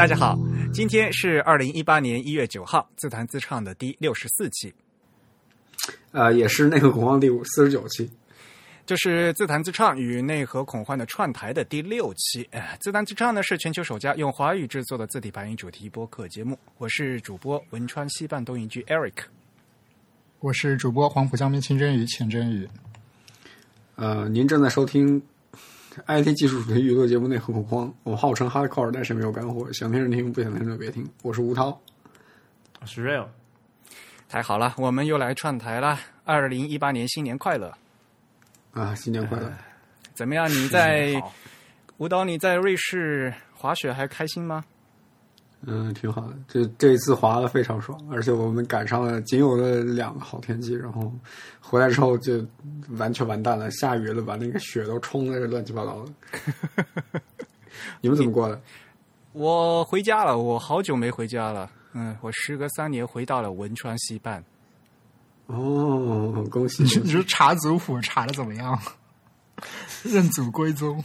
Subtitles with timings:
[0.00, 0.34] 大家好，
[0.72, 4.72] 今天是二零一八年一月九号，自弹自唱的第六十四期，
[6.12, 8.10] 呃，也是内核恐慌第五四十九期。
[8.86, 12.48] 就是自弹自唱与内核恐慌的串台的第六期。
[12.50, 16.58] 哎，自弹自唱呢是全球首家用华语制作的字体排音主题播客节目。
[16.78, 19.24] 我是主播汶川西半东营居 Eric，
[20.38, 22.66] 我是主播黄浦江边清蒸鱼钱真宇。
[23.96, 25.22] 呃，您正在收听
[26.06, 31.08] IT 技术主题娱乐节目《内核恐慌》，我号称 hardcore，但是没有干货，想听就听，不想听就别听。
[31.22, 31.80] 我是吴涛，
[32.80, 33.26] 我是 Real。
[34.28, 35.98] 太好了，我们又来串台了。
[36.24, 37.72] 二零一八年新年快乐！
[38.72, 39.52] 啊，新年快乐！
[40.14, 40.48] 怎么样？
[40.48, 41.20] 你在
[41.96, 42.24] 舞蹈？
[42.24, 44.64] 你在瑞士滑雪还开心吗？
[45.66, 46.34] 嗯，挺好的。
[46.48, 51.12] 这这一次滑的非常爽，而且我们赶上了仅有的两个好天气，然后
[51.60, 52.44] 回来之后就
[52.96, 57.20] 完全完蛋了，下雨了，把那个雪都冲的乱七八糟的。
[58.00, 58.60] 你们怎么过的？
[59.32, 61.70] 我回家了，我好久没回家了。
[61.92, 64.42] 嗯，我时隔三年回到了汶川西半。
[65.46, 66.82] 哦，恭喜！
[67.04, 68.78] 你说查族谱查的怎么样？
[70.04, 71.04] 认祖归宗，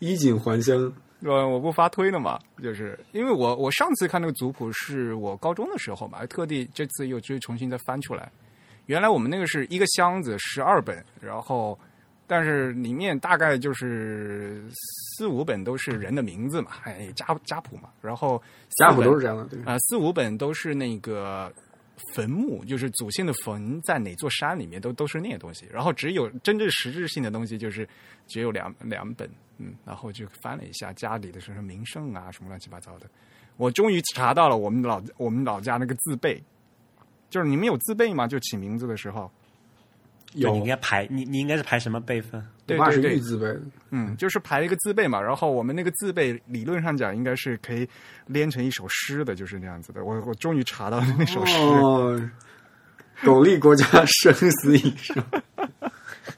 [0.00, 0.92] 衣锦还乡。
[1.20, 8.30] 呃，我不发推了嘛，就是因为我我上次看那个族谱是我高中的时候嘛，特地这次又就重新再翻出来。
[8.86, 11.78] 原来我们那个是一个箱子十二本，然后
[12.26, 18.40] 但是里面大概就是四五本都是人的名字嘛，哎家家谱嘛，然后
[18.76, 21.52] 家谱都是这样的，对啊，四五本都是那个。
[22.14, 25.66] 坟墓就是祖先的坟在哪座山里面，都都是那些东西。
[25.70, 27.88] 然后只有真正实质性的东西，就是
[28.26, 29.74] 只有两两本，嗯。
[29.84, 33.06] 然后就翻了一下家里的什么名胜啊，什么乱七八糟的。
[33.56, 36.42] 我终于查到了我们老我们老家那个字辈，
[37.28, 38.26] 就是你们有字辈吗？
[38.26, 39.30] 就起名字的时候。
[40.34, 42.42] 有，你应该排你你应该是排什么辈分？
[42.66, 43.46] 对对对，字辈，
[43.90, 45.20] 嗯，就是排一个字辈嘛。
[45.20, 47.88] 然后我们那个字辈理论上讲应该是可以
[48.26, 50.04] 连成一首诗的，就是那样子的。
[50.04, 51.56] 我我终于查到了那首诗。
[51.56, 52.30] 哦，
[53.24, 55.24] 苟利国家生死以上。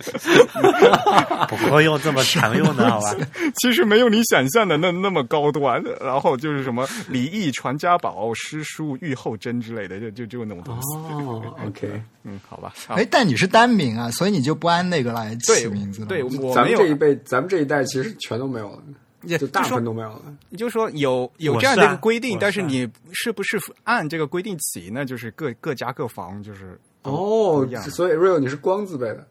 [1.48, 3.14] 不会用这么常用的，好吧？
[3.56, 5.82] 其实没有你想象的那那么高端。
[6.00, 10.94] 然后就是什么礼义传家宝、诗书御后珍之类的，就就就那种东西。
[10.96, 12.72] 哦，OK，嗯，好吧。
[12.88, 16.04] 哎，但你是单名啊，所以你就不按那个来起名字。
[16.06, 20.22] 对，我咱们这一辈，咱们这一代其实全都没有了，就大部分都没有了。
[20.48, 24.90] 你就是说，有有这样的一个规定，但是你是不是按这个规定起？
[24.92, 27.66] 那就是各各家各房，就是哦。
[27.90, 29.26] 所以 Real 你是光字辈的。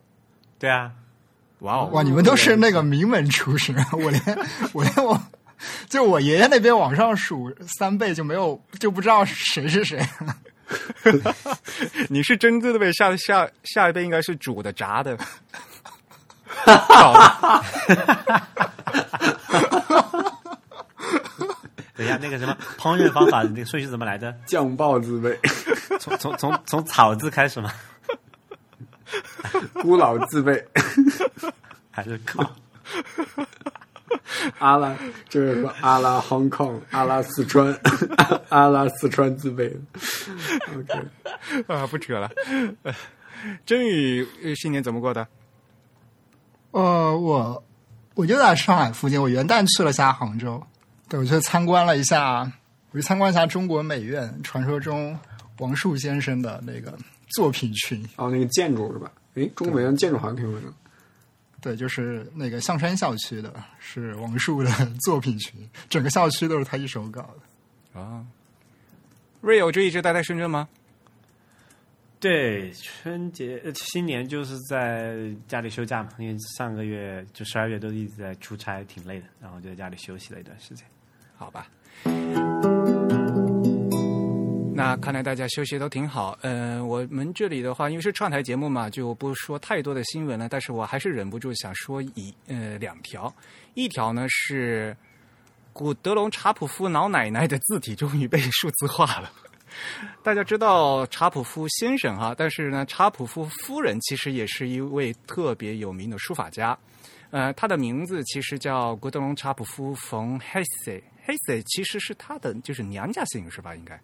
[0.59, 0.91] 对啊，
[1.59, 2.03] 哇哦哇！
[2.03, 4.21] 你们都是那个名门出身， 我连
[4.73, 5.19] 我连我
[5.89, 10.05] 就我爷爷那边往上数三辈就没有就不知道谁是谁。
[12.09, 15.17] 你是真字辈，下下下一辈应该是煮的炸的。
[21.95, 24.33] 等一下，那个什么烹饪方法，那个顺序怎么来的？
[24.45, 25.39] 酱爆字辈，
[25.99, 27.71] 从从从从草字开始吗？
[29.81, 30.63] 孤老自备，
[31.91, 32.43] 还是靠
[34.59, 34.95] 阿拉，
[35.27, 37.77] 就是说阿拉 Hong Kong，阿拉四川，
[38.49, 39.75] 阿拉四川自备。
[40.75, 42.29] OK，啊，不扯了。
[43.65, 45.27] 真宇新年怎么过的？
[46.71, 47.63] 呃，我
[48.15, 50.61] 我就在上海附近，我元旦去了下杭州，
[51.07, 52.51] 对我去参观了一下，
[52.91, 55.17] 我去参观一下中国美院，传说中
[55.59, 56.97] 王树先生的那个
[57.29, 58.03] 作品群。
[58.15, 59.11] 哦，那个建筑是吧？
[59.35, 60.73] 哎，中国美院建筑好像挺有名的。
[61.61, 64.69] 对，就是那个象山校区的，是王树的
[65.03, 67.21] 作品群，整个校区都是他一手搞
[67.93, 67.99] 的。
[67.99, 68.25] 啊
[69.41, 70.69] ，Rio 就一直待在深圳吗？
[72.19, 75.17] 对，春节、新年就是在
[75.47, 80.85] 家里休假嘛，因为上个月就十二月都一直在出差，挺累的，然后就在家里休息了一段时间。
[81.37, 81.67] 好吧。
[84.79, 86.39] 那看来大家休息都挺好。
[86.41, 90.47] 嗯，我们这里的话，因为是串台节目嘛，就不说太多的新闻了。
[90.47, 93.33] 但是我还是忍不住想说一呃两条。
[93.73, 94.95] 一条呢是
[95.73, 99.29] 古德隆查普夫老奶奶的字体终于被数字化了。
[100.23, 106.77] 大家知道查普夫先生哈，但是呢，查普夫夫人其实也是一位特别有名的书法家。
[107.31, 113.75] 呃，他的名字其实叫古德隆查普夫冯 Hesse，Hesse 其实是他的就是娘家姓是吧？
[113.75, 113.99] 应该。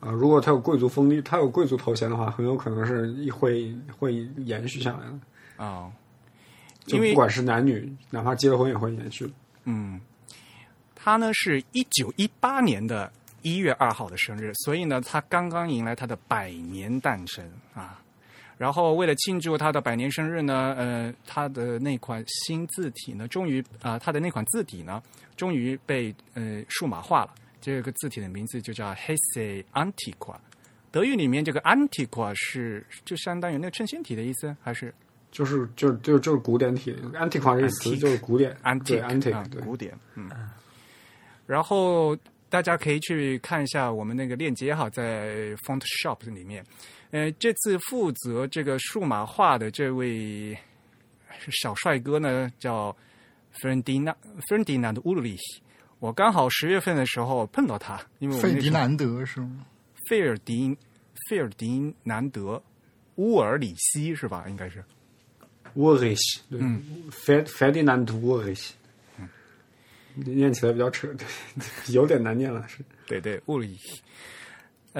[0.00, 5.90] 啊，如果他有贵族封地，他有贵族头衔的话，很有可能是会会延续下来的啊。
[6.86, 9.30] 就不管是男女，哪怕结了婚也会延续。
[9.64, 10.00] 嗯，
[10.94, 13.12] 他呢是一九一八年的
[13.42, 18.00] 一月二号的生日，所以呢，他刚刚迎来他的百年诞生啊。
[18.56, 25.02] 然后为了庆祝他的百年生日呢，呃，他的那款新字体呢，终于啊、他的那款字体呢，
[25.36, 27.34] 终于被呃数码化了。
[27.76, 30.36] 这个字体的名字就叫 Hesse Antiqua。
[30.90, 34.92] 德语里面这个 Antiqua 是就相当于那个衬线体的意思，还是
[35.30, 39.60] 就是就就就是古典体，antique 这个词就是古典 antique 对啊 antique 对。
[39.60, 40.30] 古典，嗯。
[41.46, 42.16] 然后
[42.48, 46.64] 大家可以去看一下我们那个链接哈，在 Font Shop 里面。
[47.10, 50.56] 呃，这次负责这个数码化的这位
[51.50, 52.96] 小帅哥呢，叫
[53.60, 54.14] Ferdinand
[54.48, 55.58] Ferdinand Ulrich。
[55.98, 59.66] 我刚好十月份的时候碰到他，因为费迪南德是吗？
[60.08, 60.76] 费尔迪
[61.28, 62.62] 费尔迪南德
[63.16, 64.46] 乌尔里希是吧？
[64.48, 64.84] 应该是。
[65.76, 66.58] Ulrich，对
[67.10, 68.70] ，Fed Ferdinand Ulrich，
[70.14, 71.26] 念起来比较扯，对，
[71.92, 72.78] 有点难念了，是。
[73.06, 73.78] 对对，物理。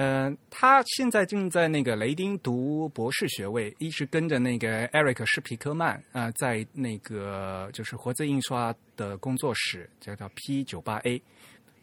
[0.01, 11.21] 嗯、他现在正在那个雷丁读博士学位，一直跟着那个 Eric 施皮克曼啊、呃在那个就是活字印刷的工作室，叫叫 P 九八 A。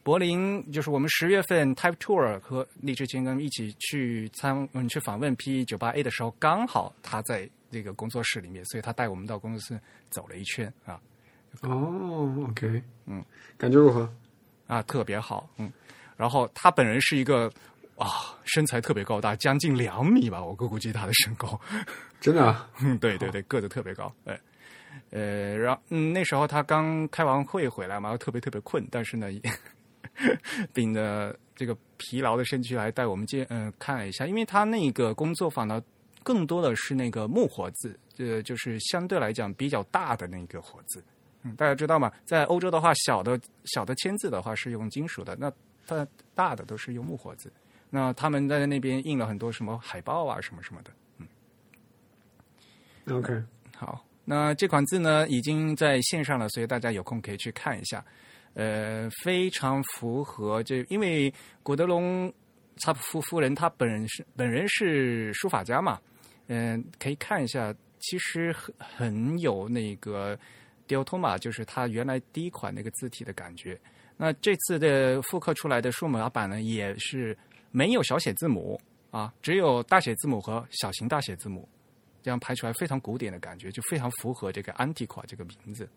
[0.03, 9.79] 柏林就是我们十月份 Type Tour 和荔枝青跟一起去参嗯去访问 P 九八 A 的时候，刚好他在这个工作室里面，所以他带我们到工作室
[10.09, 10.99] 走了一圈啊
[11.61, 13.23] 哦，OK，嗯，
[13.59, 14.11] 感觉如何？
[14.69, 15.71] 啊，特别好，嗯。
[16.17, 17.53] 然后他本人是一个
[17.97, 21.59] 啊身材特别高大，将近两米吧，我估估计他的身高。
[22.21, 22.69] 真的啊？
[22.81, 24.39] 嗯，对对对，个子特别高，哎，
[25.11, 29.41] 呃，然后嗯，那时候他刚开完会回来嘛，特别特别困，但是呢，也
[30.73, 35.83] 秉着这个疲劳的身躯来带我们见嗯、看了一下，因为他那个工作坊呢，
[36.23, 41.03] 更多的是那个木活字，呃，就是相对来讲比较大的那个活字。
[41.43, 42.11] 嗯，大家知道吗？
[42.25, 45.53] 在欧洲的话，小的小的签字的话是用金属的，那
[45.87, 47.53] 它大的都是用木活字。
[47.97, 50.91] 那他们在那边印了很多什么海报啊，什么什么的。
[51.17, 51.27] 嗯
[53.17, 53.43] OK，
[53.75, 58.05] 好，那这款字呢已经在线上了，所以大家有空可以去看一下。
[58.53, 61.33] 呃，非常符合这，因为
[61.63, 62.31] 古德隆
[62.77, 65.99] 查普夫夫人她本人是本人是书法家嘛，
[66.49, 70.39] 嗯、可以看一下，其实很很有那个
[70.87, 73.81] d i o t o m a 就是他原来第一款那个字体的感觉。
[74.19, 77.37] 那这次的复刻出来的数码版呢，也是
[77.71, 78.81] 没有小写字母
[79.11, 81.69] 啊，只有大写字母和小型大写字母。
[82.23, 85.89] 这样排出来非常古典的感觉，就非常符合这个 Antiqua 这个名字。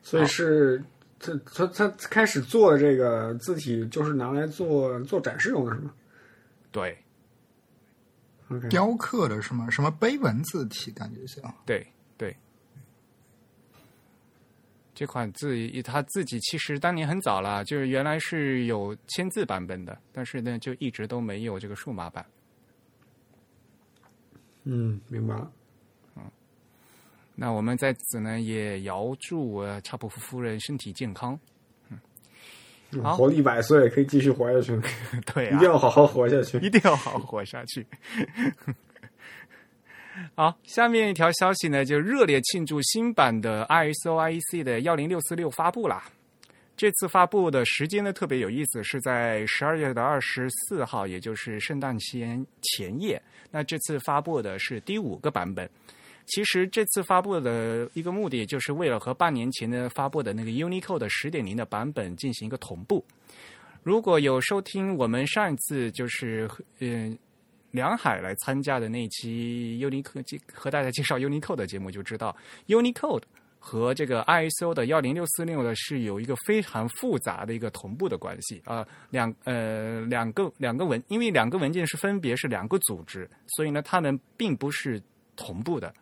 [0.00, 0.80] 所以是
[1.18, 5.92] 他他他开始做的这个字体，就是拿来做做展示用的，是吗
[6.70, 6.96] 对
[8.70, 9.68] 雕刻的是吗？
[9.68, 11.52] 什么碑文字体感觉像？
[11.66, 11.84] 对
[12.16, 12.36] 对，
[14.98, 22.26] 这款字他自己其实当年很早了，就是原来是有签字版本的，但是呢就一直都没有这个数码版。
[24.64, 25.52] 嗯，明白了。
[26.16, 26.22] 嗯
[27.36, 31.38] 那我们在此呢也遥祝呃查普夫夫人身体健康。
[32.90, 34.80] 嗯好活一百岁可以继续活下去，
[35.32, 36.58] 对啊一定，要好好活下去。
[36.58, 37.86] 一定要好好活下去。
[40.34, 46.04] 好，下面一条消息呢，就热烈庆祝新版的 ISO IEC 的幺零六四六发布啦。
[46.76, 53.20] 这次发布的时间呢特别有意思，是在十二月的二十四号，也就是圣诞前前夜。
[53.50, 55.68] 那这次发布的是第五个版本。
[56.26, 63.04] 其实这次发布的一个目的，就是为了和半年前呢发布的那个 Unicode 十点零的版本进行一个同步。
[63.82, 66.48] 如果有收听我们上一次就是
[66.80, 67.16] 嗯、
[67.70, 72.34] 梁海来参加的那期 Unicode 和大家介绍 Unicode 的节目，就知道
[72.66, 73.22] Unicode
[73.58, 85.02] 和这个 ISO 的幺零六四六呢是有一个非常复杂的一个同步的关系啊、两呃两个两个文，因为两个文件是分别是两个组织，所以呢它们并不是
[85.36, 85.92] 同步的。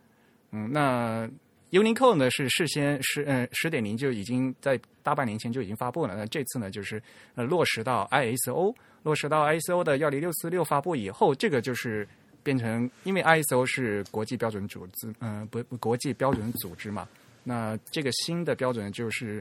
[0.53, 1.29] 嗯，那
[1.73, 7.03] Unicode 呢是事先十嗯十点零就已经在大半年前就已经发布了，那这次呢就是
[7.35, 8.75] 呃落实到 ISO，
[9.07, 12.07] 落实到 ISO 的幺零六四六发布以后，这个就是
[12.43, 17.09] 变成因为 ISO 是国际标准组织，嗯、呃、不不国际标准组织嘛，
[17.45, 19.41] 那这个新的标准就是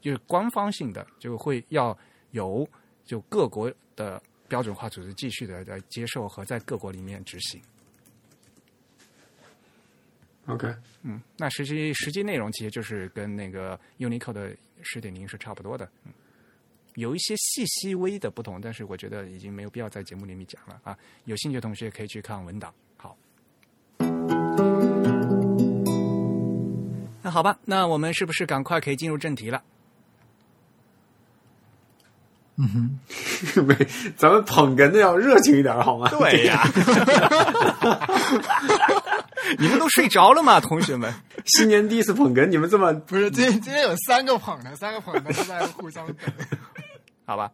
[0.00, 1.96] 就是官方性的，就会要
[2.30, 2.66] 由
[3.04, 7.60] 就各国的标准化组织继续的来接受和在各国里面执行。
[10.46, 16.12] OK，嗯，那实际实际内容其实就是跟那个 Unicode 的十点零是差不多的，嗯，
[16.98, 20.98] 有一些细细微的不同，但是我觉得已经没有必要在节目里面讲了啊。
[21.26, 22.74] 有兴趣的同学可以去看文档。
[22.96, 23.16] 好，
[27.22, 29.62] 那好吧，那我们是不是赶快可以进入正题了？
[32.56, 32.98] 嗯哼，
[33.64, 33.76] 没，
[34.16, 36.08] 咱们捧哏的要热情一点好吗？
[36.10, 36.68] 对呀、
[39.56, 41.14] 你们都睡着了吗，同学们？
[41.44, 46.16] 新年第一次捧哏，你们这么不是，今天今天有三个捧的，三个捧的都在互相等。
[47.28, 47.52] 好吧。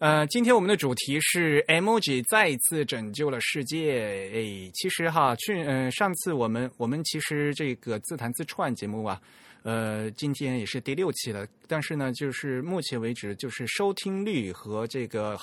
[0.00, 4.28] 呃，今天我们的主题是 emoji 再次拯救了世界。
[4.34, 9.20] 哎，其实哈，去呃上次我们我们其实这个自弹自串节目啊，
[9.62, 11.46] 呃，今天也是第六期了。
[11.68, 15.38] 但是呢，就是目前为止，就是收听率和这个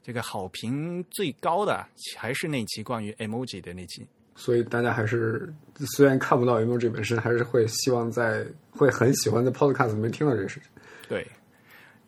[0.00, 1.84] 这个好评最高的
[2.16, 4.06] 还是那期关于 emoji 的那期。
[4.36, 5.52] 所以大家还是
[5.96, 10.70] 虽然看不到 emoji 本身，还是会希望在会很喜欢在 podcast 里面听到这个事情。
[11.08, 11.26] 对，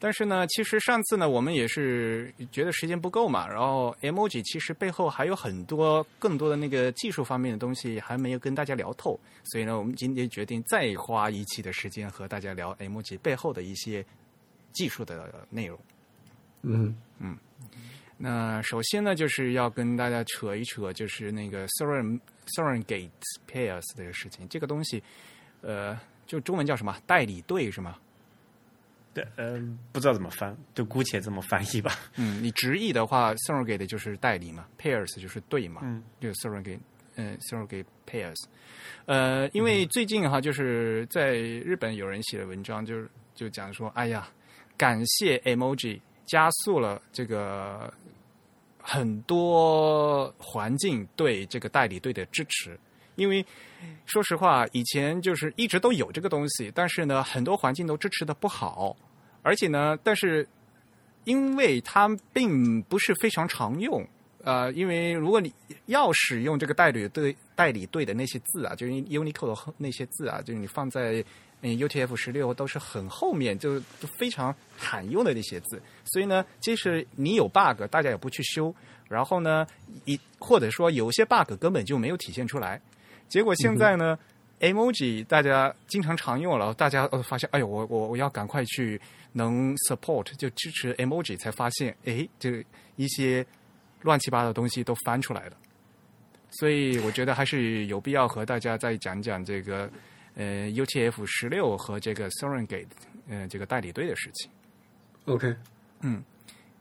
[0.01, 14.05] 但是呢，其实上次呢，我们也是觉得时间不够嘛，然后 emoji 其实背后还有很多更多的那个技术方面的东西还没有跟大家聊透，所以呢，我们今天决定再花一期的时间和大家聊 emoji 背后的一些
[14.73, 15.79] 技术的内容。
[16.63, 17.37] 嗯嗯，
[18.17, 22.21] 那首先呢，就是要跟大家扯一扯，就是那个 Soren
[22.57, 23.11] Surrogate
[23.51, 24.49] pairs 这个事情。
[24.49, 25.03] 这个东西，
[25.61, 26.97] 呃，就中文叫什么？
[27.07, 27.97] 代理队是吗？
[29.19, 31.99] 对，嗯、不知道怎么翻，就姑且这么翻译吧。
[32.17, 36.81] 嗯，你直译的话，surrogate 就是代理嘛，pairs 就是对嘛，嗯，就 surrogate，
[37.17, 38.37] 嗯、surrogate pairs。
[39.07, 44.29] 呃，因为最近哈，就是在日本有人写的文章，就是就讲说，哎呀，
[44.77, 47.93] 感谢 emoji 加速了这个
[48.81, 52.79] 很多环境对这个代理队的支持，
[53.17, 53.45] 因为
[54.07, 58.95] 说实话，以前就是一直都有这个东西，但是呢，很多环境都支持的不好，
[59.43, 60.47] 而且呢，但是
[61.25, 64.07] 因为它并不是非常常用，
[64.45, 65.53] 呃，因为如果你
[65.87, 71.25] 要使用这个代理对代理对的那些字啊，就是 Unicode 的那些字啊，就是你放在
[71.63, 78.75] 嗯 UTF 十六都是很后面，就就非常罕用的那些字，所以呢，即使你有 bug，大家也不去修，
[79.09, 79.67] 然后呢，
[80.05, 82.81] 一或者说有些 bug 根本就没有体现出来，
[83.29, 84.19] 结果现在呢。
[84.61, 89.01] emoji 大家经常常用了，大家呃发现，哎呦，我我我要赶快去
[89.39, 92.63] 能 support 就支持 emoji，才发现，哎，这
[92.97, 93.47] 一些
[94.03, 95.57] 乱七八糟的东西都翻出来了。
[96.51, 99.91] 所以我觉得还是有必要和大家再讲讲这个
[100.35, 102.87] 呃 UTF 十六和这个 Surrogate
[103.29, 104.51] 呃这个代理队的事情。
[105.27, 105.55] OK，
[106.01, 106.23] 嗯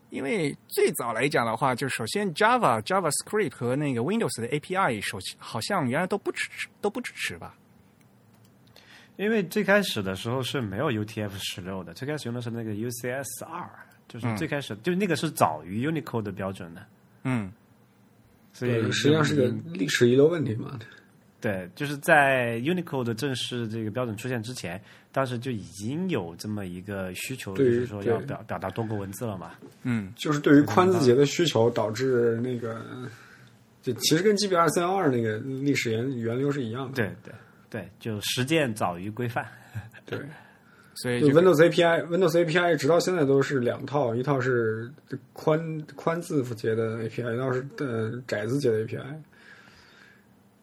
[0.09, 7.53] 因为最早来讲的话，就首先 Java、JavaScript 和那个 Windows 的 API 首好像原来都不支持，都不支持吧？
[9.17, 13.67] 因为最开始的时候是没有 UTF 十六的，最开始用的是那个 UCS 二，
[14.07, 16.85] 就是最开始、就那个是早于 Unicode 的标准的，
[17.23, 17.51] 嗯
[18.53, 20.79] 所以对，实际上是个历史遗留问题嘛。
[21.39, 24.81] 对，就是在 Unicode 正式这个标准出现之前，
[25.11, 29.51] 当时就已经有这么一个需求，就是说要对表表达多个文字了嘛。
[29.83, 32.83] 嗯就是对于宽字节的需求，导致那个，
[33.83, 36.93] 就其实跟 GB 二三幺二那个历史源源流是一样的。
[36.95, 37.31] 对对
[37.69, 39.45] 对，就实践早于规范。
[40.05, 40.19] 对，
[40.95, 44.91] 所以这个 Windows API，Windows API 直到现在都是两套，一套是
[45.33, 49.03] 宽宽字符节的 API，一套是呃窄字节的 API，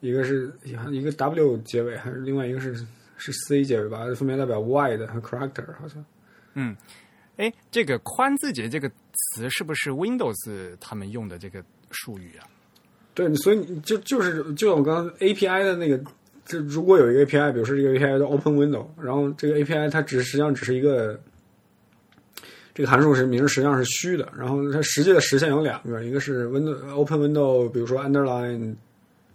[0.01, 0.51] 一个是
[0.91, 2.75] 一个 W 结尾，还是另外一个是
[3.17, 6.05] 是 C 结尾吧，分别代表 wide 和 character 好像。
[6.55, 6.77] 嗯
[7.37, 12.47] 哎，这个宽字节这个词是不是 Windows 他们用的这个术语啊？
[13.13, 16.01] 对，所以你就就是就像我刚刚 API 的那个，
[16.45, 21.19] 这如果有一个 API，比如说这个 API 叫 Open Window，然后这个 API 它只实际上只是一个
[22.75, 28.75] 这个函数是名实际上是虚的，然后它实际的实现有两个，一个是 Window Open Window，比如说 underline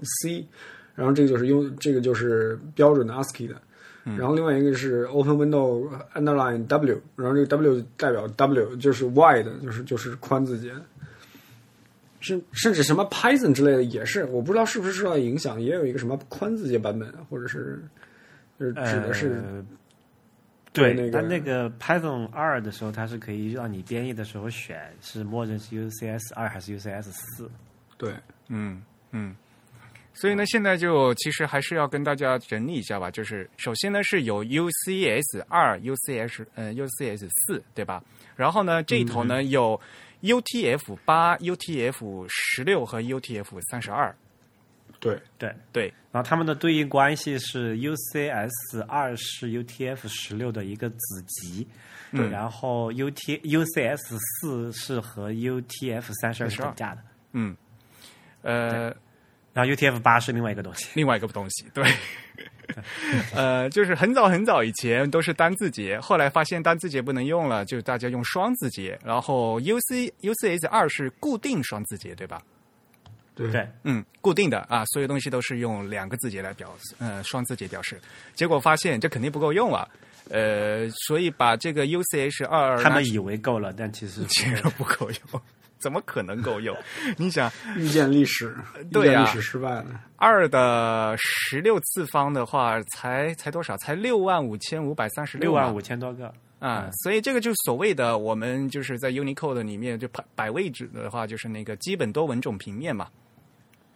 [0.04, 0.46] C，
[0.96, 3.56] 然后这个就是用这个就是标准的 ASCII 的。
[4.18, 10.74] 然后另外一个是 Open Window underline W，然后这个 W 代表 W 就是 wide，就是就是宽字节。
[12.20, 17.82] 甚甚至什么 Python 之类的也是，我不知道是不是受到影响，也有一个什么宽字节版本，或者是
[18.60, 19.66] 就是指的是、呃、
[20.74, 27.50] 对，那个但那个 Python 二的时候，它是可以让你编译的时候选是默认是 UCS 二还是 UCS 四。
[27.98, 28.14] 对
[28.48, 29.36] 嗯嗯。
[30.12, 33.10] 所以呢，现在就其实还是要跟大家整理一下吧。
[33.10, 38.04] 就是首先呢是有 UCS 二、UCS 呃 UCS 四，对吧？
[38.36, 39.80] 然后呢这一头呢有
[40.22, 44.16] UTF 八、UTF 十六和 UTF 三十二。
[45.00, 45.22] 对。
[45.38, 51.66] 对，对，然后它们的对应关系是 UCS 二是 UTF 十六的一个子集，
[52.12, 57.02] 对然后 UT UCS 四是和 UTF 三十二是等价的。
[57.32, 57.56] 嗯，
[58.42, 58.94] 呃，
[59.60, 60.88] 然然后 UTF 八是另外一个东西。
[60.94, 61.86] 另外一个东西，对，
[63.36, 72.42] 呃，就是很早很早以前都是单字节，后来发现单字节不能用了，就大家用双字节，然后 UC UCS 二是固定双字节，对吧？
[73.36, 78.00] 对对，嗯，固定的啊，所有东西都是用两个字节来表示，呃，双字节表示。
[78.36, 79.90] 结果发现这肯定不够用了，
[80.30, 85.42] 呃，所以把这个 UCH 二他们以为够了，但其实 其实不够用，
[85.80, 86.76] 怎么可能够用？
[87.18, 88.56] 你想，遇见历史，
[88.92, 90.02] 对呀失败了。
[90.18, 93.78] 二的十六次方的话，才才多少？
[93.78, 96.34] 才六万五千五百三十六万五千多个。
[96.60, 103.08] 啊，所以这个就所谓的我们就是在 Unicode 里面就摆摆位置的话，就是那个基本多文种平面嘛，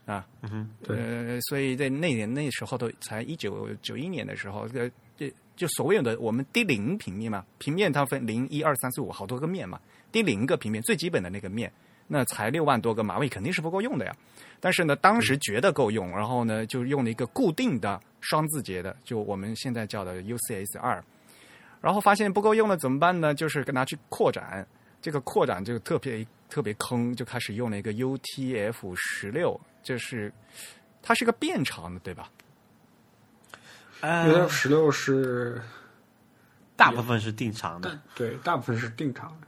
[0.05, 9.77] 啊，嗯哼，对呃，所以在那年那时候都才一九九一年的时候，呃，就就所有的我们第零平面嘛，平面它分零一二三四五好多个面嘛，
[10.13, 11.69] 第零个平面最基本的那个面，
[12.07, 14.15] 那才六万多个码位肯定是不够用的呀。
[14.61, 21.03] 但是呢，当时觉得够用，然后呢就用了一个固定的双字节的，就我们现在叫的 UCS 二。
[21.81, 23.33] 然后发现不够用了怎么办呢？
[23.33, 24.65] 就是拿去扩展，
[25.01, 30.31] 这个扩展就特别特别坑，就开始用了一个 UTF 十六，就是
[31.01, 32.29] 它是个变长的，对吧
[34.01, 35.61] ？UTF 呃，十六是
[36.77, 39.47] 大部分是定长的，对，大部分是定长的，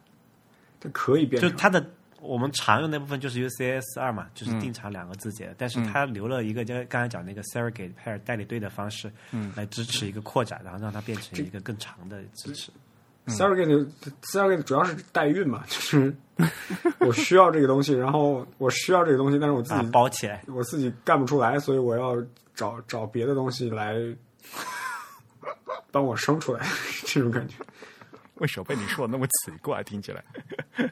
[0.85, 1.49] 它可以变长。
[1.49, 1.85] 就它的
[2.21, 12.71] 我们常用那部分就是 UCS 二嘛，就是定长两个字节，但是它留了一个就刚才讲那个 surrogate pair 代理对的方式，嗯，来支持一个扩展，然后让它变成一个更长的支持。
[13.27, 13.87] surrogate
[14.21, 16.15] surrogate 主要是代孕嘛， 就是
[16.99, 22.15] 我需要这个东西，然后我需要这个东西，但是我自己包起来，我自己干不出来，所以我要
[22.55, 23.95] 找找别的东西来
[25.91, 26.67] 帮我生出来，
[27.05, 27.55] 这种感觉。
[28.35, 29.81] 为什么被你说的那么奇怪？
[29.83, 30.23] 听起来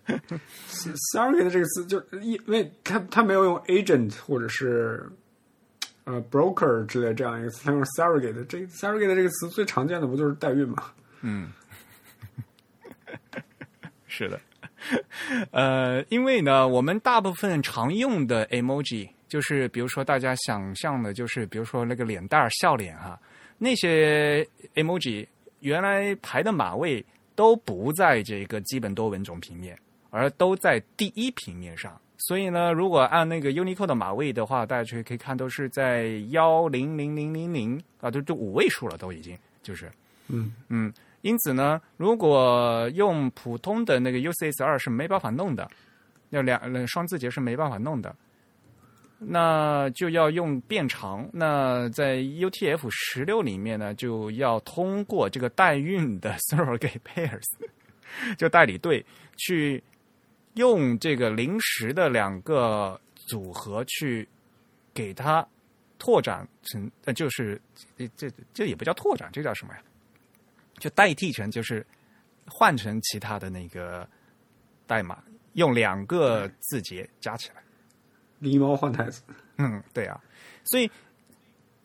[1.14, 5.06] surrogate 这个词就因为他他没有用 agent 或者是
[6.06, 8.44] 呃 broker 之类这样一个词，他用 surrogate。
[8.46, 10.92] 这 surrogate 这个词最常见的不就是代孕吗？
[11.22, 11.52] 嗯？
[14.08, 14.40] 是的，
[15.52, 23.20] 呃，因为呢，我们大部分常用的 emoji 就是，比如说大家想象的，就是比如说那个脸蛋儿、笑脸哈，
[23.58, 25.26] 那些 emoji
[25.62, 27.04] 原来排的码位
[27.36, 29.78] 都不在这个基本多文种平面，
[30.10, 32.00] 而都在第一平面上。
[32.18, 39.92] 所以呢，如果按那个 Unicode 的码位的话，大家就可以看都是在幺零零零零零啊，都都五位数了，都已经就是。
[40.30, 45.70] 嗯嗯，因此呢，如果用普通的那个 UCS 二是没办法弄的，
[46.30, 48.16] 要两呃双字节是没办法弄的，
[49.28, 51.30] 那就要用变长。
[51.34, 57.44] 那在 UTF 十六里面呢，就要通过这个代孕的 surrogate pairs，
[58.38, 59.06] 就代理对
[59.38, 59.84] 去
[60.54, 64.28] 用这个临时的两个组合去
[64.94, 65.48] 给它
[65.98, 67.62] 拓展成，呃，就是
[67.98, 69.82] 这这这也不叫拓展，这叫什么呀？
[70.80, 71.86] 就代替成就是
[72.46, 74.08] 换成其他的那个
[74.86, 77.64] 代码，用两个字节加起来。
[78.44, 79.24] 狸猫换太子，
[79.58, 80.20] 嗯，对啊，
[80.64, 80.90] 所以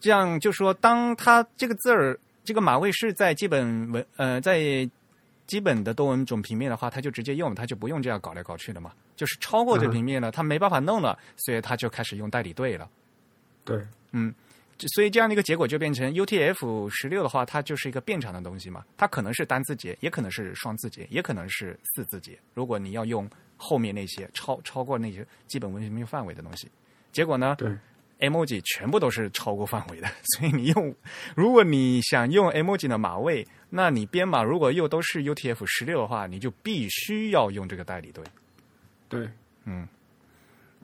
[0.00, 4.88] 这样就说，当他这个字儿这个码位是在基本文呃在
[5.46, 8.92] 基本的多文种平面的话，他就直接用，他就不用这样搞来搞去的嘛。
[9.16, 12.88] 就是超过这平面了，它没办法弄了，所以他就开始用代理队了。
[13.64, 14.32] 对，嗯
[14.94, 22.38] 所以这样的一个结果就变成 UTF 十六的话，它就是一个变长的东西嘛，它可能是单字节，也可能是双字节，也可能是四字节。
[22.54, 26.70] 如果你要用后面那些超超过那些基本文明范围的东西，
[27.12, 27.76] 结果呢对
[28.20, 30.08] ，，emoji 全部都是超过范围的。
[30.38, 30.94] 所以你用，
[31.34, 38.24] 如果你想用 emoji 的码位，那你编码如果又都是 UTF 十六的话，你就必须要用这个代理对。
[39.08, 39.28] 对，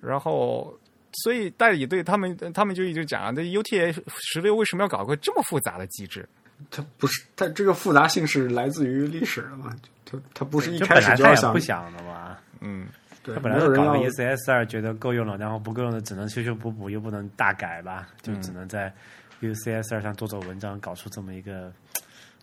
[0.01, 0.77] 然后，
[1.23, 6.29] 所以代理对他们，他们就一直讲啊，这 UTF 十六为什么要搞个这么复杂的机制？
[6.71, 9.77] 它不是它这个复杂性是来自于历史的嘛？
[10.05, 12.39] 它它不是一开始就要想不想的嘛。
[12.64, 12.87] 嗯，
[13.22, 18.92] 对，他本来是搞个没有人要 ECS 二，觉得够用了，然后不够用的只能修修补补，又不能大改吧，就只能在
[19.40, 21.70] UCS 二上做做文章，搞出这么一个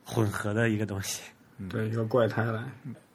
[0.06, 1.22] 混合的一个东西。
[1.70, 2.64] 对一个怪胎来。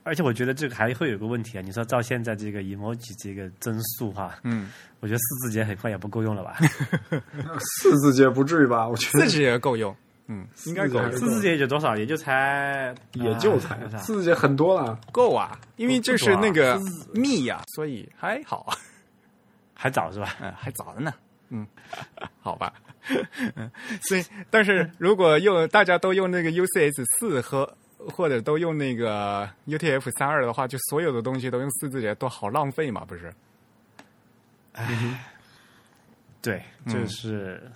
[0.04, 6.56] 而且我觉得这个还会有个问题啊，你说照现在这个 emoji 这个增速哈，嗯，我觉得四字节很快也不够用了吧？
[7.80, 8.86] 四字节不至于吧？
[8.86, 9.92] 我觉得四字节够用，
[10.28, 14.98] 嗯，应该够四字节也就多少，也就才也就才啊四字节很多了。
[15.12, 16.80] 够啊，因为这是那个
[17.14, 18.64] 密呀、所以还好。
[18.68, 18.76] 啊，
[19.72, 20.36] 还早是吧？
[20.40, 21.12] 嗯，还早着呢，
[21.50, 21.66] 嗯，
[22.40, 22.72] 好吧，
[23.54, 23.70] 嗯，
[24.02, 33.32] 所以但是如果用大家都用那个 UCS 四和或者都用那个 UTF 三二的话，就所有的东西都用四字节，都好浪费嘛，不是？
[36.42, 37.70] 对，就是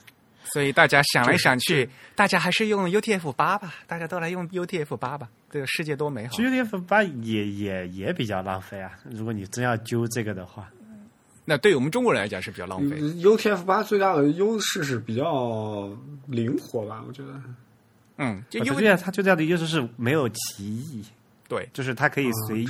[0.53, 8.93] 所以大家想来想去，大家还是用 UTF 八吧，大家都来用 UTF 八吧，这个世界多美好 UTF 八也也也比较浪费啊。
[9.11, 10.69] 如果你真要揪这个的话，
[11.45, 12.97] 那对我们中国人来讲是比较浪费。
[13.01, 15.91] 嗯 UTF 八最大的优势是比较
[16.27, 17.41] 灵活吧，我觉得。
[18.19, 21.03] 嗯，就我因为觉得它最大的优势是没有歧义，
[21.49, 22.69] 对就是它可以随意、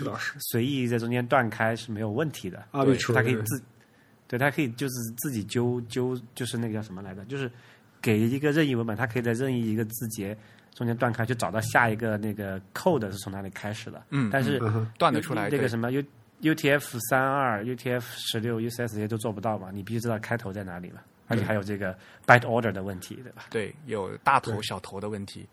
[0.53, 2.65] 随意在中间断开是没有问题的。
[2.71, 3.61] 啊对它可以自，
[4.31, 7.25] 对，它可以就是自己揪揪，就是那个叫什么来着？
[7.25, 7.51] 就是
[8.01, 10.39] 给一个任意文本，它可以在任意一个字节
[10.73, 14.01] 中间断开，去找到下一个那个 code 是从哪里开始的。
[14.11, 15.51] 嗯但是嗯断得出来。
[15.51, 16.01] 对那个什么 U
[16.43, 19.71] UTF 三二、UTF 十六、UCS 这些都做不到嘛？
[19.73, 21.93] 你必须知道开头在哪里嘛，而且还有这个
[22.25, 23.47] byte order 的问题，对吧？
[23.51, 25.45] 对，有大头小头的问题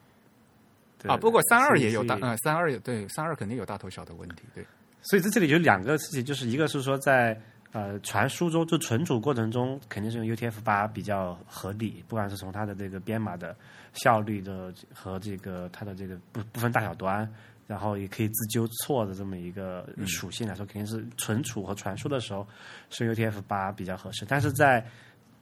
[1.00, 1.18] 对啊。
[1.18, 4.44] 不过三二也有大，嗯，三二也对，三二肯定有大头小的问题。
[4.54, 4.66] 对，
[5.02, 7.38] 所以在这里有两个事情，就是一个是说在
[7.72, 13.56] 呃传输中，就存储过程中，肯定是用 UTF 八比较合理，不管是从它的这个编码的
[13.94, 17.30] 效率的和这个它的这个不不分大小端，
[17.68, 22.48] 然后也可以自纠错的这么一个属性来说，肯定是存储和传输的时候
[22.90, 24.86] 是用 UTF 八比较合适，但是在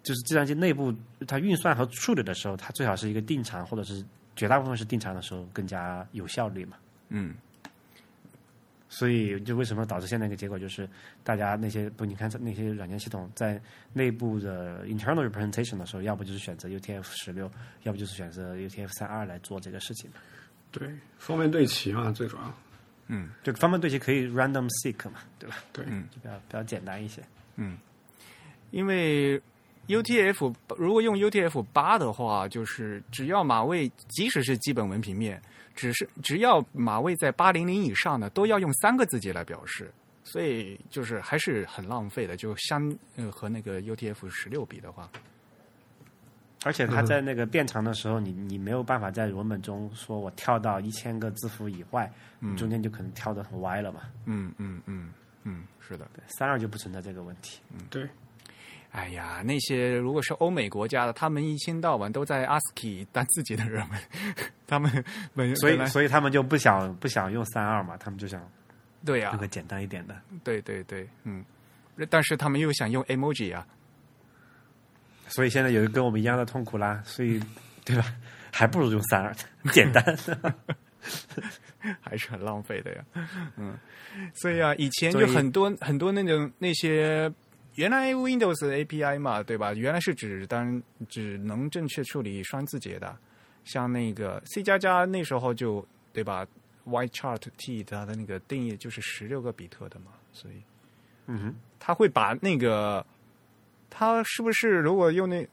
[0.03, 0.93] 就是计算机内部
[1.27, 4.03] 它运算和处理的时候，它最好是一个定场或者是
[4.35, 6.77] 绝大部分是定场的时候更加有效率嘛。
[7.09, 7.35] 嗯，
[8.87, 10.87] 所以就为什么导致现在一个结果就是，
[11.23, 13.59] 大家那些不，你看那些软件系统在
[13.93, 17.51] 内部的 internal representation 的时候，要不就是选择 UTF 十六，
[17.83, 20.09] 要不就是选择 UTF 三二来做这个事情。
[20.71, 22.53] 对，方便对齐嘛，最主要。
[23.07, 25.57] 嗯就方便对齐可以 random seek 嘛，对吧？
[25.71, 27.21] 对，就比较比较简单一些。
[27.55, 27.77] 嗯
[28.71, 29.39] 因为
[29.87, 35.39] UTF 如果用 UTF 八的话，就是只要码位，即使是基本文平面，
[35.75, 39.91] 只是只要码位在八零零以上的，都要用三个字节来表示，
[40.23, 42.37] 所以就是还是很浪费的。
[42.37, 45.09] 就相呃和那个 UTF 十六比的话，
[46.63, 54.01] 而且它在那个变长的时候，你你没有办法在文本中说我跳到一千个字符以外，嗯中间就可能跳的很歪了嘛。
[54.25, 55.11] 嗯嗯嗯
[55.43, 56.07] 嗯，是的。
[56.27, 57.59] 三二就不存在这个问题。
[57.71, 58.07] 嗯对，
[58.95, 63.99] 哎呀，那些如果是欧美国家的，他们一天到晚都在 ASCII 当自己的人们，
[64.65, 65.03] 他们
[65.35, 68.41] 本所以所以他们就不想不想用三二嘛，他们就想
[69.03, 70.15] 对呀、用个简单一点的。
[70.45, 71.43] 对对对，嗯，
[72.09, 73.67] 但是他们又想用 emoji 啊，
[75.27, 77.37] 所以现在有一个跟我们一样的痛苦啦，所以
[77.83, 78.05] 对吧？
[78.49, 79.35] 还不如用三二，
[79.73, 80.03] 简单。
[82.01, 83.03] 还是很浪费的呀。
[83.57, 83.77] 嗯，
[84.33, 87.31] 所以啊，以前就很多很多那种那些
[87.75, 89.73] 原来 Windows API 嘛，对吧？
[89.73, 93.17] 原来是只单只能正确处理双字节的，
[93.65, 96.47] 像那个 C 加加那时候就对吧
[96.85, 100.55] ？Y chart T 它的那个定义就是十六个比特的嘛，所以
[101.27, 103.05] 嗯哼，它会把那个
[103.89, 105.45] 它是不是如果用那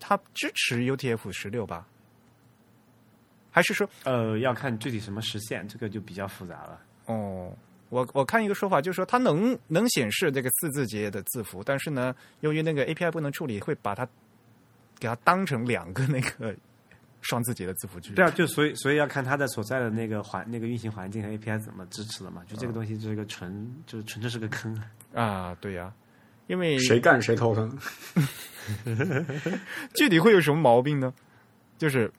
[0.00, 1.86] 它支持 UTF 十六吧？
[3.50, 6.80] 还是说呃，要看具体什么实现，这个就比较复杂了。
[7.06, 7.52] 哦，
[7.88, 14.06] 我我看一个说法，就是说它能能显示这个四字节的字符，但是呢，由于那个 API 不能处理，会把它
[14.98, 16.54] 给它当成两个那个
[17.20, 18.12] 双字节的字符去。
[18.14, 22.42] 对啊，就所以所以要看它的所在的那个环那个运行环境和 API 怎么支持的嘛。
[22.46, 24.84] 就这个东西就是一个纯就是纯粹是个坑啊。
[25.22, 25.92] 啊，对呀、
[26.46, 27.78] 因为谁干谁头疼。
[29.94, 31.12] 具体会有什么毛病呢？
[31.78, 32.12] 就是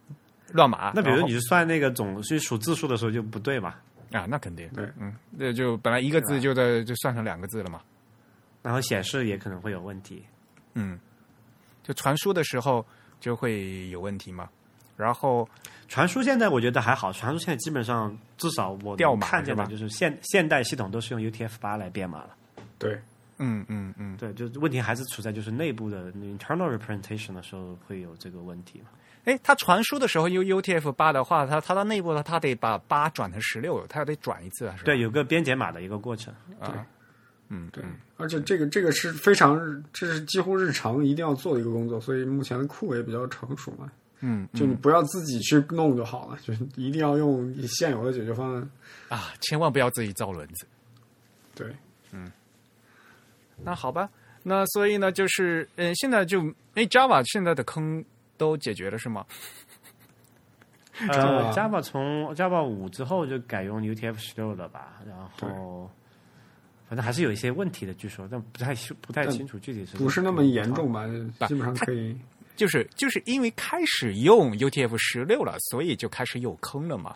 [0.52, 0.92] 乱码。
[0.96, 3.76] 那比如你算那个总去数字数的时候就不对嘛，
[4.12, 7.82] 啊，那肯定对嗯，那就本来一个字就在就算成两个字了嘛。
[8.62, 10.24] 然后显示也可能会有问题。
[10.74, 11.00] 嗯，
[11.84, 12.86] 就传输的时候
[13.19, 14.50] 就会有问题嘛。
[14.98, 15.48] 然后
[15.88, 22.36] 传输现在我觉得还好，传输现在基本上至少我掉码看见的是吧就是现现代系统都是用 UTF 八来编码了。
[22.78, 23.00] 对，
[23.38, 28.88] 嗯嗯嗯，对，就问题还是处在就是内部的 internal representation 的时候会有这个问题嘛。
[29.26, 34.86] 哎，它传输的时候用 UTF 八的话，它它到内部呢，它得把八转成十六，它得转一次啊，是吧？
[34.86, 36.34] 对，有个编解码的一个过程。
[36.60, 36.86] 啊，
[37.50, 37.84] 嗯，对，
[38.18, 43.92] 而且这个这个是非常，这是几乎日常一定要做的一个工作，所以目前的库也比较成熟嘛。
[44.22, 48.70] 嗯，就你不要自己去弄就好了，就是一定要用现有的解决方案。
[49.08, 50.68] 啊，千万不要自己造轮子。
[51.56, 51.68] 对，
[52.12, 52.32] 嗯
[53.64, 54.10] 那好吧，
[54.44, 56.42] 那所以呢，就是嗯，现在就
[56.76, 58.04] 哎，Java 现在的坑
[58.39, 59.23] 都解决了是吗？
[61.08, 64.99] 呃 Java，Java 从 Java 五之后就改用 UTF 十六了吧？
[65.08, 65.89] 然后
[66.88, 71.06] 反正还是有一些问题的，据说，但不太清不太清楚具体是不是那么严重吧？
[71.47, 72.17] 基本上可以。
[72.56, 77.15] 就是就是因为开始用 UTF 十六了，所以就开始有坑了嘛。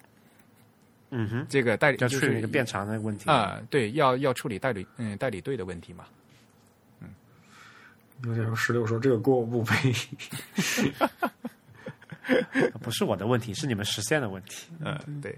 [1.10, 6.06] 嗯哼，这个代理就是要处理那个变长的问题啊、对，要要处理代理嗯代理队的问题嘛。
[8.24, 9.74] UTF 十六说这个锅我不背，
[12.82, 14.72] 不是我的问题，是你们实现的问题。
[14.80, 15.38] 嗯，对。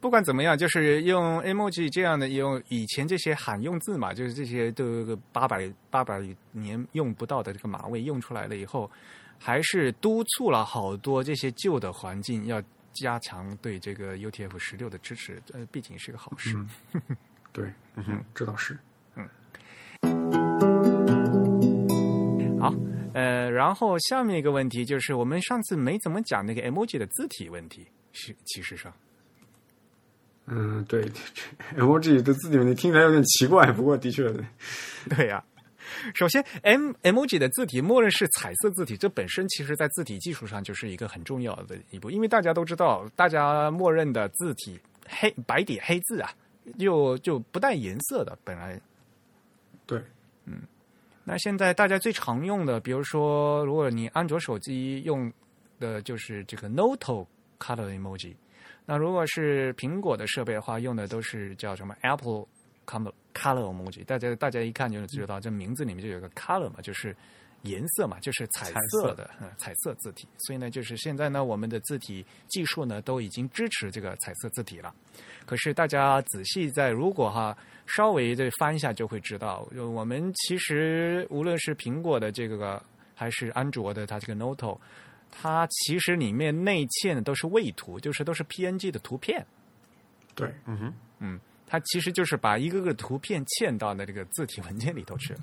[0.00, 6.20] 不管怎么样，就是用 emoji 这样的用以前这些罕用字嘛，就是这些都有个八百八百
[6.52, 8.90] 年用不到的这个码位用出来了以后，
[9.38, 16.54] 还是督促了好多这些旧的环境要加强对这个 UTF 十六的支持，呃，毕竟是个好事。
[17.50, 18.78] 对，嗯哼，这倒是。
[22.64, 22.74] 好，
[23.12, 28.90] 呃，然后下面一个问题就是，我们上次没怎么讲那个 emoji 的字体问题，是其实上。
[30.46, 31.04] 嗯，对，
[31.76, 34.32] emoji 的字体问题听起来有点奇怪， 不过的确，
[35.14, 35.44] 对呀、
[36.14, 46.32] 首先，M emoji 的字体默认是彩色字体，这本身其实在字体技术上就是一个很重要的一步，因为大家都知道，大家默认的字体黑白底黑字啊，
[46.78, 48.80] 就就不带颜色的，本来
[49.84, 50.02] 对，
[51.26, 55.32] 那现在大家最常用的，比如说，如果你安卓手机用
[55.80, 57.26] 的就是这个 Noto
[57.58, 58.34] Color Emoji，
[58.84, 62.44] 那如果是苹果的设备的话，用的都是叫什么？Apple
[62.86, 64.04] Color Color Emoji。
[64.04, 67.16] 大家大家一看就知道，这名字里面就有个 color 嘛，就是
[67.64, 70.26] 颜色嘛，就是彩色的嗯彩色字体。
[70.38, 74.94] 所以呢，就是现在呢，我们的字体技术呢都已经支持这个彩色字体了。
[75.44, 82.82] 可是大家仔细在如果哈稍微的翻一下就会知道，就我们其实无论是苹果的这个
[83.14, 84.78] 还是安卓的它这个 Noto，
[85.30, 89.44] 它其实里面内嵌的都是位图，就是都是 PNG 的图片。
[90.34, 95.40] 对，嗯哼，嗯它其实就是把一个个图片嵌到那这个字体文件里头去了。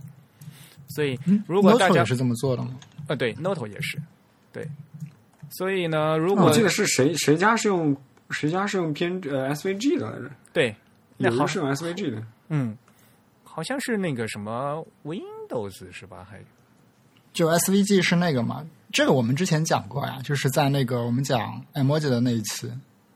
[0.95, 2.71] 所以如果大家也是这么做的吗？
[3.07, 4.01] 呃对 Noto 也是
[4.53, 4.67] 对，
[5.49, 7.95] 所以呢，如果哦我记得是谁谁家是用
[8.29, 10.75] 谁家是用偏呃 SVG 的来着，对
[11.17, 12.77] 那好是用 SVG 的，嗯，
[13.43, 16.25] 好像是那个什么 Windows 是吧？
[16.29, 16.39] 还
[17.33, 18.65] 就 SVG 是那个嘛？
[18.91, 22.71] 这个我们之前讲过呀，就是在那个我们讲 emoji 的那一期，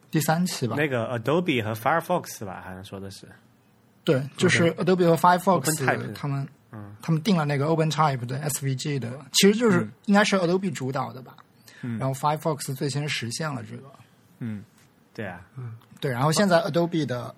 [0.10, 0.76] 第三期吧。
[0.78, 3.28] 那个 Adobe 和 Firefox 吧，好像说的是。
[4.04, 6.48] 对，就是 Adobe 和 Firefox 他们，
[7.02, 11.36] 他们定了那个 OpenType 的 SVG 的，其实就是应该是 Adobe 主导的吧。
[12.00, 13.92] 然后 Firefox 最先实现了这个，
[14.40, 14.64] 嗯。
[15.14, 15.78] 对啊，嗯。
[16.02, 17.34] 对，然后现在 Adobe 的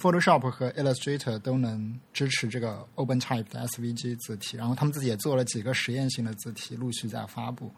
[0.00, 7.70] Photoshop 和 Illustrator 都能支持这个 OpenType 的 SVG 字体，然后他们自己也做了几个实验性的字体，陆续在发布。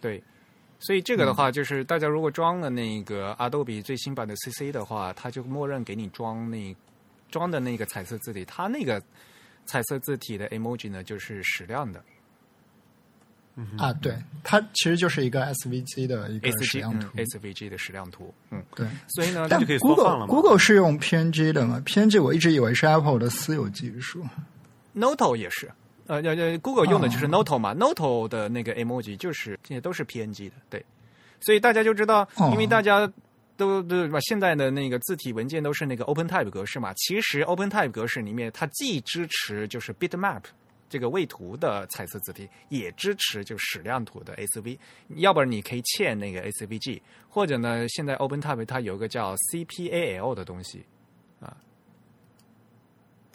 [0.00, 0.22] 对，
[0.78, 6.76] 所以这个的话，就是大家如果装了那个 Adobe 最新版的 CC 的话，它就默认给你装那
[7.30, 9.02] 装的那个彩色字体，它那个
[9.66, 12.02] 彩色字体的 emoji 呢就是矢量的。
[13.78, 17.06] 啊，对，它其实就是一个 SVG 的一个矢量图。
[17.16, 24.26] SVG 的矢量图，嗯，对，所以呢，但 Google Google 是用 PNG 的嘛？PNG 我一直以为是 Apple 的私有技术。
[24.92, 25.70] Noto 也是，
[26.08, 27.28] 呃呃呃，Google 用的就是哦。
[27.28, 30.84] Noto 嘛、n o t o 的那个 emoji 就是这些都是 PNG 的，对，
[31.38, 32.50] 所以大家就知道，哦。
[32.50, 33.08] 因为大家
[33.56, 34.18] 都对吧？
[34.20, 40.42] 现在的那个字体文件都是那个 OpenType 格式嘛，其实 OpenType 格式里面它既支持就是 Bitmap
[40.88, 44.78] 这个位图的彩色字体，也支持就矢量图的 ACV，
[45.16, 50.84] 要不然你可以嵌那个 ACVG，或者呢，现在 OpenType 它有一个叫 CPAL 的东西
[51.40, 51.56] 啊。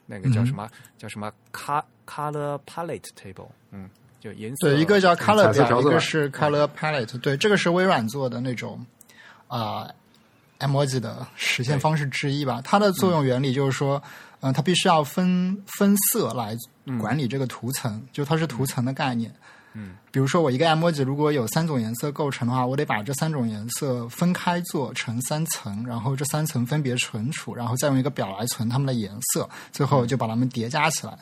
[0.06, 0.70] 那个叫什么？
[0.98, 3.50] 叫什么 color color palette table？
[3.72, 4.70] 嗯，就颜色。
[4.70, 7.20] 对，一个叫 Color 表，一个是 Color Palette。
[7.20, 8.84] 对，这个是微软做的那种
[9.48, 9.88] 啊、
[10.60, 12.62] emoji 的实现方式之一吧。
[12.64, 14.02] 它的作用原理就是说，
[14.42, 16.56] 嗯、它必须要分分色来
[17.00, 19.34] 管理这个图层，就它是图层的概念。
[19.74, 31.18] 嗯，比如说我一个 emoji 如果有三种颜色构成的话，我得把这三种颜色分开做成三层，然后这三层分别存储，然后再用一个表来存它们的颜色，最后就把它们叠加起来。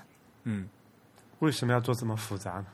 [0.45, 0.65] 嗯，
[1.39, 2.65] 为什么要做这么复杂呢？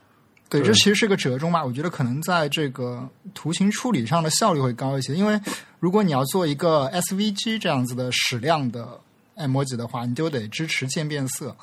[0.48, 1.64] 对，这其实是个折中吧。
[1.64, 5.40] 我觉得可能在这个图形处理上的效率会高一些，因为
[5.80, 9.00] 如果你要做一个 SVG 这样子的矢量的
[9.36, 11.56] emoji 的话，你就得支持渐变色。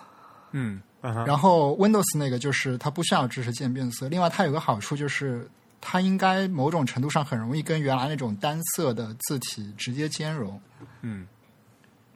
[0.52, 0.82] 嗯
[1.26, 4.08] 然后 Windows 那个就是它不需要支持渐变色。
[4.10, 10.62] 另外，它有个好处就是它应该某种程度上很容易跟原来那种单色的字体直接兼容。
[11.02, 11.26] 嗯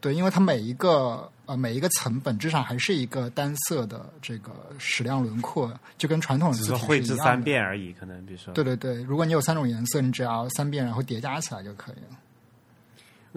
[0.01, 7.15] 对，因为它每一个呃每一个层本质上还是一个单色的这个矢量轮廓，就跟传统的只字体是绘制。
[7.17, 12.17] 三遍而已，可能比如说，对对对，如果你有三种颜色，你只要三遍，然后叠加起来就可以了。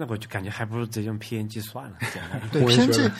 [0.01, 1.97] 那我就感觉还不如直接用 PNG 算了，
[2.53, 3.11] 对，PNG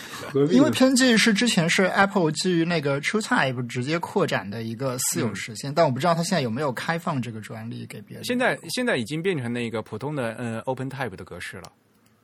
[0.50, 8.24] 因为 PNG 是之前是 Apple 基于那个 TrueType 直接扩展的一个私有实现，但我不知道它现在有没有开放这个专利给别人。
[8.24, 11.70] 现在现在已经变成那个普通的嗯 OpenType 的格式了，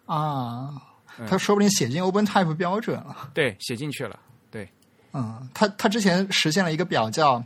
[0.06, 0.70] 啊，
[1.28, 3.30] 它说不定写进 OpenType 标准了。
[3.34, 4.20] 对，写进去了，
[4.52, 4.70] 对。
[5.14, 7.44] 嗯，它它之前实现了一个表叫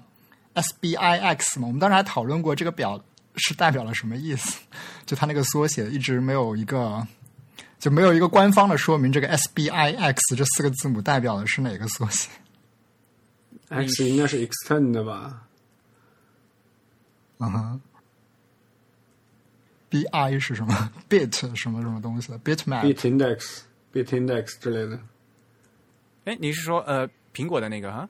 [0.56, 3.00] SBIX 嘛，我们当时还讨论过这个表
[3.36, 4.60] 是代表了什么意思，
[5.06, 7.06] 就它那个缩写一直没有一个
[7.78, 12.30] 就没有一个官方的说明，这个 SBIX 这四个字母代表的是哪个缩写
[13.70, 15.44] ？X 应该是 extend 的吧？
[17.38, 17.80] 嗯
[19.92, 23.62] 哼，BI 是什么？bit 什么什么东西的？bitmap bit index、
[23.94, 25.00] bit index 之类的。
[26.26, 28.08] 哎，你是说呃苹果的那个哈？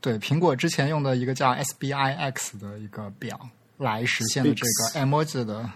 [0.00, 5.70] 对，苹果之前用的一个叫 SBIX 的一个表来实现的这个 emoji 的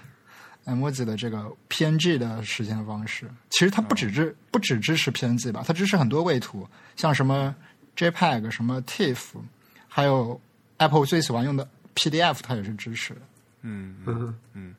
[0.65, 3.31] emoji 的这个 PNG 的实现方式。
[3.51, 7.55] 其实它不只支、不只支持 PNG 吧，它支持很多位图，像什么
[7.97, 9.37] JPEG、什么 TIFF，
[9.89, 10.41] 还有
[10.79, 13.21] Apple 最喜欢用的 PDF，它也是支持的。
[13.63, 14.75] 嗯，嗯，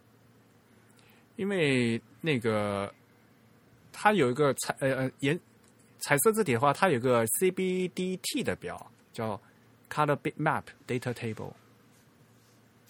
[1.38, 2.93] 因为那个
[3.93, 5.39] 它有一个彩呃呃颜
[6.00, 9.39] 彩色字体的话，它有个 CBDT 的表叫
[9.89, 11.54] Color Bitmap Data Table。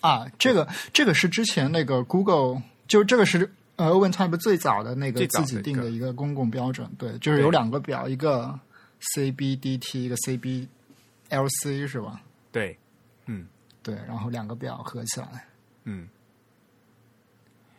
[0.02, 8.60] 啊，这个这个是之前那个 Google，就这个是呃 OpenType 最早的那个自己定的一个公共标准，对，就是有两个表，一个
[9.02, 12.22] CBDT，一个 CBLC 是吧？
[12.52, 12.78] 对，
[13.26, 13.48] 嗯
[13.82, 15.48] 对，然后两个表合起来
[15.86, 16.08] 嗯，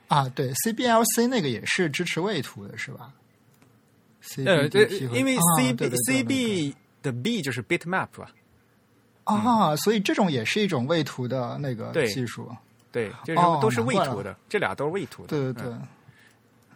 [0.09, 3.13] 啊，对，CBLC 那个也是支持位图的是吧？
[4.45, 8.31] 呃，对因为啊 CB、对对对对对 CB 的 B 就是 Bitmap 吧？
[9.25, 12.51] 啊，所以这种也是一种位图的那个技术，
[12.91, 15.29] 对，就是哦都是位图的，这俩都是位图的。
[15.29, 15.83] 对对对，嗯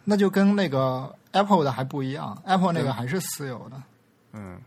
[0.05, 3.81] 那就跟那个 Apple 的还不一样，Apple 那个还是私有的。
[4.33, 4.59] 嗯，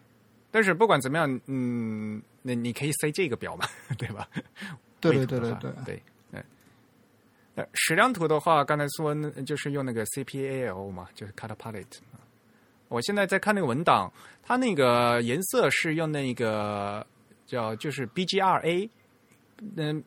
[0.51, 3.67] 但是不管怎么样，嗯，那你可以塞这个表嘛，
[3.99, 4.27] 对吧？
[4.99, 6.16] 对对对对对，对，嗯。
[7.57, 12.21] 那矢量图的话，刚才说那就是用那个 CPAL 嘛，就是 Color Palette 嘛。
[12.89, 17.05] 我现在在看那个文档，它那个颜色是用那个
[17.47, 18.89] 叫就是 BGRA，
[19.77, 20.05] 嗯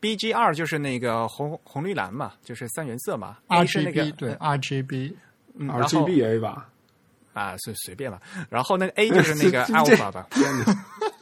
[0.00, 3.36] ，BGR 就是那个红红绿蓝嘛，就是三原色嘛。
[3.48, 5.14] A 是那个 RGB 对 RGB
[5.56, 6.68] 嗯然后 RGBA 吧？
[7.34, 8.20] 啊，随随便吧。
[8.48, 10.26] 然后那个 A 就是那个 这 alpha 吧，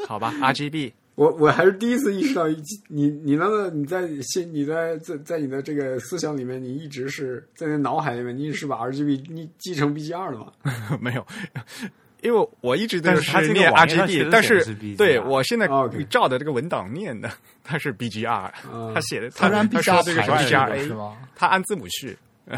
[0.07, 0.92] 好吧，RGB。
[1.14, 2.48] 我我还是第一次意识到，
[2.88, 10.53] 你你那个你在心你在在在你的这个思想里面，你一直是在那脑海里面，你一直是把 RGB 你继承 BGR 了吗？
[11.01, 11.27] 没有，
[12.22, 14.64] 因为我一直都但是它这个念 RGB，但是
[14.96, 15.68] 对我现在
[16.09, 17.31] 照的这个文档念的，
[17.62, 21.16] 它是 BGR，嗯他写的他它是按他说这个是排序的 BGRA，是吧？
[21.37, 22.16] 他按字母序。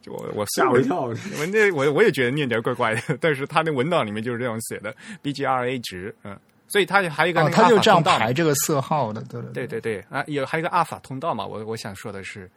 [0.00, 1.02] 就我我吓我一跳！
[1.02, 6.34] 我那我我也觉得念起来怪怪的，但是他那文档里面就是这样写的 BGRA 值，嗯，
[6.68, 9.66] 所以它还有一个它就这样排这个色号的，对对对。
[9.66, 12.50] 对对啊，有还有一个阿尔法通道嘛，我我想说的是，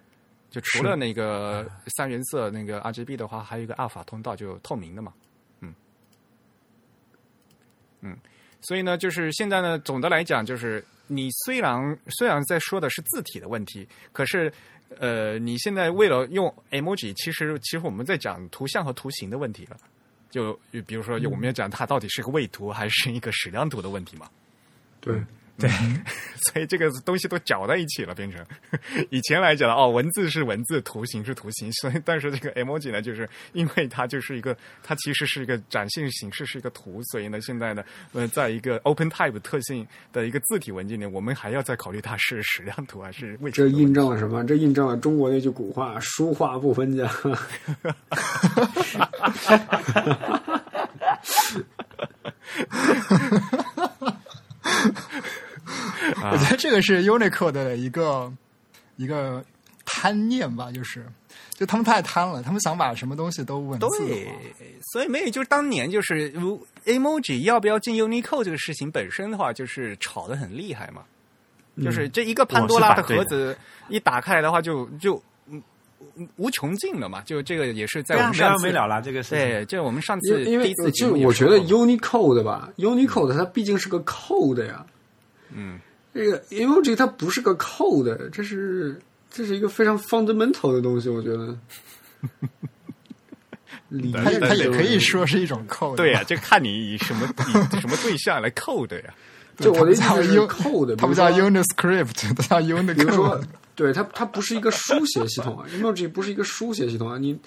[0.49, 5.13] 就除了那个三原色那个 RGB 的话，还有一个阿尔法通道，就透明的嘛，
[5.61, 5.73] 嗯。
[8.01, 8.17] 嗯，
[8.61, 14.51] 所以呢，就是现在呢，总的来讲，就是你虽然虽然在说的是字体的问题，可是
[14.99, 19.77] 呃，你现在为了用 emoji，其实其实我们在讲图像和图形的问题了。
[20.29, 24.29] 就比如说，我们要讲它到底是个位图还是一个矢量图的问题嘛。
[25.01, 25.21] 对，
[26.47, 28.45] 所以这个东西都搅在一起了，变成
[29.09, 43.77] 以前来讲哦，文字是文字，图形是图形，所以但是这个 emoji 呢，就是因为它就是一个，它其实是一个展现形式是一个图，所以呢，现在呢，呃，在一个 open type 特性的一个字体文件里，我们还要再考虑它是矢量图还是位图的问题。
[43.77, 44.45] 这印证了什么？
[44.45, 47.09] 这印证了中国那句古话：“书画不分家。
[56.31, 58.31] 我觉得这个是 Unicode 的一个
[58.97, 59.43] 一个
[59.85, 61.05] 贪念吧，就是
[61.53, 64.27] 就他们太贪了，他们想把什么东西都文字对。，
[64.91, 71.03] 所以没有，就是当年就是如 emoji 要不要进 Unicode 这个事情本身的话，就是吵得很厉害嘛。
[71.81, 75.61] 就是这一个潘多拉的盒子一打开来的话就，就嗯
[76.35, 77.21] 无穷尽了嘛。
[77.21, 79.39] 就这个也是在我们上次没完没了了这个事情。
[79.39, 84.85] 对，就我们上”次因为次第一次节就我觉得 Unicode 吧，Unicode 它毕竟是个 code 呀。
[85.51, 85.79] 嗯，
[86.13, 88.99] 这个 emoji 它不是个 code，这是
[89.29, 91.57] 这是一个非常 fundamental 的东西，我觉得。
[93.89, 99.13] 它念它也可以说是一种 code，对呀、这看你以什么以什么对象来扣的呀。
[99.57, 103.43] 就我的意思它不叫是 code，它不叫 Uniscript，它叫比如说 Unicode。，
[103.75, 107.37] 对它它不是一个书写系统啊，emoji 不是一个书写系统啊，你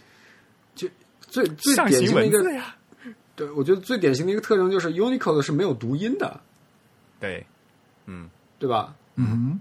[0.75, 0.89] 就
[1.21, 2.43] 最最典型的一个
[3.35, 6.41] 对，我觉得最典型的一个特征就是 Unicode 是没有读音的，
[7.19, 7.47] 对，
[8.07, 8.29] 嗯，
[8.63, 8.95] 对吧？
[9.17, 9.59] 嗯，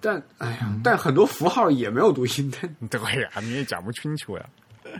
[0.00, 4.46] 但哎呀，但很多符号也没有读音，的对呀，你也讲不清楚呀。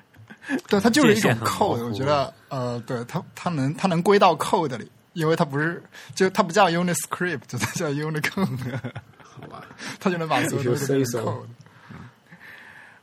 [0.66, 5.80] 对，它就是一种 code，我觉得呃，对它它能它能归到 code 里，因为它不是
[6.16, 9.64] 就它不叫 Uniscript，它叫 Unicode，好吧，
[10.00, 11.46] 它就能把所有东西变成 If you say so code。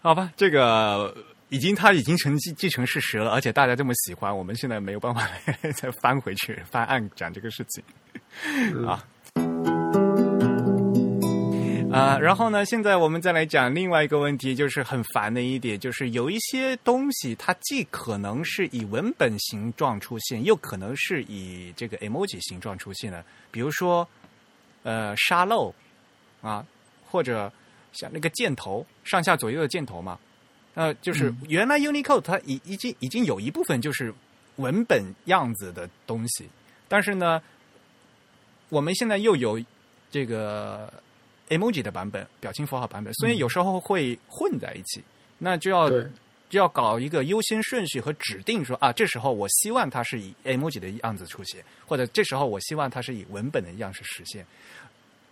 [0.01, 1.15] 好吧，这个
[1.47, 5.25] 已经它已经成既既成事实了，而且大家这么喜欢，我们现在没有办法
[5.73, 9.03] 再翻回去翻案讲这个事情啊。
[11.97, 24.07] 啊、然后呢，现在我们再来讲另外一个问题，就是很烦的一点，就是有一些东西，它既可能是以文本形状出现，又可能是以这个 emoji 形状出现的，比如说，
[24.83, 25.73] 呃，沙漏
[26.41, 26.63] 啊，
[27.09, 27.51] 或者
[27.93, 30.19] 像那个箭头上下左右的箭头嘛，
[30.75, 34.13] 呃，就是原来 Unicode 它已已经已经有一部分就是
[34.57, 36.47] 文本样子的东西，
[36.87, 37.41] 但是呢，
[38.69, 39.59] 我们现在又有
[40.11, 40.93] 这个
[41.49, 45.03] emoji 的版本，表情符号版本，所以有时候会混在一起，
[45.37, 45.89] 那就要，
[46.49, 54.45] 就要搞一个优先顺序和指定说啊，这时候我希望它是以 emoji 的样子出现，或者这时候我希望它是以文本的样式实现。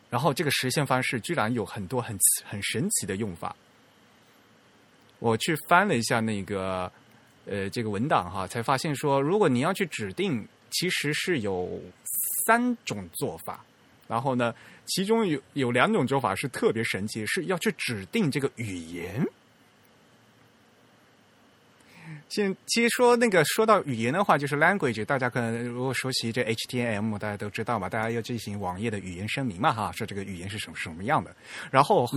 [0.09, 3.55] 然后这个实现方式居然有很多很很神奇的用法。
[5.19, 6.91] 我去翻了一下那个
[7.45, 11.81] 呃这个文档哈，才发现说，如果你要去指定，其实是有
[12.45, 13.65] 三种做法。
[14.07, 14.53] 然后呢，
[14.85, 19.25] 其中有有两种做法是特别神奇，是要去指定这个语言。
[22.29, 31.35] 现其实说那个说到语言的话，就是 language，大家可能如果熟悉这 HTML，大家都知道嘛，大家要进行网页的语言声明嘛，哈，说这个语言是什么什么样的。
[31.71, 32.07] 然后，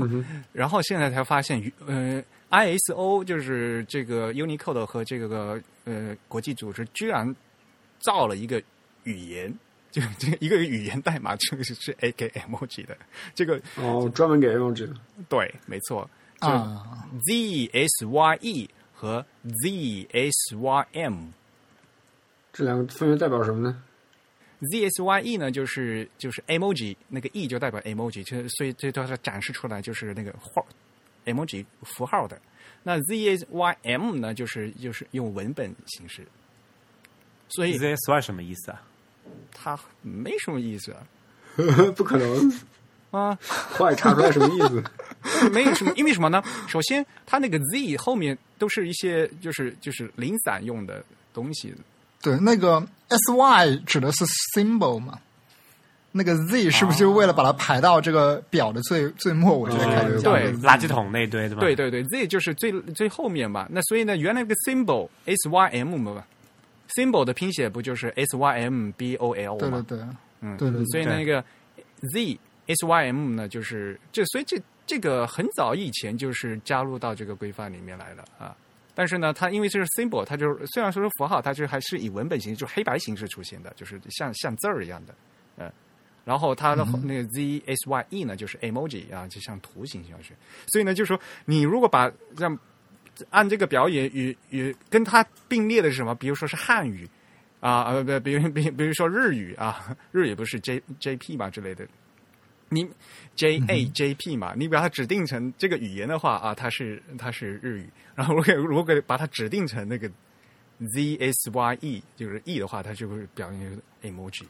[0.52, 7.34] 然后现在才发现，语呃，ISO 就是这个 Unicode 和这个呃国际组织居然
[8.00, 8.62] 造了一个
[9.04, 9.54] 语言，
[10.00, 12.96] 就这个一个语言代码，就是是 A 给 emoji 的，
[13.34, 14.94] 这个哦，专门给 emoji 的，
[15.28, 21.28] 对，没错，啊，Z S Y E 和 Z S Y M。
[22.52, 23.82] 这两个分别代表什么呢
[24.60, 30.64] ？Z S Y E 呢，就是就是 emoji，那个 E 就代表 emoji，就所以这都是展示出来就是那个画
[31.24, 32.40] emoji 符号的。
[32.82, 36.26] 那 Z S Y M 呢，就是就是用文本形式，
[37.48, 38.82] 所以 ZSY 什么意思啊？
[39.52, 40.98] 它没什么意思啊
[41.96, 42.52] 不可能，
[43.10, 44.82] 啊，后来查出来什么意思？
[45.50, 46.42] 没有什么，因为什么呢？
[46.68, 51.04] 首先，它那个 Z 后面都是一些就是就是零散用的
[51.34, 51.74] 东西，
[52.22, 54.24] 对，那个 S Y 指的是
[54.54, 55.18] symbol 嘛？
[56.12, 59.56] 那个 Z 是不是就为了把它排到这个表的最最末？
[59.56, 61.60] 我觉得开始这样对垃圾桶那堆对吧？
[61.60, 63.66] 对对对，Z 就是最最后面嘛。
[63.70, 66.24] 那所以呢，原来那个 symbol S Y M 嘛
[66.96, 69.84] ，symbol 的拼写不就是 S Y M B O L 嘛？
[69.86, 70.06] 对对对，
[70.40, 71.42] 嗯，对对对所以那个
[72.12, 78.56] Z S Y M 呢，就是这，所以这这个很早以前就是加入到这个规范里面来了啊。
[78.94, 85.14] 但是呢，它因为这是 symbol，它就是虽然说是符号，它就还是以文本形式，就黑白形式出现的，就是像像字儿一样的，
[85.58, 85.72] 嗯。
[86.24, 90.34] 然后它的那个 Z S Y E 呢，就是 emoji 啊，就像图形上去。
[90.66, 92.58] 所以呢，就是说你如果把让
[93.30, 96.14] 按这个表演与与跟它并列的是什么？
[96.14, 97.08] 比如说是汉语
[97.60, 101.86] 啊，呃不，比如比比如说日语啊， 日语不是 J J P 嘛之类的，
[102.68, 102.88] 你
[103.34, 110.08] J A J P 嘛，你把它指定成这个语言的话啊，它是它是日语， 然后如果如果把它指定成那个
[110.92, 113.80] Z S Y E 就是 E 的话，它就会表现成
[114.12, 114.44] emoji。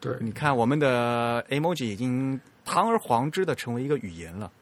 [0.00, 4.52] 对，你看我们的 emoji 已经堂而皇之的成为一个语言了。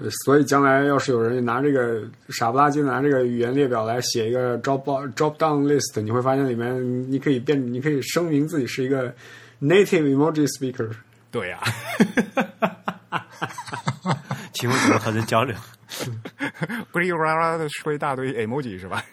[0.00, 4.84] 对，所以将来要是有人拿这个傻不拉几的拿这个语言列表来写一个 drop
[5.14, 9.12] drop down list，你会发现里面你可以变，你可以声明自己是一个
[9.60, 10.88] native emoji speaker。
[11.32, 11.60] 对呀、
[14.54, 15.56] 请问怎么和人交流？
[16.92, 19.04] 咕哩啦啦的说一大堆 emoji 是吧？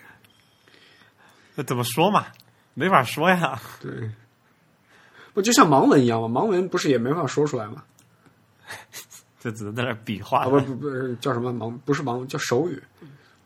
[1.55, 2.27] 那怎么说嘛？
[2.75, 3.59] 没法说呀。
[3.81, 3.91] 对，
[5.33, 6.41] 不就像盲文一样吗？
[6.41, 7.83] 盲文不是也没法说出来吗？
[9.45, 12.81] 这只能在那比划啊，不不不是叫什么盲，不是盲文，叫手语。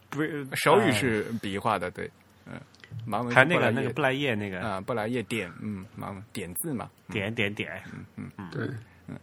[0.09, 2.09] 不是手语是比划的，对，
[2.45, 2.53] 嗯，
[3.05, 7.69] 盲文还有那个不来页那个布莱叶那个啊，不来叶点，嗯，盲文点字嘛，点点点，
[8.17, 8.65] 嗯嗯对，
[9.09, 9.17] 嗯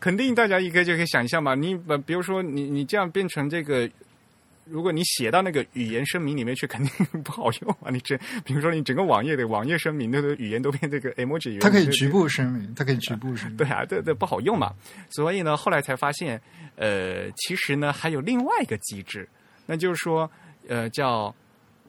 [0.00, 3.88] 肯定大家一个就可以想象嘛，你把比如说你你这样变成这个。
[4.66, 7.90] 如果你写到那个语言声明里面去，肯定不好用啊！
[7.90, 13.56] 你整，比如说你整个网页的网页声明，那个语言都变这个 emoji 语言，这它可以局部声明，它可以局部声明。
[13.56, 14.72] 对啊，对对不好用嘛。
[15.10, 16.40] 所以呢，后来才发现，
[16.76, 19.28] 呃，其实呢还有另外一个机制，
[19.66, 20.30] 那就是说，
[20.66, 21.34] 呃，叫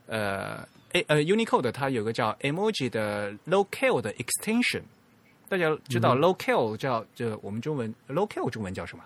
[0.07, 4.81] 呃 A 呃 Unicode 它有个叫 emoji 的 locale 的 extension。
[5.47, 9.03] 大家知道 locale 叫这我们中文 locale 中文叫什么？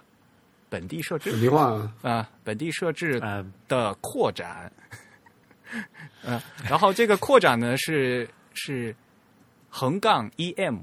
[0.69, 1.91] 本地设置本地化。
[2.01, 4.71] 啊、本地设置呃，的扩展。
[6.23, 8.95] 呃， 然后这个扩展呢是是
[9.69, 10.77] 横杠 em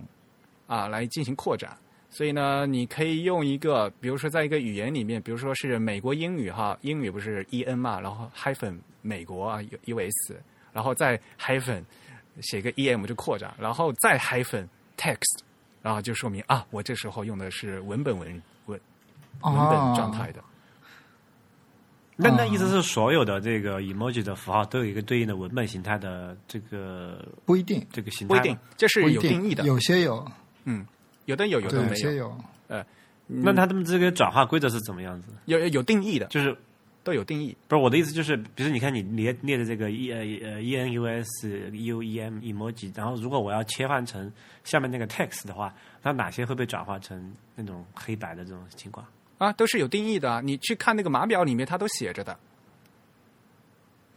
[0.66, 1.76] 啊来进行扩展，
[2.10, 10.32] 所以呢，你可以用一个，比如说在一个语言里面，比如说是美国英语哈，英语不是 en 嘛，然后 hyphen 美国啊 us，
[10.72, 11.82] 然后再 hyphen
[12.40, 14.66] 写个 em 就扩展，然后再 hyphen
[14.96, 15.40] text，
[15.82, 18.40] 然后就说明啊，我这时候用的是文本文
[19.42, 20.42] 文文本状态的。
[22.18, 28.40] 那那意思是所有的这个 emoji 的符号都有一个对应的文本形态的这个不一定，这个形态吗？
[28.40, 30.26] 不一定，这是有定义的，有些有，
[30.64, 30.86] 嗯，
[31.26, 32.34] 有的有，有，的没有，有些有。
[33.26, 35.28] 那他们这个转化规则是怎么样子？
[35.44, 36.56] 有有定义的，就是
[37.04, 37.54] 都有定义。
[37.68, 40.18] 不是我的意思，就是比如你看你列列的这个 e 呃
[40.48, 44.32] 呃 e n u s u e m emoji，然后如果我要切换成
[44.64, 49.04] 下面那个 text 的话，那哪些会被转化成那种黑白的这种情况？
[49.38, 50.40] 啊，都是有定义的啊。
[50.42, 52.36] 你去看那个码表里面，它都写着的。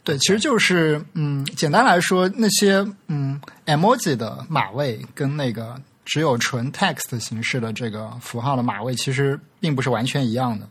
[0.02, 10.68] 对，其实就是嗯，简单来说，那些嗯 emoji 的码位跟那个只有纯 text 形式的这个符号的码位，其实并不是完全一样的。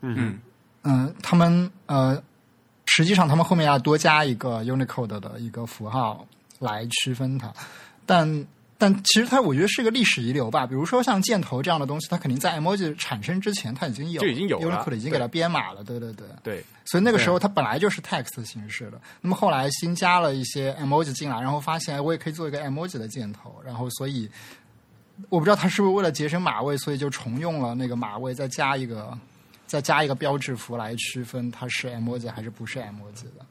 [0.00, 0.38] 嗯
[0.82, 2.20] 嗯，他们呃，
[2.86, 6.26] 实际上他们后面要多加一个 Unicode 的一个符号
[6.58, 7.52] 来区分它，
[8.04, 8.44] 但
[8.84, 10.66] 但其实它我觉得是个历史遗留吧。
[10.66, 16.26] 比如说像箭头这样的东西，它肯定在 emoji 产生之前它已经有就已经有了 Unicode 已经给它编码了，对对对。
[16.42, 24.28] 对，所以那个时候它本来就是 text 形式的，那么后来新加了一些 emoji 进来，然后发现哎我也可以做一个 emoji 的箭头，然后所以
[25.30, 29.16] 我不知道它是不是为了节省码位，所以就重用了那个码位，再加一个
[29.66, 33.46] 再加一个标志符来区分它是 emoji 还是不是 emoji 的。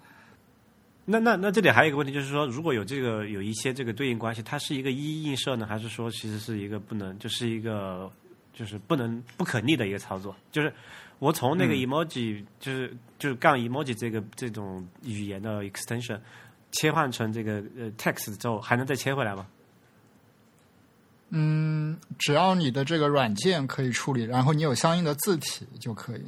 [1.06, 8.10] 那那那这里还有一个问题，就是说，如果有这个有一些这个对应关系，它是一个一一映射呢，还是说其实是一个不能，就是一个
[8.54, 10.34] 就是不能不可逆的一个操作？
[10.50, 10.74] 就是
[11.20, 16.20] 我从那个 emoji，、就是就是杠 emoji 这个这种语言的 extension
[16.72, 19.46] 切换成这个呃 text 之后，还能再切回来吗？
[21.32, 26.24] 嗯，只要你的这个软件可以处理，然后你有相应的字体就可以。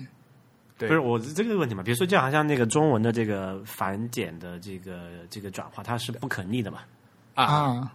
[0.78, 1.82] 对不是我这个问题嘛？
[1.82, 6.80] 比如说，就好像那个中文的这个繁简的这个这个转化，它是不可逆的嘛？
[7.34, 7.92] 啊，啊，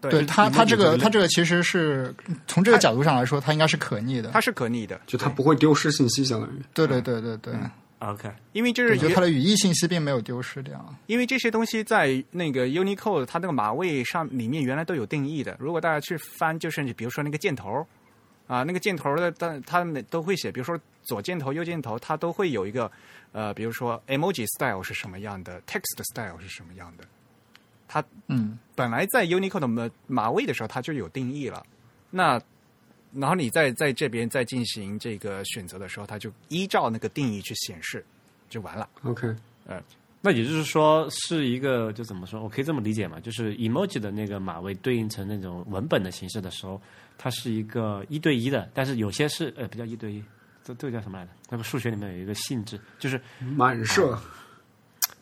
[0.00, 2.12] 对对它，它这个它它这个其实是
[2.48, 4.30] 从这个角度上来说，它应该是可逆的。
[4.30, 6.60] 它是可逆的，就它不会丢失信息，相当于。
[6.74, 7.54] 对对对对对
[8.00, 10.94] ，OK，因为就是我觉得它的语义信息并没有丢失掉。
[11.06, 15.56] 因为这些东西在那个 Unicode 它那个码位上里面原来都有定义的。
[15.60, 17.86] 如果大家去翻，就是你比如说那个箭头
[18.52, 22.90] 啊，那个箭头的，但它们都会写，比如说左箭头、右箭头，它都会有一个
[23.32, 27.04] 呃，比如说 emoji style 是什么样的，text style 是什么样的。
[27.88, 31.64] 它嗯，本来在 Unicode 的码码位的时候，它就有定义了。
[32.10, 32.38] 那
[33.14, 38.04] 然后你在在这边再进行这个选择的时候，它就依照那个定义去显示，
[38.50, 38.86] 就完了。
[39.04, 39.34] OK，
[40.24, 42.40] 那也就是说是一个就怎么说？
[42.40, 43.18] 我可以这么理解嘛？
[43.18, 46.80] 就是 emoji 的那个码位对应成那种文本的形式的时候，
[47.18, 50.22] 它是一个一对一的，但是有些是呃不叫一对一，
[50.62, 51.30] 这这个叫什么来着？
[51.50, 53.20] 那个数学里面有一个性质，就是
[53.56, 54.16] 满射，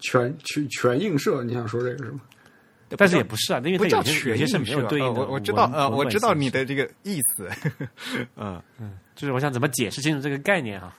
[0.01, 2.21] 全全全映射，你想说这个是吗？
[2.99, 7.49] 但是也不是啊，因为不叫它有些有些是全映射没有对应的呃我我知道文呃，我知道你的这个意思，
[8.37, 8.61] 嗯，
[9.15, 10.93] 就是我想怎么解释清楚这个概念哈、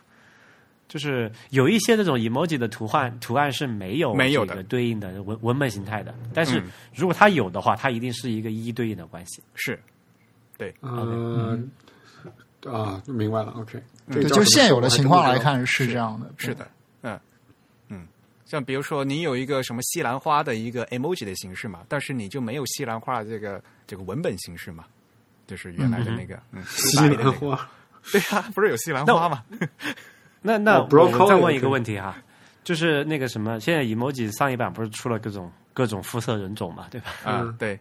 [0.91, 4.61] 就是有一些这种 emoji 的图案图案是没有没有的。
[4.63, 6.69] 对应的文文本形态的，但是嗯。
[6.93, 9.41] 如果它有的话，它一定是一个一一对应的关系。
[9.55, 9.79] 是。
[10.57, 11.71] 对，嗯，
[12.65, 13.53] 啊，明白了。
[13.53, 13.81] OK，
[14.11, 16.29] 对，就现有的情况来看是这样的。
[16.35, 16.67] 是的，
[17.03, 17.17] 嗯。
[17.87, 18.05] 嗯，
[18.45, 24.83] 像比如说你有一个什么西兰花的一个 emoji 的形式嘛，但是你就没有西兰花这个这个文本形式嘛，
[25.47, 27.69] 就是原来的那个嗯西兰花，
[28.11, 29.43] 对啊，不是有西兰花吗？
[30.41, 32.15] 那那哦我再问一个问题哈，
[32.63, 37.11] 就是那个什么，现在 emoji 上一版不是出了各种各种肤色人种嘛，对吧？
[37.23, 37.79] 啊嗯，对，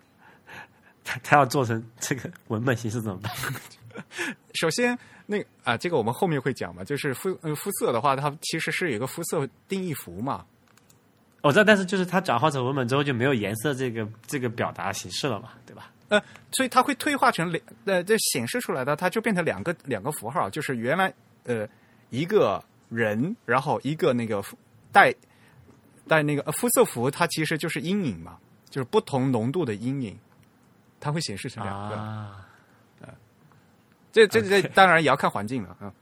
[1.05, 3.33] 他他要做成这个文本形式怎么办？
[4.55, 4.97] 首先
[5.27, 10.45] 那个啊，这个我们后面会讲嘛，就是肤呃肤色的话，它其实是有一个肤色定义符嘛，
[11.43, 15.91] 我知道，但是就是它转化成文本之后就没有颜色这个这个表达形式了嘛，对吧？
[16.09, 21.13] 呃，所以它会退化成两呃，这显示出来的，它就变成两个两个符号，就是原来
[21.45, 21.69] 呃
[22.11, 24.57] 一个人，然后一个那个肤
[24.93, 25.15] 带
[26.07, 28.37] 带那个、呃、肤色符，它其实就是阴影嘛，
[28.69, 30.19] 就是不同浓度的阴影，
[31.01, 31.97] 它会显示成两个。
[31.97, 32.47] 啊，
[34.13, 35.93] 这这这当然也要看环境了，啊，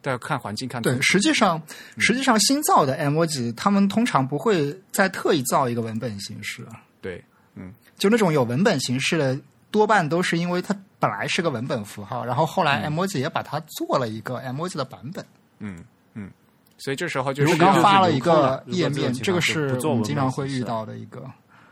[0.00, 1.62] 都要看环境看对，实际上
[1.98, 6.66] 实际上新造的 emoji，他们通常不会再特意造一个文本形式，
[7.00, 7.22] 对
[7.54, 7.72] 嗯。
[7.98, 9.38] 就那种有文本形式的，
[9.72, 15.26] 多半都是因为它本来是个文本符号，然后后来 emoji 也把它做了一个 emoji 的版本。
[15.58, 16.30] 嗯嗯，
[16.78, 21.28] 所以这时候就是要刚发了一个页面，这个是我们经常会遇到的一个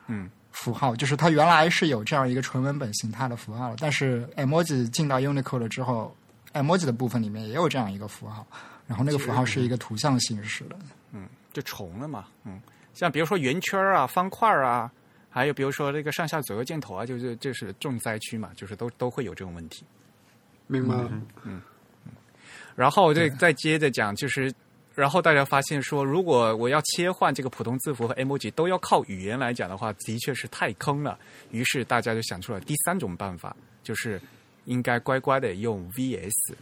[0.08, 6.12] 嗯符号，就是它原来是有这样一个纯文本形态的符号，但是 emoji 进到 Unicode 之后
[6.54, 8.44] ，emoji 的部分里面也有这样一个符号，
[8.86, 10.76] 然后那个符号是一个图像形式的。
[11.12, 12.60] 嗯就重了嘛，嗯，
[12.94, 14.88] 像比如说圆圈啊、方块啊，
[15.30, 19.84] 还有比如说这个上下左右箭头啊，就是这是重灾区嘛，就是都都会有这种问题。
[20.66, 21.10] 明白了。
[22.76, 24.52] 然后再再接着讲，就是
[24.94, 31.18] 然后大家发现说，如果我要切换这个普通字符和 emoji 都要靠语言来讲的话，的确是太坑了。
[31.50, 34.20] 于是大家就想出了第三种办法，就是
[34.64, 36.54] 应该乖乖的用 VS。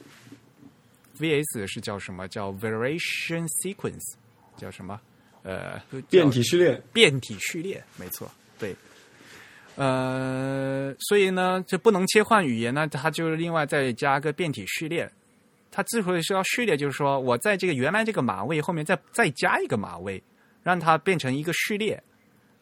[1.19, 2.29] VS 是叫什么？
[2.29, 4.15] 叫 Variation Sequence，
[4.57, 5.01] 叫什么？
[5.43, 8.75] 呃，变体序列，变体序列，没错，对。
[9.77, 15.09] 呃，所以呢，这不能切换语言呢，它就是另外再加个变体序列。
[15.71, 20.21] 它之所以是要序列，就是说我在这个原来这个码位后面再再加一个码位，
[20.63, 22.03] 让它变成一个序列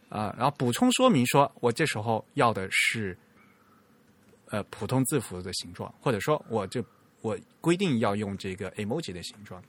[0.09, 3.17] 啊、然后补充说明说我这时候要的是
[4.51, 6.85] 呃普通字符的形状，或者说我就
[7.23, 9.63] 我规定要用这个 emoji 的形状。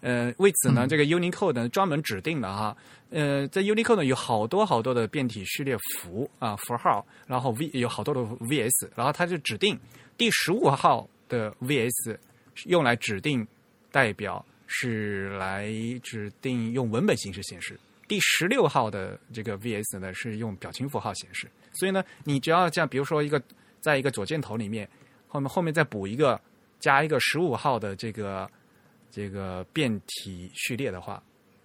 [0.00, 2.76] 呃，为此呢，这个 Unicode 呢专门指定了哈，
[3.10, 9.78] 呃，在 Unicode 呢有好多好多的变体序列符啊符号，然后 V 有好多的 VS，然后它就指定
[10.16, 12.16] 第十五号的 VS
[12.66, 13.46] 用来指定
[13.90, 15.68] 代表是来
[16.02, 17.78] 指定用文本形式显示，
[18.08, 23.42] 第十六号的这个 VS 呢是用表情符号显示，所以呢，你只要这样，比如说一个
[23.80, 24.88] 在一个左箭头里面，
[25.28, 26.40] 后面后面再补一个
[26.78, 28.50] 加一个十五号的这个
[29.10, 31.22] 这个变体序列的话，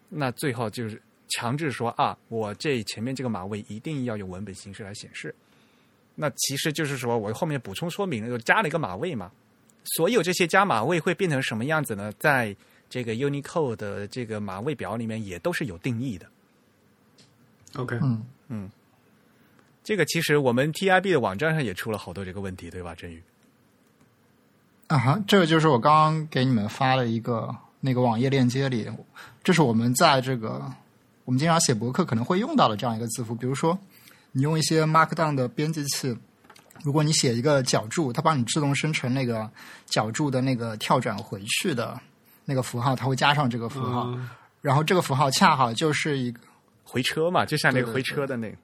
[0.10, 5.34] 那最后就是强制说啊，我这前面这个码位一定要用文本形式来显示。
[6.16, 9.32] 那其实就是说我后面补充说明了，就加了一个码位嘛。
[9.96, 12.12] 所有这些加码位会变成什么样子呢？
[12.18, 12.56] 在
[12.90, 16.26] 这个 Unicode 的这个码位表里面也都是有定义的。
[17.76, 18.00] OK，
[18.48, 18.70] 嗯，
[19.84, 22.96] 这个其实我们 TIB 的网站上也出了好多这个问题，对吧？
[22.96, 23.22] 振宇，
[24.88, 28.90] 啊哈，这个就是我刚刚给你们发的一个那个网页链接里，
[29.44, 30.62] 这是我们在这个
[31.24, 33.78] 我们经常写博客可能会用到的这样一个字符，比如说
[34.32, 36.18] 你用一些 Markdown 的编辑器，
[36.84, 39.50] 如果你写一个脚注，它帮你自动生成那个
[39.86, 42.00] 脚注的那个跳转回去的
[42.46, 44.30] 那个符号，它会加上这个符号，嗯。
[44.62, 46.40] 然后这个符号恰好就是一个。
[46.88, 48.56] 回车嘛，就像那个回车的那个，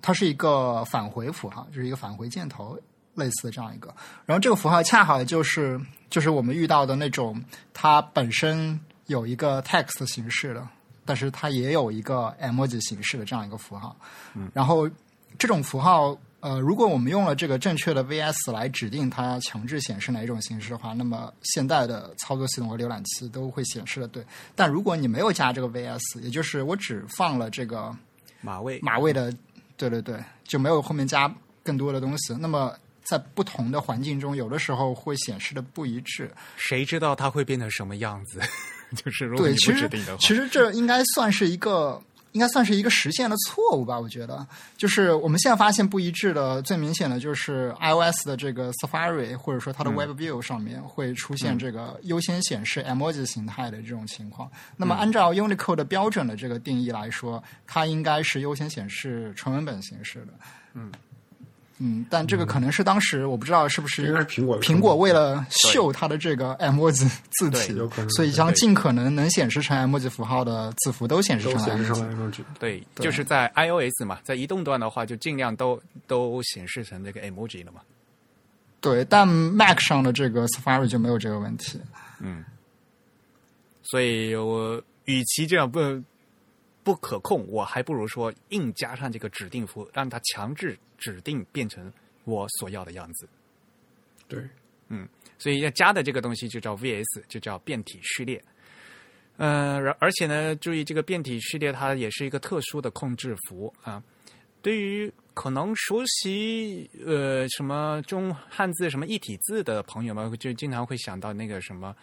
[0.00, 2.76] 它是一个返回符号，就是一个返回箭头
[3.14, 3.94] 类似的这样一个。
[4.26, 7.42] 然后这个符号恰好就是就是我们遇到的那种，
[7.72, 10.68] 它本身有一个 text 形式的，
[11.04, 13.96] 但是它也有一个 emoji 形式的这样一个符号。
[14.34, 14.88] 嗯然后
[15.38, 16.16] 这种符号。
[16.44, 24.22] 呃，如果我们用了这个正确的 VS 来指定它强制显示哪一种形式的话，那么现代的操作系统和浏览器都会显示的对。
[24.54, 27.96] 但如果你没有加这个 VS，也就是我只放了这个
[28.42, 29.34] 马位马位的，
[29.78, 32.34] 对对对，就没有后面加更多的东西。
[32.34, 32.74] 那么
[33.04, 36.30] 在不同的环境中，有的时候会显示的不一致。
[36.56, 38.40] 谁知道它会变成什么样子？
[38.96, 42.02] 就是如果对，你其实不指定的话，其实这应该算是一个。
[42.32, 44.44] 应该算是一个实现的错误吧，我觉得，
[44.76, 54.50] 就是我们现在发现不一致的最明显的就是 iOS 的这个 Safari 或者说它的 Web View 上面会出现这个优先显示 emoji 形态的这种情况。
[54.76, 60.34] 那么按照 Unicode 的标准的这个定义来说，它应该是优先显示纯文本形式的。
[60.72, 60.90] 嗯
[61.78, 72.44] 嗯，但这个可能是当时我不知道是不是苹果苹果为了秀它的这个 emoji 字体对有可能，所以将尽可能能显示成 emoji 符号的字符都显示成都显示 emoji。
[72.60, 77.80] 对，就是在 iOS 嘛，在移动端的话，就尽量都都显示成这个 emoji 了嘛。
[78.80, 81.80] 对，但 Mac 上的这个 Safari 就没有这个问题。
[82.20, 82.44] 嗯
[83.82, 85.80] 所以我与其这样不
[86.82, 91.92] 不可控，我还不如说硬加上这个指定符，让它强制指定变成
[92.24, 93.28] 我所要的样子。
[94.26, 94.42] 对，
[94.88, 98.42] 嗯所以要加的这个东西就叫 VS，就叫变体序列。
[99.36, 104.02] 呃，而而且呢，注意这个变体序列它也是一个特殊的控制符啊。
[104.62, 111.94] 对于可能熟悉呃什么中汉字什么一体字的朋友们，就经常会想到那个什么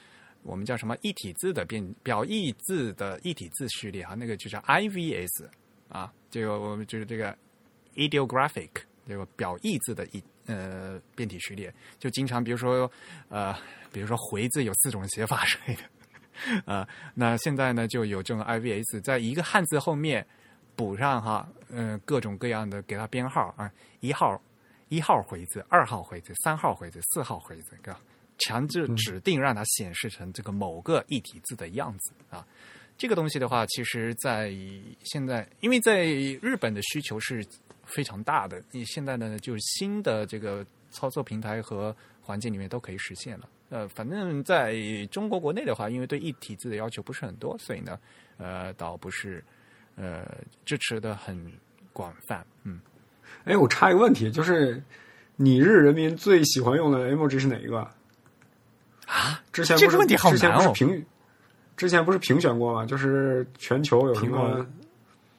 [0.44, 5.50] 我们叫什么一体字的变表意字的一体字序列啊，那个就叫 IVS
[5.90, 7.36] 啊，这个我们就是这个
[7.96, 8.70] ideographic
[9.08, 12.90] 这个表意字的一呃变体序列，就经常比如说
[13.30, 13.56] 呃
[13.92, 15.82] 比如说回字有四种写法之类的。
[16.66, 20.26] 啊、 那现在呢就有这种 IVS，在一个汉字后面
[20.76, 24.42] 补上哈，呃，各种各样的给它编号啊，一号
[24.90, 28.00] 一号回字，二号回字，三号回字，四号回字，对吧？
[28.40, 32.44] 强制指定让它显示成这个某个异体字的样子啊。
[32.98, 34.52] 这个东西的话，其实，在
[35.04, 37.46] 现在，因为在日本的需求是
[37.94, 43.50] 非常大的，你现在呢，就是新的这个操作平台和环境里面都可以实现了。
[43.70, 44.76] 呃，反正在
[45.12, 48.00] 中国国内的话，因为对一体字的要求不是很多，所以呢，
[48.38, 49.44] 呃，倒不是
[49.96, 50.26] 呃
[50.66, 51.52] 支持的很
[51.94, 52.46] 广泛。
[52.64, 52.80] 嗯，
[53.46, 54.82] 哎，我插一个问题，就是
[55.36, 57.80] 你日人民最喜欢用的 emoji 是哪一个？
[59.08, 60.68] 啊，之前不是这个问题好之前难哦。
[60.70, 61.06] 不是评，
[61.78, 62.86] 之前不是评选过吗？
[62.86, 64.68] 就是全球有什苹果么？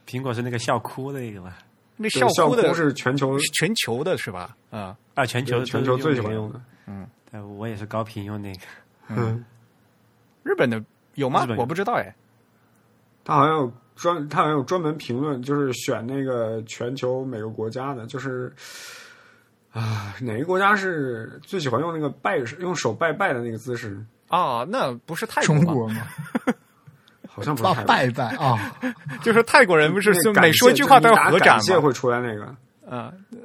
[0.07, 1.59] 苹果是那个笑哭的那个吧？
[1.97, 4.57] 那对笑哭的哭是全球是全球的是吧？
[4.71, 6.61] 啊，啊，全球全球最喜欢用的。
[6.87, 7.07] 嗯。
[7.31, 8.61] 对，我也是高频用那个。
[9.09, 9.43] 嗯，
[10.43, 10.83] 日本的
[11.15, 11.57] 有吗日本？
[11.57, 12.15] 我不知道哎。
[13.25, 18.53] 他好像有专，他好像有专门评论，就是选那个全球每个国家的，就是
[19.71, 24.05] 啊，哪个国家是最喜欢用那个拜用手拜拜的那个姿势？
[24.29, 25.63] 啊，那不是泰国吗？
[25.65, 26.07] 中国嘛，
[27.35, 28.73] 好像不是拜拜啊，
[29.23, 32.45] 就是泰国人不是那个每说一句话都要合掌谢会出来那个。
[32.89, 33.39] 啊，那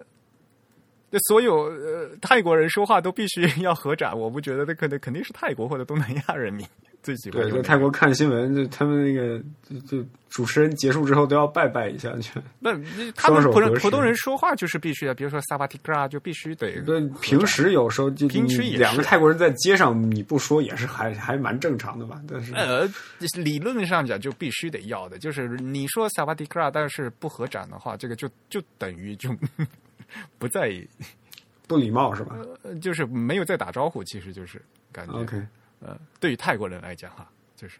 [1.20, 6.66] 所有呃泰国人说话都必须 要合掌，我不觉得那可能肯定是泰国或者东南亚人民
[7.04, 12.38] 最喜欢对，在泰国看新闻，就他们那个就就主持人结束之后都要拜拜一下去。
[12.60, 12.72] 那
[13.16, 22.20] 他们普通普通人说话就是必须的，比如说萨瓦提克拉就必须得对，平时有时候就你平时两个泰国人在街上，你不说也是还还蛮正常的吧？
[22.28, 22.90] 但是呃，
[23.36, 29.30] 理论上讲就必须得要的，就是你说萨瓦迪克拉，但是不合掌的话，这个就就等于就
[30.38, 30.72] 不再
[31.68, 35.42] 不礼貌是吧呃就是没有在打招呼，其实就是感觉？OK，
[35.80, 37.80] 呃，对于泰国人来讲哈，就是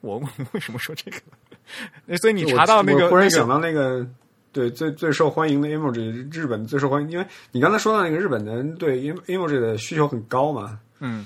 [0.00, 2.16] 我我 为什么说这个？
[2.18, 4.06] 所以你查到那个我忽然想到那个。
[4.54, 11.24] 对，最最受欢迎的 emoji，日本最受欢迎，因为你刚才说到那个日本人对 em- emoji 的需求很高嘛，嗯。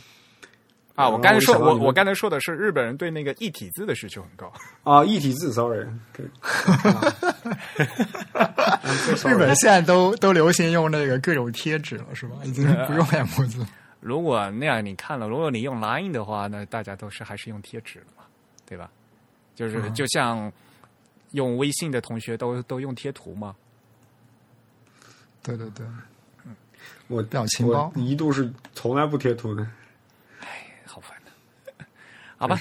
[0.95, 4.53] 啊，我刚才说，我我刚才说的是日本人对那个一体字的需求很高。
[4.85, 6.25] 啊，一体字，sorry，对
[9.25, 12.37] 日本现在都都流行用那个各种贴纸了，是吧？
[12.45, 13.67] 已经不用 M 字。
[14.01, 18.25] 如果那样你看了，如果你用 Line 的话，那大家都是还是用贴纸的嘛，
[18.65, 18.91] 对吧？
[19.55, 20.53] 就是嗯就像
[21.33, 23.57] 用微信的同学都都用贴图嘛。
[25.43, 25.87] 对对对，
[27.09, 29.67] 我表情包我一度是从来不贴图的，
[30.41, 31.85] 哎好烦的。
[32.37, 32.57] 好吧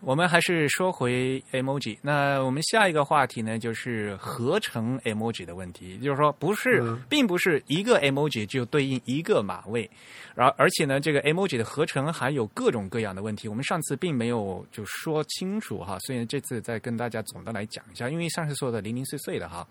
[0.00, 1.98] 我们还是说回 emoji。
[2.00, 5.98] 那我们下一个话题呢，就是合成 emoji 的问题。
[5.98, 9.88] 就是说，不是，嗯并不是一个 emoji 就对应一个码位，
[10.34, 13.46] 然后而且呢，这个 emoji 的合成还有各种各样的问题。
[13.46, 19.66] 我们上次并没有就说清楚哈，所以这次再跟大家总的来讲一下，因为上次说的零零碎碎的哈。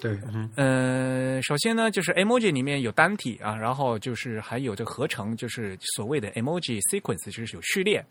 [0.00, 0.16] 对，
[0.54, 8.04] 呃，首先呢，就是 emoji 里面有单体啊，然后就是还有这合成，就是所谓的 emoji sequence，就是有序列。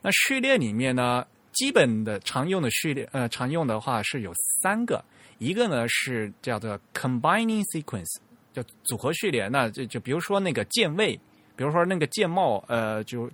[0.00, 4.32] 那序列里面呢，基本的常用的序列，呃，常用的话是有
[4.62, 5.04] 三个，
[5.38, 8.18] 一个呢是叫做 combining sequence，
[8.52, 9.48] 叫组合序列。
[9.48, 11.18] 那就就比如说那个键位，
[11.56, 13.28] 比如说那个键帽，呃，就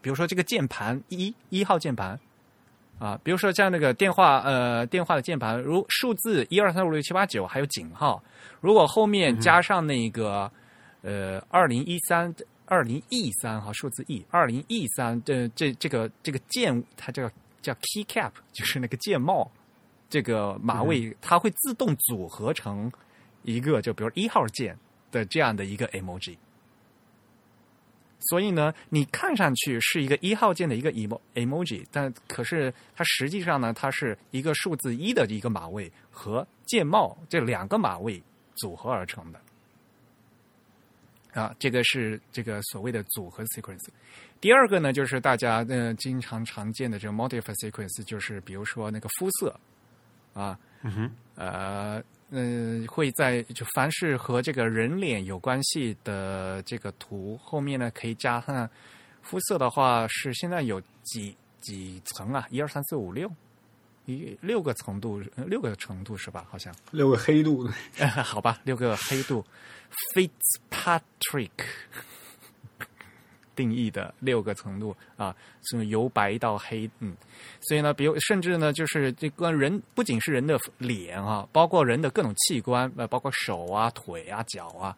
[0.00, 2.16] 比如说这个键盘一一号键盘。
[3.00, 8.22] 啊，比如说像那个电话，呃，电话的键盘，如数字一二三四五六七八九，还有井号，
[8.60, 10.52] 如果后面加上那个，
[11.00, 12.32] 呃，二零一三
[12.66, 17.28] 二零 E 三哈，数字 E 二零 E 三这这这个这个键，它叫
[17.62, 19.50] 叫 key cap，就是那个键帽，
[20.10, 22.92] 这个码位，它会自动组合成
[23.44, 24.76] 一个，就比如一号键
[25.10, 26.36] 的这样的一个 emoji。
[28.20, 38.22] 所以呢，你看上去是一个一号键的一个 emo emoji，但可是它实际上呢，它是一个数字一的一个码位和键帽这两个码位
[38.54, 39.40] 组合而成的。
[41.32, 43.86] 啊，这个是这个所谓的组合 sequence。
[44.40, 49.54] 第二个呢，就是大家呃经常常见的这个 modify sequence，就是比如说那个肤色
[50.34, 58.68] 啊，嗯哼，呃，嗯、会在就凡是和这个人脸有关系的这个图后面呢，可以加上
[59.22, 62.46] 肤色的话，是现在有几几层啊？
[62.50, 63.30] 一二三四五六，
[64.06, 66.46] 一六个程度，呃六个程度是吧？
[66.48, 67.72] 好像，六个黑度的，
[68.22, 69.44] 好吧，六个黑度
[70.14, 71.50] ，Fitzpatrick
[73.60, 77.14] 定义的六个程度啊，从由白到黑，嗯，
[77.60, 84.96] 所以呢，比如甚至呢，就是这个人不仅是人的脸啊，包括人的各种器官，呃，包括手啊、腿啊、脚啊，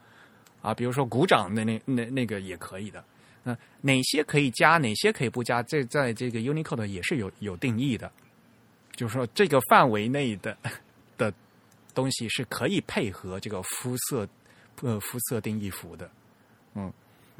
[0.60, 3.02] 啊，比如说鼓掌的那那那个也可以的。
[3.44, 5.60] 那、哪些可以加，哪些可以不加？
[5.64, 8.08] 这在这个 Unicode 也是有有定义的，
[8.94, 10.56] 就是说这个范围内的
[11.18, 11.34] 的
[11.92, 14.28] 东西是可以配合这个肤色
[14.82, 16.08] 呃肤色定义符的，
[16.76, 16.92] 嗯，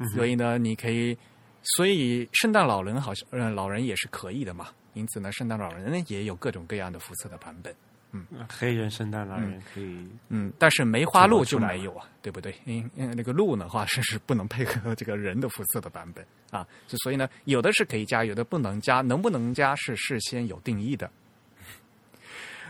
[0.09, 1.17] 所以呢，你可以，
[1.61, 4.67] 所以圣诞老人好像，呃，老人也是可以的嘛。
[4.93, 7.73] 因此呢，圣诞老人呢也有各种各样的肤色的版本。
[8.15, 12.53] 嗯黑人圣诞老人可以，嗯，但是梅花鹿就没有啊，对不对？
[12.65, 21.09] 因因为那个鹿的话是是不能配合这个人的肤色的版本啊，就所以呢，有的是可以加，有的不能加，能不能加是事先有定义的。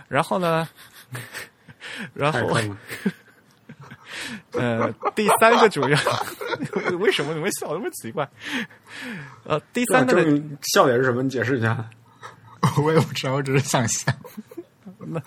[0.08, 0.70] 然后呢，
[2.14, 2.40] 然后。
[4.52, 6.00] 呃，第三个主要
[7.00, 8.28] 为什么你们笑那么奇怪？
[9.44, 10.22] 呃，第三个
[10.74, 11.24] 笑点是什么？
[11.24, 11.90] 你解释一下。
[12.82, 14.12] 我也不知道，我只是想笑。
[15.06, 15.22] 那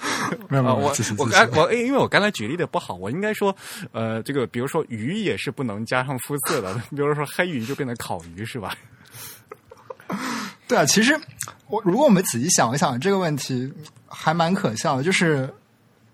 [0.49, 3.55] 没有没啊，有，我我刚我因为我刚才举例的不好，我应该说，
[3.93, 8.74] 呃，这个比如说鱼也是不能加上肤色的，比如说黑鱼就变成烤鱼是吧？
[10.66, 11.18] 对啊，其实
[11.68, 13.70] 我如果我们仔细想一想这个问题，
[14.09, 15.53] 还蛮可笑的，就是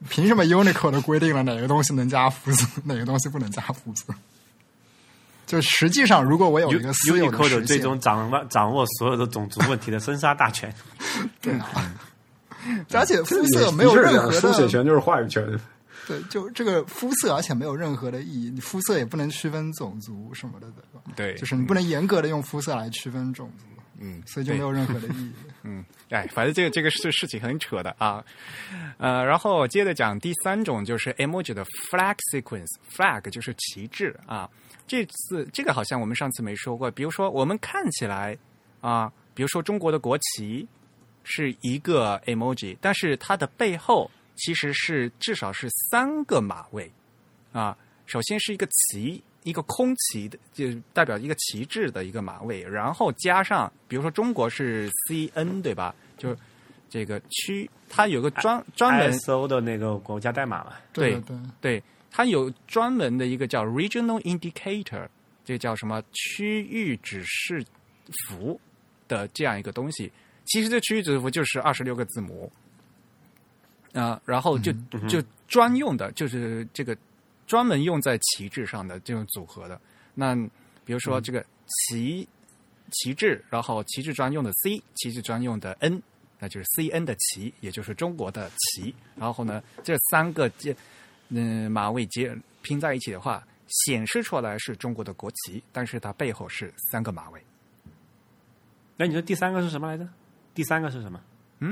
[0.09, 4.15] 凭什么 Unicode 规定了哪个东西能加肤色，哪个东西不能加肤色？
[5.47, 10.73] 就实际上，如果我有一个私有的 Unicode 实，最终掌握掌握所有的种族问题的生杀大权。
[11.43, 11.93] 对啊，
[12.95, 15.45] 而且肤色没有任何的书写的权就是话语权。
[16.07, 18.51] 对，就这个肤色，而且没有任何的意义。
[18.51, 21.01] 你肤色也不能区分种族什么的，对吧？
[21.15, 23.65] 对就是你不能严格的用肤色来区分种族，
[24.05, 25.33] 嗯，所以就没有任何的意义。
[25.63, 28.23] 嗯，哎，反正这个这个事事情很扯的啊，
[28.99, 34.51] 呃，然后接着讲第三种就是 emoji 的 flag sequence，flag 就是旗帜啊。
[34.89, 38.37] 这次这个好像我们上次没说过，比如说我们看起来
[38.81, 40.67] 啊，比如说中国的国旗
[41.23, 46.91] 是一个 emoji，但是它的背后其实是至少是三个马位
[47.53, 47.79] 啊。
[48.05, 55.95] 首先是一个旗，一个空旗的，就代表一个旗帜的一个马位，然后加上，比如说中国是 CN 对吧？
[56.17, 56.37] 就
[56.89, 65.09] 这个区，它有个专专门 ISO 的那个国家代码嘛，对对对，对，它有专门的一个叫 Regional Indicator，
[65.45, 67.65] 这叫什么区域指示
[68.27, 68.61] 符
[69.09, 70.13] 的这样一个东西。
[70.45, 72.51] 其实这区域指示符就是二十六个字母
[73.95, 74.73] 啊、然后就
[75.07, 76.97] 就专用的，就是这个
[77.47, 79.81] 专门用在旗帜上的这种组合的。
[80.15, 80.35] 那
[80.85, 82.29] 比如说这个旗
[82.91, 86.03] 旗帜，然后旗帜专用的 C，旗帜专用的 N，
[86.39, 88.95] 那就是 C N 的旗，也就是中国的旗。
[89.17, 90.77] 然后呢，这三个接
[91.29, 97.43] 嗯马尾接拼在一起的话，显示出来是中国的国旗，但是它背后是三个马尾。
[98.97, 100.09] 那你说第三个是什么来着？
[100.55, 101.19] 第三个是什么？
[101.61, 101.67] 就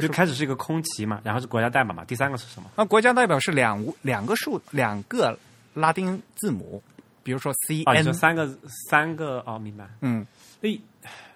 [0.00, 2.70] 就是开始是一个空旗嘛，然后是国家代码嘛，第三个是什么？
[2.76, 5.38] 那国家代表是两两个数两个
[5.72, 6.82] 拉丁字母，
[7.22, 8.46] 比如说 C 啊，你、说三个
[8.90, 9.88] 三个哦，明白？
[10.02, 10.26] 嗯
[10.60, 10.78] 诶，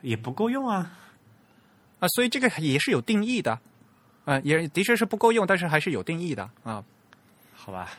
[0.03, 0.93] 也不够用啊。
[2.01, 3.59] 啊，所以这个也是有定义的，
[4.25, 6.85] 啊、也的确是不够用，但是还是有定义的啊。
[7.55, 7.91] 好吧，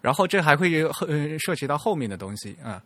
[0.00, 2.82] 然后这还会有呃涉及到后面的东西啊，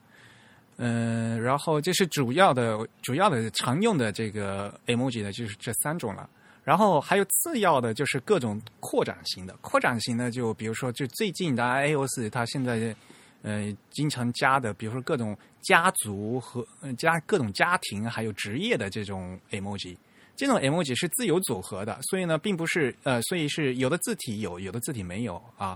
[0.76, 6.28] 嗯、然后这是主要的主要的常用的这个 emoji 呢，就是这三种了。
[6.68, 9.56] 然后还有次要的，就是各种扩展型的。
[9.62, 12.94] 扩展型的，就比如说，就最近的 iOS 它现在
[13.40, 19.96] 呃经常加的，比如说各种家族和呃加各种家庭还有职业的这种 emoji。
[20.36, 25.74] 这种 emoji 是自由组合的，所以呢，并不是呃，所以是有的字体有，有的字体没有啊。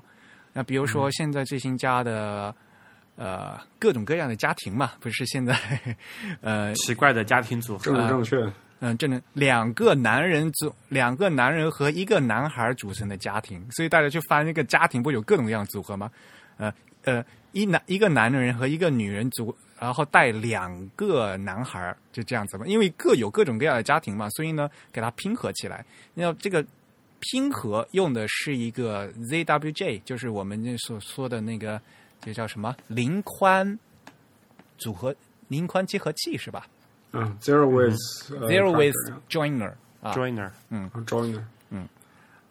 [0.53, 2.55] 那比如说现在最新加的
[3.17, 5.59] 呃各种各样的家庭嘛，不是现在
[6.43, 8.53] 呃奇怪的家庭组合政治正确，
[8.85, 16.11] 嗯，这能两个男人组两个男人和一个男孩组成的家庭，所以大家去翻那个家庭，不有各种各样组合吗？
[16.57, 16.75] 呃
[17.05, 22.67] 呃，一男一个男人和一个女人组，然后带两个男孩，就这样子嘛。
[22.67, 25.85] 因为各有各种各样的家庭嘛，所以呢，给它拼合起来。
[26.13, 26.67] 那这个
[27.21, 31.81] 拼合用的是一个 ZWJ，就是我们那所说的那个，
[32.21, 33.79] 这叫什么零宽
[34.77, 35.15] 组合
[35.47, 36.67] 零宽结合器是吧
[37.13, 37.97] 嗯，zero with
[38.41, 38.95] 呃？Zero with
[39.29, 40.91] factor，joiner 啊，joiner，嗯。
[41.07, 41.89] joiner，嗯。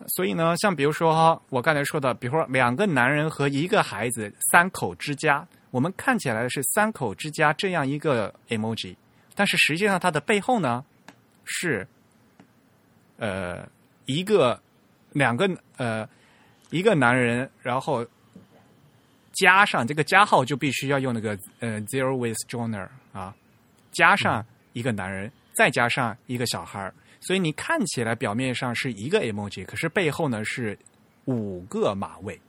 [0.08, 8.96] 所以呢，像比如说我刚才说的，比如说两个男人和一个孩子，三口之家，我们看起来是三口之家这样一个 emoji，
[9.36, 10.84] 但是实际上它的背后呢
[11.46, 11.88] 是
[13.18, 13.68] 呃
[14.06, 14.60] 一个
[15.12, 16.08] 两个呃
[16.72, 18.04] 一个男人，然后
[19.34, 23.36] 加上这个加号就必须要用那个呃 zero with joiner 啊，
[23.92, 24.44] 加上
[24.74, 26.94] 一个男人，再加上一个小孩儿。
[27.20, 30.78] 所以你看起来表面上是一个 emoji，可是背后呢是
[31.26, 32.40] 五个马位。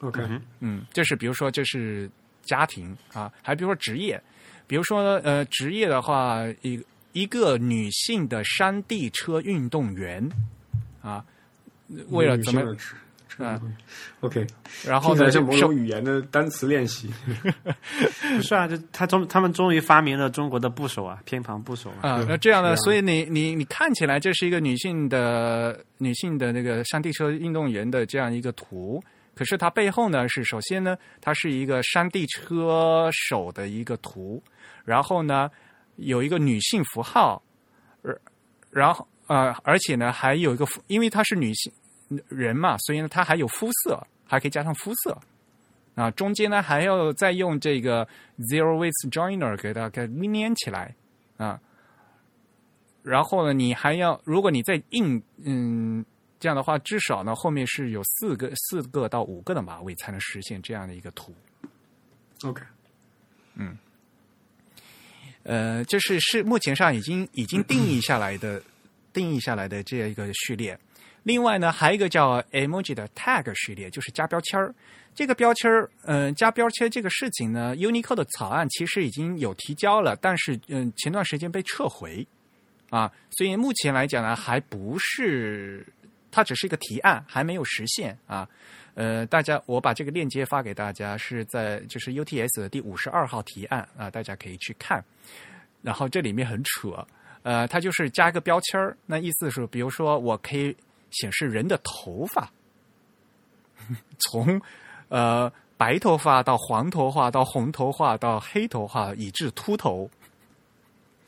[0.00, 0.20] OK，
[0.60, 2.10] 嗯，就是比如说这是
[2.42, 4.22] 家庭啊，还比如说职业，
[4.66, 6.78] 比如说呃职业的话，一
[7.12, 10.28] 一个女性的山地车运动员
[11.00, 11.24] 啊，
[12.08, 12.76] 为了怎么
[13.38, 13.76] 嗯
[14.20, 14.46] OK，
[14.86, 17.12] 然后呢，就手某种语言的单词练习。
[18.36, 22.08] 不 是啊，就他终他们终于发明了中国的部首啊，偏旁部首啊。
[22.08, 22.76] 啊，那这样呢？
[22.76, 29.02] 是啊所以你你你看起来这是一个女性的女性的那个山地车运动员的这样一个图，
[29.34, 34.42] 可是它背后呢是首先呢，它是一个山地车手的一个图，
[34.84, 35.50] 然后呢
[35.96, 37.42] 有一个女性符号，
[38.02, 38.14] 呃
[38.70, 41.72] 然后呃，而且呢还有一个肤，因为她是女性
[42.28, 45.16] 人嘛，所以呢它还有肤色，还可以加上肤色。
[45.94, 48.04] 啊，中间呢还要再用这个
[48.50, 50.92] zero width joiner 给它给粘起来
[51.36, 51.60] 啊，
[53.04, 56.04] 然后呢，你还要，如果你再硬，嗯，
[56.40, 61.32] 这样的话，至少呢后面是有四个四个到五个的马尾才能实现这样的一个图。
[62.42, 62.64] OK，
[63.54, 63.78] 嗯
[65.44, 68.60] 呃，这是是目前上已经已经定义下来的
[69.12, 70.76] 定义下来的这样一个序列。
[71.24, 74.72] 另外呢，还有一个叫 emoji 的 tag 序列，就是加标签儿。
[75.14, 82.26] 这个标签儿，嗯、加标签这个事情呢，Unico 的草案其实已经有提交了，但是嗯、前段时间被撤回
[82.90, 85.86] 啊，所以目前来讲呢，还不是
[86.30, 88.48] 它只是一个提案，还没有实现啊。
[88.94, 95.04] 呃，大家，我把这个链接发给大家，是在就是 UTS 的第五十二号提案啊，大家可以去看。
[95.82, 97.04] 然后这里面很扯，
[97.42, 100.76] 呃，它就是加一个标签儿，那意思是，比如说我可以
[101.14, 102.52] 显示人的头发，
[104.18, 104.60] 从
[105.08, 110.10] 呃白头发到黄头发到红头发到黑头发，以至秃头。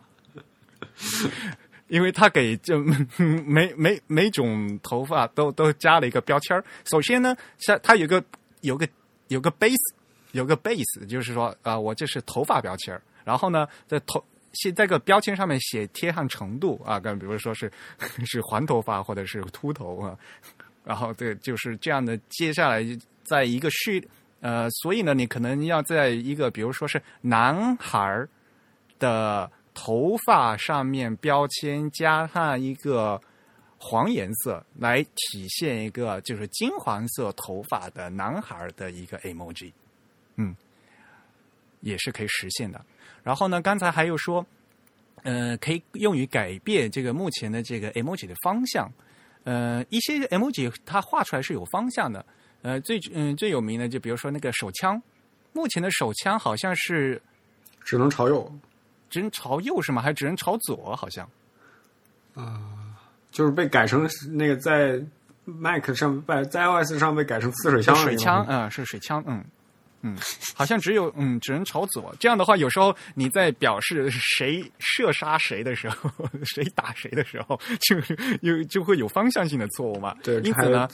[1.88, 2.78] 因为他给这
[3.18, 6.64] 每每每种头发都都加了一个标签儿。
[6.84, 8.22] 首先呢，是它有个
[8.62, 8.88] 有个
[9.30, 9.94] 有个 base
[10.34, 13.02] 有个 base，就是说啊、我这是头发标签儿。
[13.24, 14.22] 然后呢，在头
[14.58, 17.72] 写在个标签上面写贴上程度啊，跟比如说是
[18.26, 20.18] 是黄头发或者是秃头啊。
[20.84, 22.18] 然后对，就是这样的。
[22.30, 22.82] 接下来
[23.24, 24.08] 在一个序
[24.40, 28.26] 呃，所以呢，你可能要在一个比如说是男孩
[28.98, 33.20] 的头发上面标签加上一个
[33.78, 39.74] 黄颜色，来体现一个就是金黄色头发的男孩的一个 emoji，
[40.38, 40.56] 嗯，
[41.82, 42.84] 也是可以实现的。
[43.28, 44.46] 然后呢，刚才还有说，
[45.24, 48.90] 呃，可以用于改变这个目前的这个 emoji 的方向。
[49.44, 52.26] 呃，一些 emoji 它画出来是有方向的。
[52.62, 55.02] 呃，最嗯、最有名的就比如说那个手枪，
[55.52, 57.22] 目前的手枪好像是
[57.84, 58.50] 只能朝右，
[59.10, 60.02] 只能朝右是吗？
[60.02, 60.96] 还只能朝左？
[60.96, 61.30] 好像
[62.34, 62.96] 啊
[63.30, 65.02] 就是被改成那个在
[65.44, 68.02] Mac 上，在在 iOS 上被改成呲水枪了。
[68.04, 69.44] 水枪，嗯、是水枪，嗯
[70.02, 70.16] 嗯，
[70.54, 72.16] 好像只有嗯，只能朝左。
[72.20, 76.10] 这样的话，有时候你在表示谁射杀谁的时候，
[76.46, 77.98] 谁打谁的时候， 就
[78.42, 80.16] 有就会有方向性的错误嘛。
[80.24, 80.88] 对，因此呢，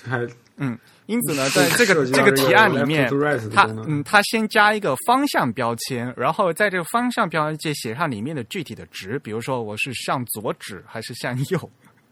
[0.55, 3.09] 嗯，因此呢， 在这个这个提案里面
[3.53, 11.71] 它嗯，它先加一个方向标签，然后在这个方向标签写上里面的具体的值，比如说我是向左指还是向右。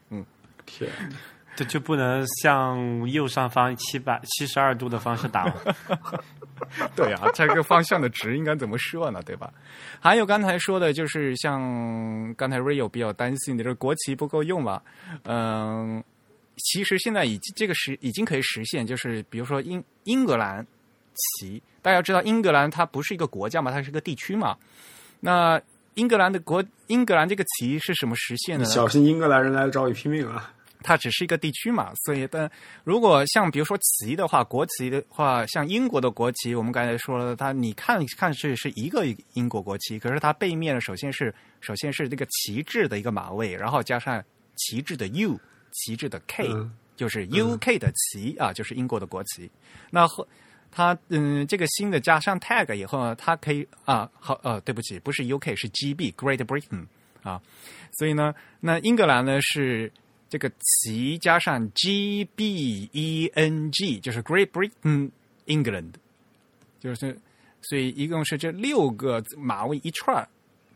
[0.09, 0.25] 嗯
[0.65, 0.89] 天，
[1.55, 5.53] 这就不能向右上方七百七十二度的方式打吗？
[6.95, 9.21] 对啊，这个方向的值应该怎么设呢？
[9.23, 9.51] 对吧？
[9.99, 14.81] 还有刚才说的，就是像刚才 Rio 比较担心的，就是国旗不够用嘛。
[15.23, 16.03] 嗯，
[16.57, 20.65] 其实现在已经这个实已经可以实现，就是比如说英英格兰
[21.15, 24.57] 旗，大家知道英格兰它不是一个国家嘛，它是个地区嘛。
[25.19, 25.61] 那
[25.95, 28.65] 英格兰的国英格兰这个旗是什么实现的？
[28.65, 30.51] 小心英格兰人来找你拼命啊！
[30.83, 32.49] 它只是一个地区嘛，所以但
[32.83, 44.23] 如果像比如说旗的话，国旗的话，像英国的国旗，我们刚才说了，它你看看是是一个英国国旗，可是它背面，首先是首先是这个旗帜的一个马位，然后加上
[44.55, 45.39] 旗帜的 U，
[45.71, 46.71] 旗帜的 K，、嗯。
[46.97, 49.49] 就是 UK 的旗、啊，就是英国的国旗。
[49.89, 50.27] 那后
[50.69, 56.85] 它嗯，这个新的加上 tag 以后呢，它可以啊，好呃，对不起，不是 UK 是 GB Great Britain
[57.23, 57.41] 啊，
[57.93, 59.91] 所以呢，那英格兰呢是
[60.31, 65.11] 这个词加上 G B E N G，就是 Great Britain
[65.45, 65.91] England，
[66.79, 67.19] 就是
[67.63, 70.25] 所以一共是这六个马位一串儿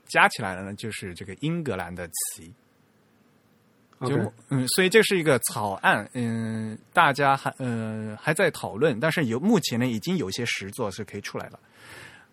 [0.08, 2.43] 加起来了呢，就是这个英格兰的词。
[4.01, 4.18] 就
[4.49, 11.60] 嗯，所以这是一个草案，嗯，大家还呃还在讨论，但是有目前呢已经有一些实作是可以出来了。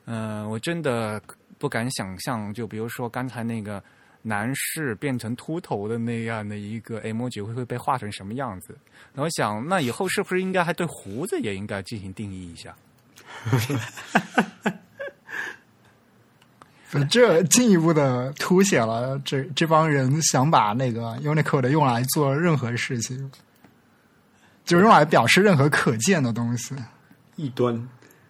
[0.07, 1.23] 嗯、我真的
[1.59, 3.81] 不敢想象，就比如说刚才那个
[4.23, 8.77] 男士变成秃头的那样的一个 emoji 会会被画成什么样子。
[9.15, 12.75] 我想，那以后是不是应该还对胡子也应该进行定义一下？
[17.11, 23.31] 这进一步的凸显了这这帮人想把那个 Unicode 用来做任何事情。
[24.65, 26.73] 就用来表示任何可见的东西。
[27.37, 27.75] 异端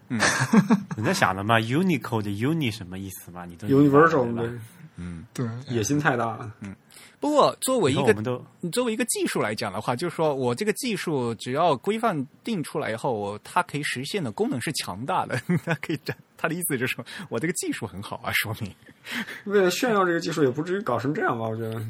[0.09, 0.19] 嗯
[0.97, 3.45] 你在想的嘛，Unicode 的 Uni 什么意思嘛？
[3.45, 4.49] 你都 Universal 对
[4.97, 6.53] 吧对对，野心太大了。
[6.61, 6.75] 嗯
[7.19, 8.13] 不过作为一个
[8.61, 15.41] 你作为一个技术来讲的话，就是说我这个技术只要规范定出来以后，我它可以实现的功能是强大的。
[15.65, 18.75] 它可以这，他的意思就是说我这个技术很好啊，说明
[19.47, 21.47] 为了炫耀这个技术，也不至于搞成这样吧？
[21.47, 21.81] 我觉得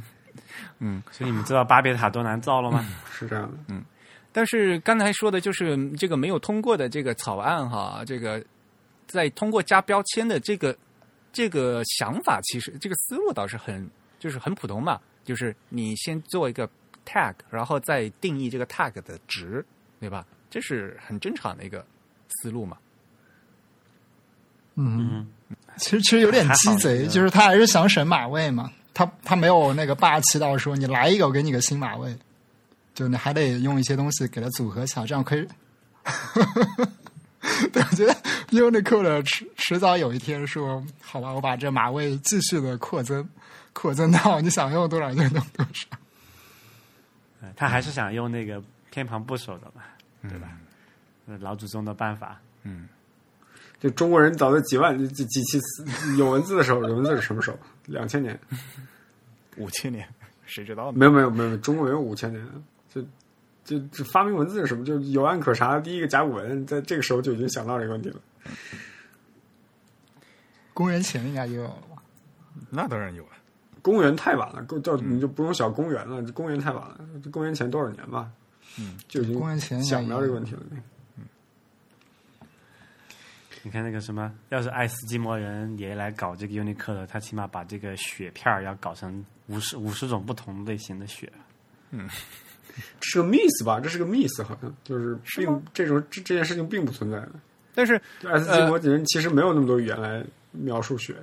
[0.80, 2.86] 嗯所以你们知道巴别塔多难造了吗？
[3.10, 3.56] 是这样的。
[3.68, 3.82] 嗯
[4.34, 8.44] 但是刚才说的就是这个没有通过的这个草案哈，这个
[9.06, 10.76] 在通过加标签的这个
[11.32, 16.68] 这个想法，其实这个思路倒是很就是很普通嘛，就是你先做一个
[17.06, 19.64] tag，然后再定义这个 tag 的值，
[19.98, 20.26] 对吧？
[20.50, 21.84] 这是很正常的一个
[22.28, 22.76] 思路嘛。
[24.74, 25.26] 嗯，
[25.76, 32.14] 其实其实有点鸡贼，就是他还是想省马位嘛，他他没有那个霸气到说你来一个我给你个新马位，
[32.94, 35.48] 就你还得用一些东西给它组合起来，这样可以。
[37.72, 38.14] 对，我觉得
[38.50, 43.28] Unicode 迟迟早有一天说，好吧，我把这码位继续的扩增，
[43.72, 45.88] 扩增到你想用多少就用多少。
[47.42, 49.82] 嗯他还是想用那个偏旁部首的嘛，
[50.28, 50.56] 对吧？
[51.26, 52.40] 呃老祖宗的办法。
[52.62, 52.88] 嗯
[53.80, 55.58] 就中国人早在几万几几期
[56.16, 57.58] 有文字的时候，有文字是什么时候？
[57.86, 58.38] 两千年？
[59.56, 60.08] 五千年，
[60.46, 60.98] 谁知道呢？
[60.98, 62.46] 没有没有没有，没有中国没有五千年。
[63.64, 64.84] 就就就发明文字是什么？
[64.84, 68.20] 就是有案可查第一个甲骨文，在这个时候就已经想到这个问题了。
[70.74, 72.02] 公元前应该就有了吧？
[72.70, 73.30] 那当然有了。
[73.82, 76.98] 公元太晚了，叫你就不用想公元了，公元太晚了，
[77.30, 78.30] 公元前多少年吧？
[78.78, 80.62] 嗯，就已经公元前想到这个问题了。
[83.64, 91.32] 你看那个什么，要是爱斯基摩人也来搞这个 Unicode，他起码把这个雪片儿要搞成五十五十种不同类型的雪。
[93.00, 93.80] 是个 miss 吧？
[93.80, 97.30] 这是个 miss，好像就是并这种这这件事情并不存在的。
[97.74, 101.14] 但是就爱斯基摩人其实没有那么多语言来描述雪。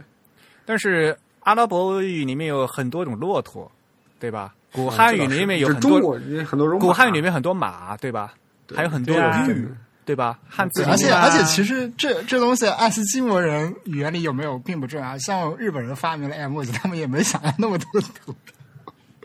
[0.66, 3.72] 但是阿拉伯语里面有很多种骆驼，
[4.20, 4.54] 对吧？
[4.72, 8.36] 古汉语里面有很多这中国很多种古汉语里面很多马，对吧？
[8.76, 9.68] 还有很多对啊玉，
[10.06, 10.40] 对吧？
[10.48, 15.18] 汉字里而且而且，其实这这东西，爱斯基摩人语言里有没有并不重要。
[15.18, 18.36] 像日本人发明了 emoji，他们也没想要那么多图，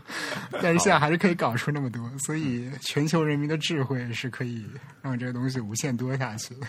[0.63, 2.03] 但是现在还是可以搞出那么多。
[2.19, 4.65] 所以，全球人民的智慧是可以
[5.03, 6.67] 让这个东西无限多下去的。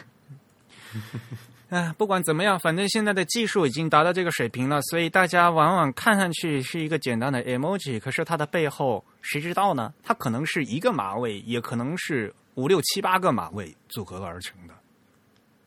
[1.69, 9.91] 哎，不管怎么样，反正现在的技术已经达到这个水平了，所以大家往往看上去是一个简单的 emoji，可是它的背后谁知道呢？
[10.03, 14.73] 它可能是一个马尾，也可能是五六七八个马尾组合而成的。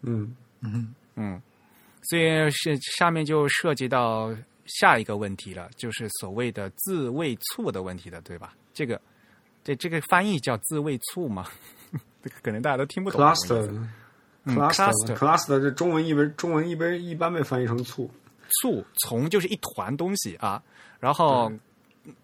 [0.03, 0.35] 嗯，
[1.17, 1.43] 嗯，
[2.05, 4.33] 所以是下面就涉及到
[4.69, 8.55] 下一个问题了，就是所谓的自慰醋的问题的，对吧？
[8.73, 9.01] 这个
[9.65, 11.47] 这这个翻译叫自慰醋吗？
[12.23, 13.21] 这个可能大家都听不懂。
[13.21, 13.89] cluster
[14.45, 18.11] 嗯 cluster cluster 这中文一般中文一般一般被翻译成醋。
[18.63, 20.63] 醋从就是一团东西啊，
[21.01, 21.53] 然后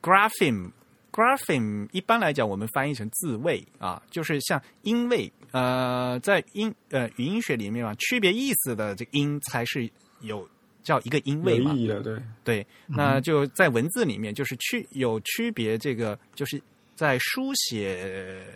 [0.00, 0.70] grapheme
[1.12, 9.88] grapheme 一般来讲我们翻译成自慰啊，就是像音位呃，在音呃语音学里面嘛，区别意思的这个音才是
[10.20, 10.48] 有
[10.84, 16.62] 叫一个音有位嘛，意义的，对，对，那就在文字里面就是区有区别，这个就是
[16.94, 18.46] 在书写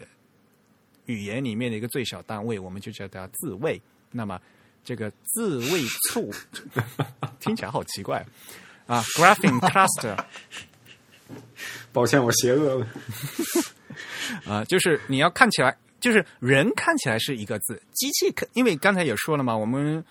[1.07, 3.81] 语言里面的一个最小单位，我们就叫它字位。
[4.13, 4.41] 那么
[4.85, 6.31] 这个字位处
[7.41, 8.25] 听起来好奇怪
[8.87, 10.17] 啊，graphing cluster
[11.93, 12.87] 抱歉，我邪恶了。
[14.47, 20.05] 啊、就是你要看起来，就是人看起来是一个字，机器可，因为刚才也说了嘛，我们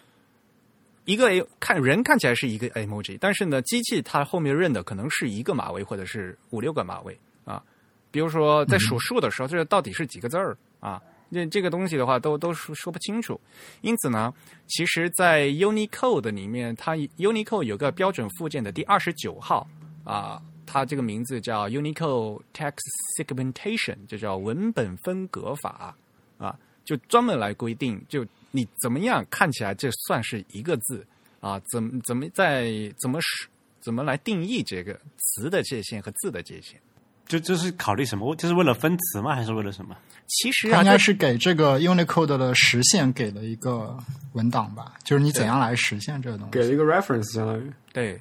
[1.08, 7.64] 一个 A 看人看起来是一个 emoji，但是呢，机器它后面认的可能是一个码位或者是五六个码位啊。
[8.12, 11.02] 比如说在数数的时候，这到底是几个字儿啊？
[11.32, 13.40] 这这个东西的话，都都说说不清楚。
[13.80, 14.34] 因此呢，
[14.68, 19.66] 其实，在 Unicode 里面，它 Unicode 有个标准附件的第二十九号
[20.04, 22.84] 啊，它这个名字叫 Unicode Text
[23.18, 25.96] Segmentation，就叫文本分隔法
[26.38, 28.26] 啊，就专门来规定，就
[28.58, 31.06] 你怎么样看起来这算是一个字
[31.40, 31.62] 啊？
[31.72, 33.48] 怎么怎么在怎么使
[33.80, 36.80] 怎么来定义这个词的界限和字的界限？
[37.28, 38.34] 就就是考虑什么？
[38.38, 39.36] 就是为了分词吗？
[39.36, 39.96] 还是为了什么？
[40.28, 43.98] 其实啊，这它应该是给这个 Unicode 的实现给了一个
[44.32, 46.52] 文档吧，就是你怎样来实现这个东西。
[46.52, 48.20] 给了一个 reference，相当于对，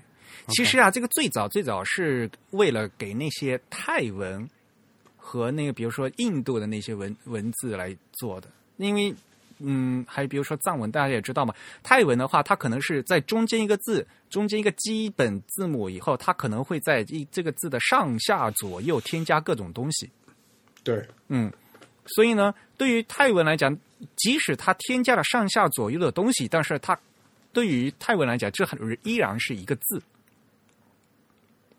[0.48, 4.48] 其实啊，这个最早最早是为了给那些泰文
[5.16, 9.14] 和那个比如说印度的那些文文字来做的，因为
[9.58, 20.10] 嗯，还比如说藏文，大家也知道嘛，泰文的话，它可能是在中间一个字，中间一个基本字母以后，它可能会在一这个字的上下左右添加各种东西。
[20.84, 21.52] 对，嗯，
[22.06, 23.76] 所以呢，对于泰文来讲，
[24.16, 26.98] 即使它添加了上下左右的东西，但是它
[27.52, 30.02] 对于泰文来讲，这很依然是一个字。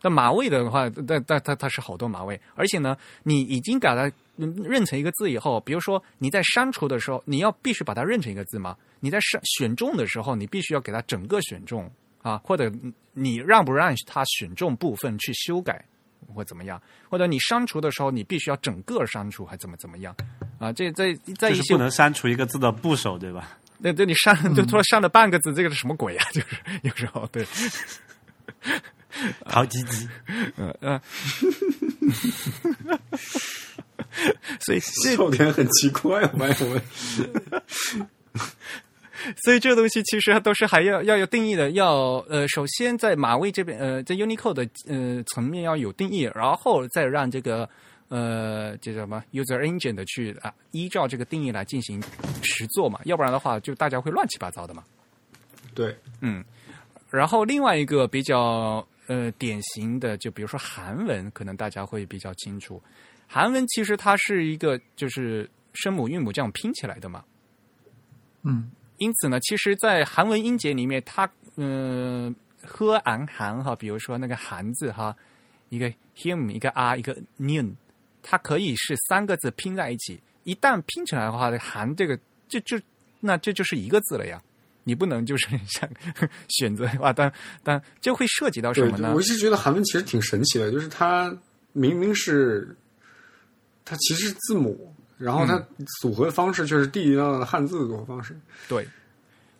[0.01, 8.77] 那马位的话，但但它它是好多马位，而且呢，你已经给它认成一个字以后，比如说你在删除的时候，你要必须把它认成一个字吗？
[8.99, 11.91] 你在选选中的时候，你必须要给它整个选中
[12.21, 12.71] 啊，或者
[13.13, 15.83] 你让不让它选中部分去修改
[16.33, 16.81] 或怎么样？
[17.09, 20.15] 或者你删除的时候，你必须要整个删除还怎么怎么样？
[20.59, 23.57] 啊，这这在一些就是不能删除一个字的部首，对吧？
[23.79, 26.25] 那对你删就突然删了半个字，这个是什么鬼啊？
[26.33, 26.47] 就是
[26.83, 27.45] 有时候对。
[29.45, 30.07] 好鸡鸡，
[30.57, 31.01] 嗯嗯，
[34.61, 36.81] 所以这笑点很奇怪，我发现我。
[39.43, 47.67] 所以这个东西其实都是还要要有定义的，要呃，首先在马位这边呃，在 Unicode 的呃层面要有定义，然后再让这个
[48.09, 52.01] 呃这叫什么 User Engine 的去啊依照这个定义来进行
[52.43, 54.83] 实做嘛，要不然的话就大家会乱七八糟的嘛。
[55.73, 56.45] 对，嗯，
[57.09, 62.81] 然后另外一个比较呃典型的，就比如说韩文，可能大家会比较清楚。
[63.27, 67.23] 韩文其实它是一个就是声母韵母这样拼起来的嘛，
[68.43, 72.33] 嗯，因此呢，其实，在韩文音节里面，它嗯
[72.63, 75.15] ，h an 韩哈，比如说那个韩字哈，
[75.69, 77.75] 一个 him 一个 r 一个 n
[78.23, 80.19] 它可以是三个字拼在一起。
[80.43, 82.17] 一旦拼起来的话，韩这个
[82.47, 82.79] 就就
[83.19, 84.41] 那这就是一个字了呀。
[84.83, 85.89] 你不能就是像
[86.47, 87.31] 选择哇，但
[87.61, 89.13] 但就会涉及到什么呢？
[89.13, 91.37] 我一直觉得韩文其实挺神奇的，就是它
[91.73, 92.73] 明明是
[93.89, 95.57] 它其实是字母，然后它
[96.01, 98.37] 组合方式却是地道的汉字组合方式。
[98.67, 98.85] 对，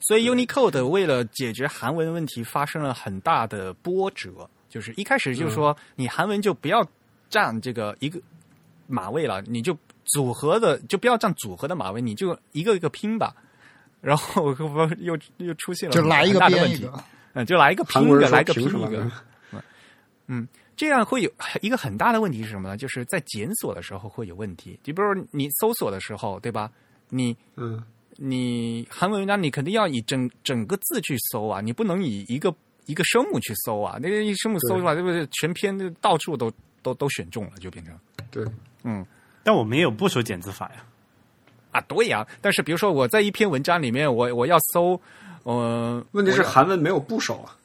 [0.02, 4.50] 所以 Unicode 为了解决韩文问题，发生了很大的波折。
[4.68, 6.86] 就是一开始就说，你韩文就不要
[7.30, 8.20] 占这个一个
[8.86, 13.34] 马位了，你就组合的就不要占组合的马位，你就一个一个拼吧。
[14.02, 14.54] 然后
[15.00, 16.88] 又又出现了就来一个很大的问题，
[17.34, 19.12] 嗯，就来一个拼一个，来一个拼一个呢？
[20.28, 20.48] 嗯，
[20.78, 21.32] 这样会有
[21.62, 22.78] 一个很大的问题是什么呢？
[22.78, 24.80] 就是在检索的时候会有问题。
[24.84, 26.72] 就比如说你搜索的时候，对吧？
[27.10, 27.84] 你嗯，
[28.16, 32.54] 你韩文文章你肯定要以整整个字去搜啊，你不能以一个
[32.86, 33.98] 一个声母去搜啊。
[34.00, 35.26] 那个一声母搜出来，对不对？
[35.32, 36.52] 全篇就到处都
[36.84, 37.98] 都都选中了，就变成
[38.30, 38.46] 对，
[38.84, 39.06] 嗯
[39.44, 40.86] 但我们也有部首检字法呀。
[41.72, 42.28] 啊，对呀。
[42.40, 45.00] 但是比如说我在一篇文章里面，我我要搜，
[45.44, 47.58] 呃，问题是韩文没有部首啊，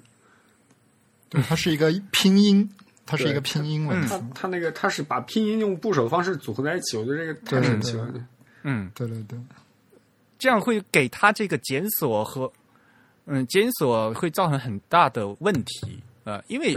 [1.29, 2.71] 对，它是一个拼音，
[3.05, 8.09] 它是一个拼音文嗯字它，它那个它是把拼音用部首方式组合在一起，我觉得这个太对神奇了。
[8.63, 9.39] 嗯，对对对，
[10.39, 12.51] 这样会给他这个检索和
[13.27, 16.77] 嗯检索会造成很大的问题呃，因为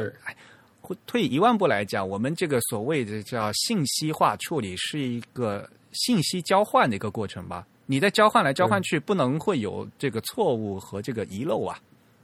[0.82, 7.66] 会退一万步来讲，我们这个所谓的叫信息化处理是一个信息交换的一个过程吧。
[7.86, 11.80] 你在交换来交换去，不能会有这个错误和这个遗漏啊，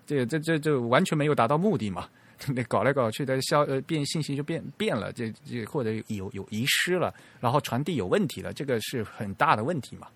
[0.07, 2.07] 这这这这完全没有达到目的嘛。
[2.47, 10.07] 那搞来搞去的消呃变信息就变变了，这这或者有有遗失了，然后传递有问题了，这个是很大的问题嘛。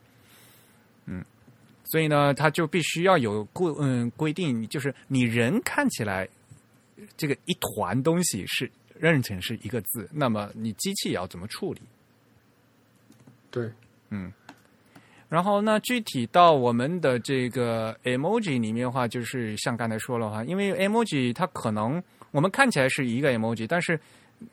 [1.06, 1.23] 嗯，
[1.84, 6.27] 所以呢，它就必须要有规嗯规定，就是你人看起来
[7.15, 11.81] 这个一团东西是认成是一个字，那么你机器也要怎么处理？
[13.52, 13.69] 对，
[14.10, 14.34] 嗯
[15.27, 22.02] 然后呢具体到我们的这个 emoji 里面的话，就是像刚才说了哈，因为 emoji 它可能
[22.36, 23.98] 我们看起来是一个 emoji，但是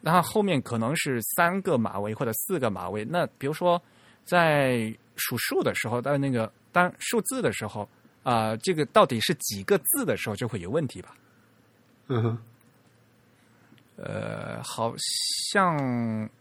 [0.04, 3.04] 它后面可能是三个马位或者四个马位。
[3.04, 3.82] 那比如说
[4.24, 7.88] 在数数的时候，在那个当数字的时候
[8.22, 11.16] 啊、这个到底是几个字的时候就会有问题吧？
[12.06, 12.38] 嗯哼，
[13.96, 14.94] 呃，好
[15.50, 15.76] 像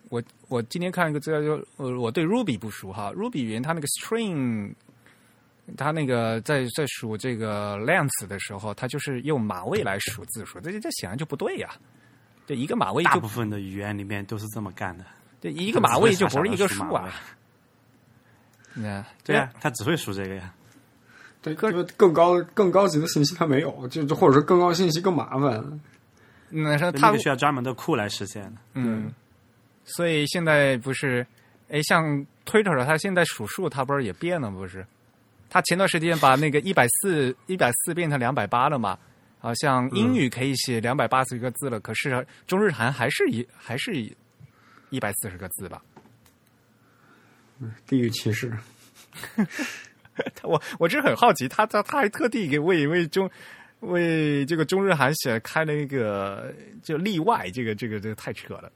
[0.10, 4.76] 我我今天看一个资料就，呃，我对 Ruby 不熟哈，Ruby 语言它那个 string，
[5.78, 11.70] 它那个在在数这个 length 的时候，他就是用马位来数字数，这这显然就不对呀。
[12.46, 15.06] 这一个马位就大部分的语言里面都是这么干的。
[15.40, 17.10] 这一个马位就不是一个数啊。
[18.74, 20.54] 你看，对呀、他只会数这个呀。
[21.42, 25.80] 对，更更高更高级的信息他没有，就就或者说更高信息更麻烦。
[26.50, 28.62] 那是它那个需要专门的库来实现的。
[28.74, 29.12] 嗯，
[29.86, 31.26] 所以现在不是，
[31.70, 34.86] 哎，像 Twitter 它现在数数，它不是也变了，不是？
[35.52, 38.98] 它前段时间把那个一百四一百四变成两百八了嘛？
[39.38, 43.92] 好像英语可以写两百八十个字了，可是中日韩还是一还是
[44.92, 45.82] 一百四十个字吧？
[47.86, 48.56] 地域歧视，
[50.44, 53.30] 我我真很好奇，他他他还特地给为为中
[53.82, 58.72] 为这个中日韩写开了一个就例外，这个这个这个太扯了。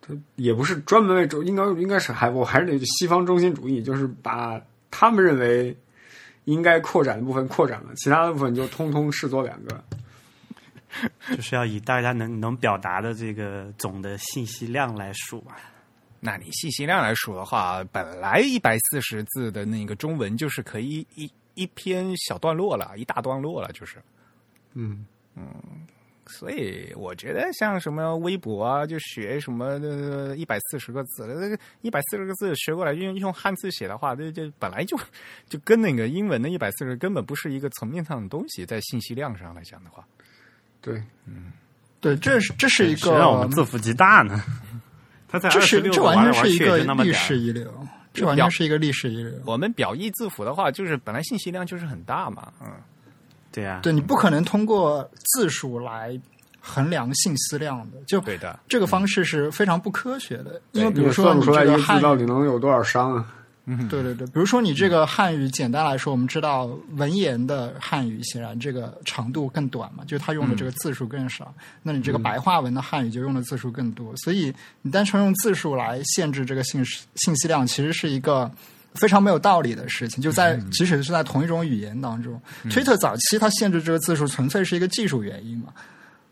[0.00, 5.76] 他也不是专门为中，应该应该是还我还是那句西方中心主义，就是把他们认为
[6.46, 9.84] 应该扩展的部分扩展了，其他的部分就通通视作两个。
[11.36, 15.54] 就是要以大家能能表达的这个总的信息量来数嘛。
[16.20, 24.02] 那你信息量来数的话，本来一百四十字的那个中文就是可以一一篇小段落了，一大段落了，就是。
[24.72, 25.04] 嗯
[25.34, 25.52] 嗯
[26.28, 29.78] 所以我觉得像什么微博啊，就学什么
[30.36, 34.98] 一百四十个字，那个一百四十个字学过来用用汉字写的话，这这本来就
[35.48, 40.06] 就跟那个英文的一百四十根本不是一个层面上的东西，在信息量上来讲的话，
[40.80, 41.52] 对，嗯
[42.00, 44.42] 对，这是这是一谁让我个们，字符极大呢？
[45.28, 47.72] 他在这是26这完全是一个历史遗留，
[48.12, 49.32] 这完全是一个历史遗留。
[49.44, 52.68] 我们表意字符的话，就是本来信息量就是很大嘛，嗯，
[53.56, 56.20] 对啊，对你不可能通过字数来
[56.60, 60.60] 衡量信息量的，就对的，这个方式是非常不科学的。
[60.72, 63.32] 因为比如说你算不出来一个这个汉到底能有多少商啊？
[63.64, 71.52] 嗯对对对，比如说你这个汉语，简单来说，我们知道文言的汉语显然这个长度更短嘛，就是它用的这个字数更少。
[71.82, 78.50] 那你这个白话文的汉语就用的字数更多，所以你单纯用字数来限制这个信息信息量，其实是一个。
[78.96, 85.66] 非常没有道理的事情，就在即使是在同一种语言当中、t w i t t e r 早期它限制这个字数，纯粹是一个技术原因嘛，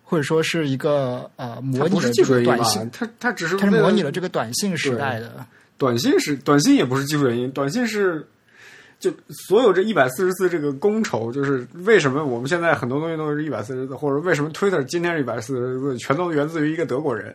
[0.03, 2.91] 或者说是一个呃模拟了这技术原因吧个短信，？
[2.91, 5.47] 它它只是它是模拟了这个短信时代的。
[5.77, 8.27] 短信是短信也不是技术原因，短信是
[9.01, 9.13] 就
[9.49, 17.35] 所有这一百四十字这个公筹，就是为什么我们现在很多东西都是一百四十字，或者为什么 Twitter 今天是一百四十字，全都源自于一个德国人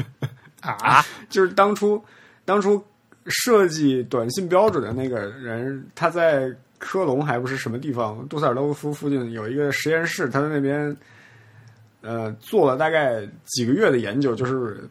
[0.60, 2.02] 啊，就是当初
[2.46, 2.82] 当初
[3.26, 10.96] 设计短信标准的那个人，他在科隆还不是什么地方，杜塞尔多夫附近有一个实验室，他在那边
[12.00, 14.88] 呃做了大概几个月的研究，就是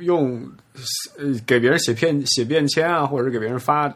[0.00, 0.40] 用
[1.18, 3.92] 呃给别人写片写便签啊，或者是给别人发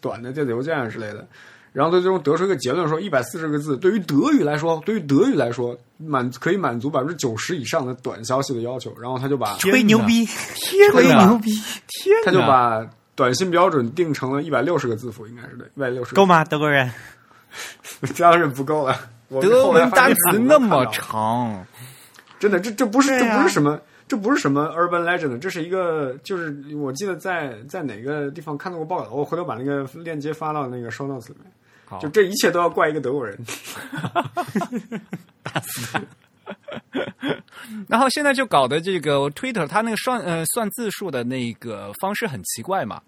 [0.00, 1.26] 短的电子邮件啊之类的。
[1.72, 8.94] 然后他最终得出一个结论说，一百四十个字对于德语来说，对于德语来说满可以满足百分之九十以上的短消息的要求。
[9.00, 10.24] 然后他就把吹牛逼，
[10.54, 11.50] 天吹牛逼，
[11.88, 16.44] 天他就把短信标准定成了一百六十个字符，应该是对，一百六十够吗？
[16.44, 16.90] 德国人，
[18.18, 18.96] 当然不够了。
[19.40, 21.66] 德文单词那么长，
[22.38, 31.50] 真的，这这不是、啊这不是什么，这不是什么 urban legend，这是一个，就是我记得在在哪个地方看到过报道，我回头把那个链接发到那个 show notes 里面。
[31.84, 33.38] 好就这一切都要怪一个德国人，
[37.88, 43.00] 然后现在就搞得这个 Twitter 它那个算呃算字数的那个方式很奇怪嘛。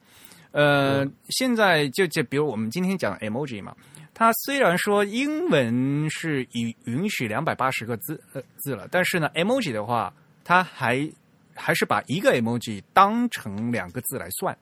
[0.53, 3.75] 呃，现在就就比如我们今天讲的 emoji 嘛，
[4.15, 10.11] 它虽然说英文是允允许两百八十个字呃字了，但是呢，emoji 的话，
[10.45, 11.07] 它还
[11.55, 14.57] 还是把一个 emoji 当成两个字来算。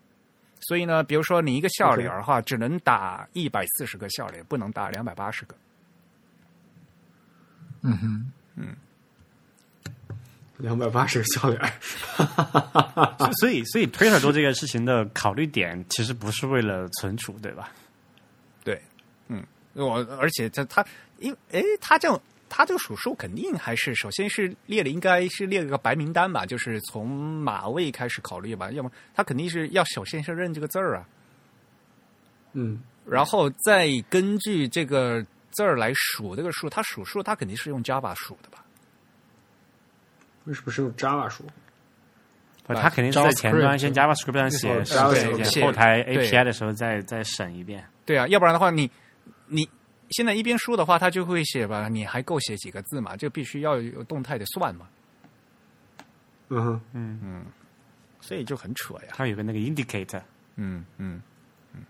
[0.67, 5.55] 所以呢，比如说你一个笑脸的话，只能打一百四十个笑脸，不能打两百八十个。
[7.83, 8.77] 嗯哼，嗯
[10.57, 11.61] 两百八十个笑脸，
[13.41, 17.71] 所以所以 Twitter 做这个事情的考虑点，其实不是为了存储，对吧？
[18.63, 18.81] 对，
[19.29, 20.87] 嗯，我而且他他
[21.19, 22.19] 因诶，它这种
[22.57, 31.09] 它这个数数肯定还是首先是列了，应该是列了个白名单吧，就是从马位开始考虑吧，要么他肯定是要首先是认这个字儿啊，
[32.53, 35.21] 嗯，然后再根据这个
[35.51, 38.65] 字儿来数这个数，他数数他肯定是用 Java 数的吧？
[40.45, 41.43] 为什么是用 Java 数？
[42.69, 47.85] 不，他肯定是在前端先 JavaScript 上写对写写，后台 API 的时候再再审一遍。
[48.07, 48.89] 对啊，要不然的话你
[49.49, 49.69] 你。
[50.11, 53.17] 现在一边输的话，他就会写吧，你还够写几个字嘛？
[53.17, 54.89] 就必须要有动态的算嘛，
[56.49, 57.47] 嗯哼，嗯，
[58.21, 59.15] 所以就很扯呀。
[59.17, 60.23] 它有个那个 indicator，
[60.57, 61.21] 嗯嗯
[61.73, 61.83] 嗯，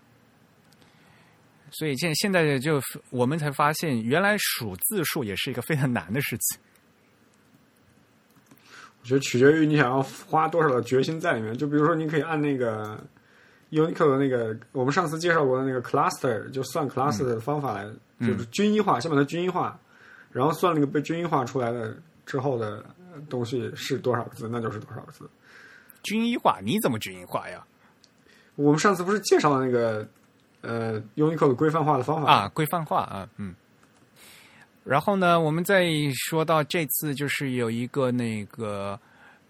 [1.71, 6.59] 所以现现在就我们才发现，原来数字数也是一个非常难的事情。
[9.01, 11.55] 我觉得取决于你想要花多少的决心在里面。
[11.55, 12.99] 就比如说，你可以按那个
[13.75, 17.85] Unicode 的那个我们上次介绍过的那个 cluster，就算 cluster 的方法来，
[18.21, 19.77] 就是均一化，先把它均一化，
[20.31, 21.95] 然后算那个被均一化出来的
[22.25, 22.83] 之后的
[23.29, 25.29] 东西是多少个字，那就是多少个字。
[26.03, 27.65] 均一化，你怎么均一化呀？
[28.55, 30.07] 我们上次不是介绍了那个
[30.61, 33.53] 呃 Unicode 规范化的方法啊，规范化啊，嗯。
[34.83, 38.99] 然后呢，我们再说到这次，就是有一个那个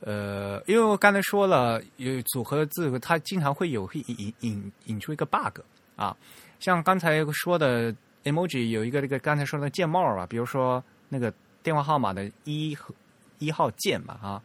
[0.01, 5.59] 呃，因为我刚才说了，有组合字，它经常会有会引引引出一个 bug
[5.95, 6.15] 啊，
[6.59, 12.93] 像刚才说的 emoji 有一个这个刚才说的键帽吧，比如说那个电话号码的一和
[13.39, 14.41] 一号键吧啊，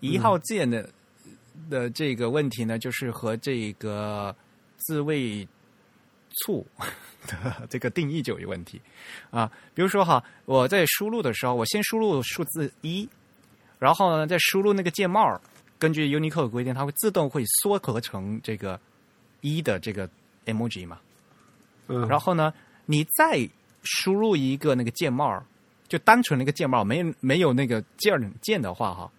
[0.00, 0.88] 一号键的、
[1.68, 4.34] 的这个问题呢，就是和这个
[4.76, 5.46] 自卫
[6.44, 6.66] 处
[7.26, 8.80] 的这个定义就有问题
[9.30, 9.50] 啊。
[9.74, 13.08] 比如说哈，我在输入的时候，我先输入数字一，
[13.78, 15.40] 然后呢再输入那个键帽，
[15.78, 18.78] 根据 Unicode 的规定，它会自动会缩合成这个
[19.40, 20.08] 一的这个
[20.46, 20.98] emoji 嘛。
[21.86, 22.52] 嗯，然后呢，
[22.86, 23.48] 你再
[23.82, 25.42] 输入一个那个键帽，
[25.88, 29.10] 就单纯那个键帽，没没有那个键儿键的话，哈，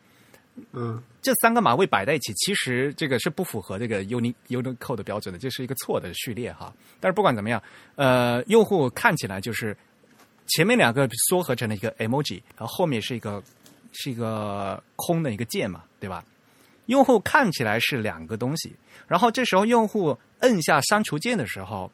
[0.73, 6.73] 嗯这三个码位摆在一起，其实这个是不符合这个 Uni Unicode 的标准的，这是一个错的序列哈。
[6.99, 7.61] 但是不管怎么样，
[7.95, 9.75] 呃，用户看起来就是
[10.47, 13.41] 前面两个缩合成了一个 emoji，然后后面是一个
[13.91, 16.23] 是一个空的一个键嘛，对吧？
[16.87, 18.75] 用户看起来是两个东西，
[19.07, 21.91] 然后这时候用户摁下删除键的时候，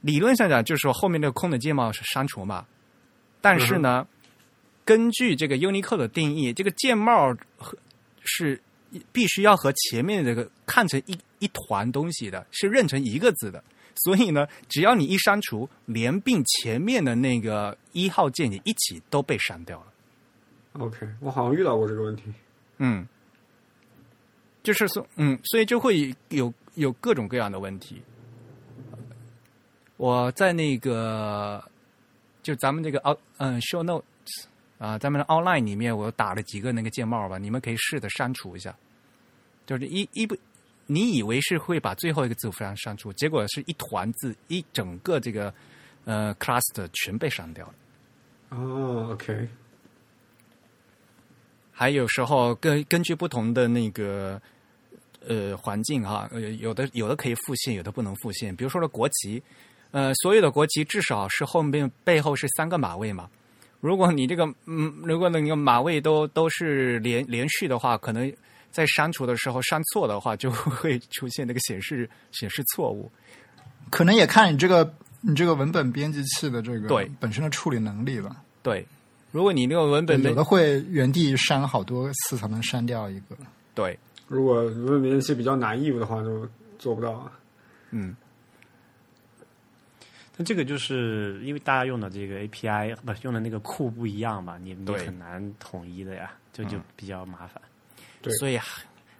[0.00, 2.66] 理论上讲就是说后面那个空的键帽是删除嘛，
[3.42, 4.06] 但是呢，
[4.84, 7.76] 根据这个 Unicode 的定义，这个键帽和
[8.24, 8.58] 是
[9.12, 13.62] 必须要和前面这个看成一一团东西的，是认成一个字的。
[13.96, 19.86] 所以呢，只要你一删除，连并前面的那个一号键也一起都被删掉了。
[20.78, 22.24] ，OK，我好像遇到过这个问题。
[22.78, 23.06] 嗯，
[24.62, 28.02] 就是说，嗯，所以就会有有各种各样的问题。
[29.96, 31.62] 我在那个
[32.42, 34.02] 就咱们这个 out 嗯 show notes
[34.78, 38.74] 啊，咱们的 online 里面，我打了几个那个键帽吧，你们可以试着删除一下。
[39.66, 40.36] 就是一一不，
[40.86, 45.54] 你以为是会把最后一个字符删删除，结果是一团字，一整个这个
[46.04, 47.74] 呃 cluster 全被删掉了。
[48.50, 49.48] 哦，OK，
[51.76, 54.40] 还有时候根根据不同的那个
[55.26, 58.54] 呃环境哈，呃有的有的可以复现，有的不能复现。
[58.54, 59.42] 比如说的国旗，
[59.90, 63.28] 呃，所有的国旗至少是后面背后是三个马位嘛。
[63.80, 68.32] 如果你这个嗯，如果那个马位都都是连连续的话，可能
[68.70, 73.10] 在删除的时候删错的话，就会出现那个显示显示错误。
[73.90, 78.36] 可能也看你这个你这个文本编辑器的这个对本身的处理能力吧。
[78.62, 78.86] 对，
[79.34, 83.36] 如果你那个文本有的会原地删好多次才能删掉一个。
[83.74, 83.98] 对，
[84.28, 86.48] 如果文本编辑器比较 naive 的话，就
[86.78, 87.32] 做不到啊。
[87.90, 88.14] 嗯，
[90.36, 97.60] 那这个就是因为大家用的这个 API 不用的那个库不一样嘛，你你对很难统一的呀，就就比较麻烦。
[98.22, 98.56] 对所以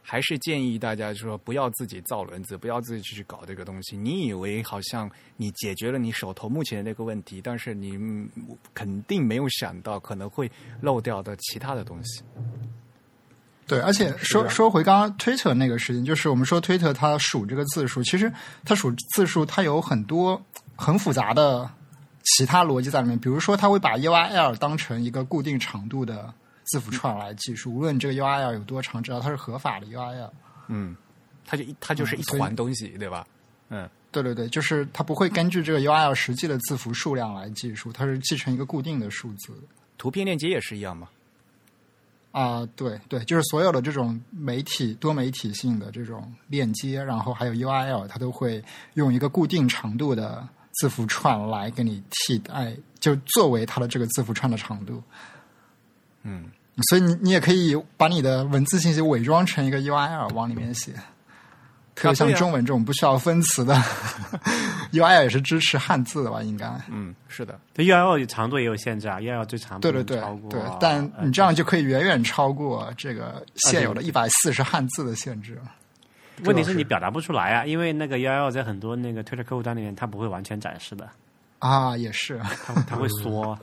[0.07, 3.97] 还还是建议大家说不要自己造轮子，不要自己去搞这个东西。
[3.97, 8.31] 你以为好像你解决了你手头目前的那个问题，但是你嗯
[8.73, 10.49] 肯定没有想到可能会
[10.81, 12.23] 漏掉的其他的东西。
[13.67, 18.33] 对，而且说说回刚刚 Twitter 那个事情，就是我们说 Twitter 它数这个字数，其实
[18.65, 20.41] 它数字数它有很多
[20.77, 21.69] 很复杂的
[22.37, 26.33] 其他逻辑在里面，比如说它会把 URL 当成一个固定长度的
[26.65, 30.31] 字符串来计数，无论这个 URL 有多长，只要它是合法的 URL。
[30.69, 30.97] 嗯，
[31.45, 33.27] 它就一它就是一团东西，对吧？
[33.69, 39.53] 嗯，对对对，就是它不会根据这个 URL 实际的字符数量来计数，它是继承一个固定的数字。
[39.97, 41.09] 图片链接也是一样吗。
[42.33, 48.61] 啊、对对，就是所有的这种媒体多媒体性的这种链接，然后还有 URL，它都会
[48.95, 55.01] 用一个固定长度的字符串来给你替代，就作为它的这个字符串的长度。
[56.25, 56.47] 嗯，
[56.89, 60.93] 所以你你也可以把你的文字信息伪装成一个 URL 往里面写，
[61.95, 63.75] 特别像中文这种不需要分词的
[64.93, 66.43] URL 也是支持汉字的吧？
[66.43, 66.67] 应该。
[66.91, 70.21] 嗯，是的，对 URL 长度也有限制啊，URL 最长对对对
[70.51, 75.59] 对，但呃你这样就可以远远超过这个现有的一百四十汉字的限制。
[76.45, 81.09] 问题是你表达不出来啊，因为那个 URL 在很多那个 Twitter 客户端里面，它不会完全展示的，
[81.65, 83.59] 啊，也是，它它会缩，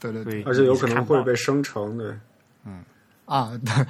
[0.00, 2.12] 对对对对，而且有可能会被生成，对。
[2.64, 2.82] 嗯
[3.24, 3.86] 啊，对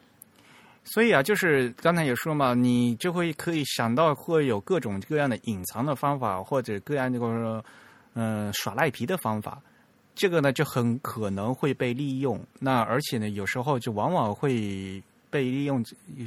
[0.84, 7.62] 所以啊，就是刚才也说嘛，你就会可以想到会有各种各样的隐藏的方法，或者各样这个
[8.14, 9.60] 呃耍赖皮的方法。
[10.14, 12.42] 这个呢，就很可能会被利用。
[12.58, 15.84] 那而且呢，有时候就往往会被利用，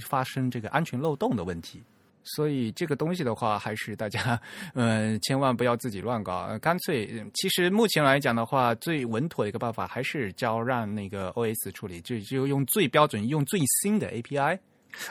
[0.07, 1.81] 发生这个安全漏洞的问题。
[2.23, 4.39] 所以这个东西的话，还是大家
[4.73, 14.59] 嗯千万不要自己乱搞，呃干脆呃其实目前来讲的话，最稳妥的一个办法还是交让那个 OS 处理，就就用最标准、用最新的 API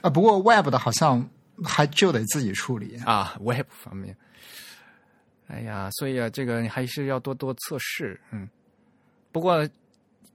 [0.02, 1.28] 啊，不过 Web 的好像
[1.64, 2.96] 还就得自己处理。
[3.04, 4.16] 啊，Web 方面。
[5.48, 8.48] 哎呀，所以啊，这个你还是要多多测试，嗯。
[9.32, 9.68] 不过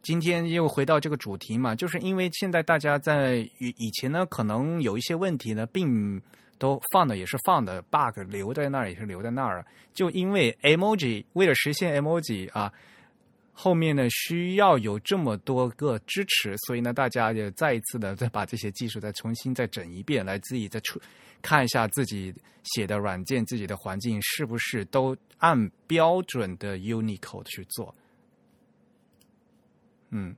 [0.02, 6.22] 今天又回到这个主题嘛，就是因为现在大家在以以前呢，可能有一些问题呢，并
[6.64, 9.66] 都放的也是放的，bug 留在那儿也是留在那儿了。
[9.94, 12.72] 就因为 emoji 为了实现 emoji 啊，
[13.52, 20.98] 后面呢需要有这么多个支持，所以呢，大家也再一次的再把这些技术再重新再整一遍，来自己再出
[21.42, 22.34] 看一下自己
[22.64, 27.94] 写的软件、自己的环境是不是都按标准的 Unicode 去做。
[30.12, 30.34] 嗯，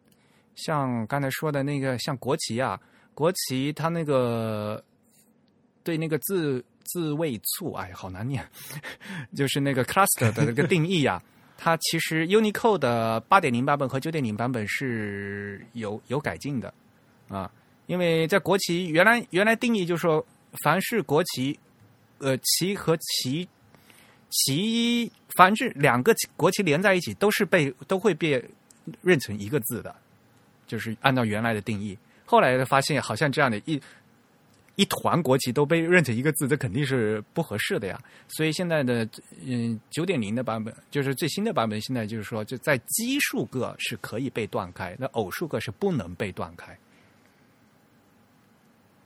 [0.56, 2.82] 像刚才说的那个，像国旗啊，
[3.14, 4.84] 国旗它那个
[5.86, 8.44] 对那个字字位处，哎，好难念，
[9.38, 11.22] 就是那个 cluster 的那个定义啊。
[11.58, 16.74] 它其实 Unicode 的八点零版本和九点零版本是有有改进的
[17.30, 17.50] 啊，
[17.86, 20.26] 因为在国旗原来原来定义就是说，
[20.64, 21.58] 凡是国旗，
[22.18, 23.48] 呃，旗和旗
[24.32, 28.44] 旗，凡是两个国旗连在一起，都是被都会被
[29.02, 29.96] 认成一个字的，
[30.68, 31.98] 就是按照原来的定义。
[32.26, 33.80] 后来发现好像这样的一。
[34.76, 37.98] 一团国旗都被认成一个字，这肯定是不合适的呀。
[38.28, 39.08] 所以现在的
[39.46, 46.78] 嗯九点零的版本，就是最新的版本，现在就是说，就在奇数个是可以被断开，那偶数个是不能被断开，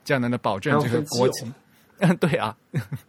[0.04, 1.52] 这样能保证这个国旗。
[2.00, 2.58] 嗯， 对啊，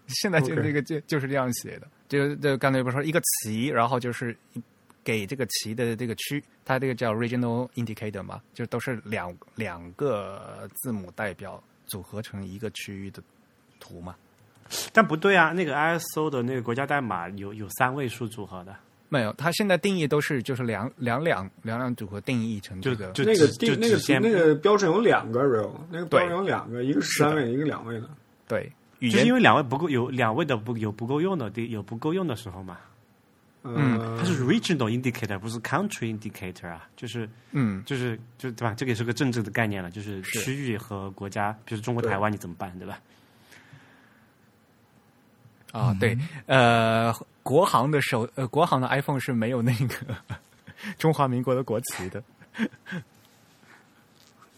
[0.08, 1.88] 现在就这个就就是这样写的。
[2.08, 4.36] 就就刚才不是说一个旗，然后就是
[5.02, 11.62] 给这个旗的这个区，它这个叫 regional indicator 嘛，就都是两两个字母代表。
[11.90, 13.22] 组合成一个区域的
[13.78, 14.14] 图嘛？
[14.92, 18.74] 但不对啊，那个 ISO 的那个国家代码有有三位数组合的，
[19.08, 19.32] 没有。
[19.32, 28.08] 它现在定义都是就是两两两两两组合定义成这个，就那个定那个那个标准有两个 real，那个标准有两个，一个是三位，一个两位的。
[28.46, 32.78] 对，就是因为两位不够，有两位的不有不够用的，有不够用的时候嘛。
[33.62, 38.72] 嗯，它是 regional indicator，不是 country indicator 啊，就是，嗯，就是就对吧？
[38.74, 42.98] 这个也是个政治的概念了，就是区域和国家，比如中国台湾，你怎么办，对吧？
[45.72, 46.16] 啊，对，
[46.46, 47.12] 呃，
[47.42, 50.16] 国行的手，呃，国行的 iPhone 是没有那个
[50.98, 52.22] 中华民国的国旗的，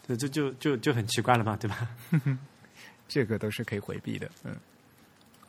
[0.07, 1.89] 对这就就就很奇怪了嘛，对吧？
[3.09, 4.57] 这个都是可以回避的，嗯。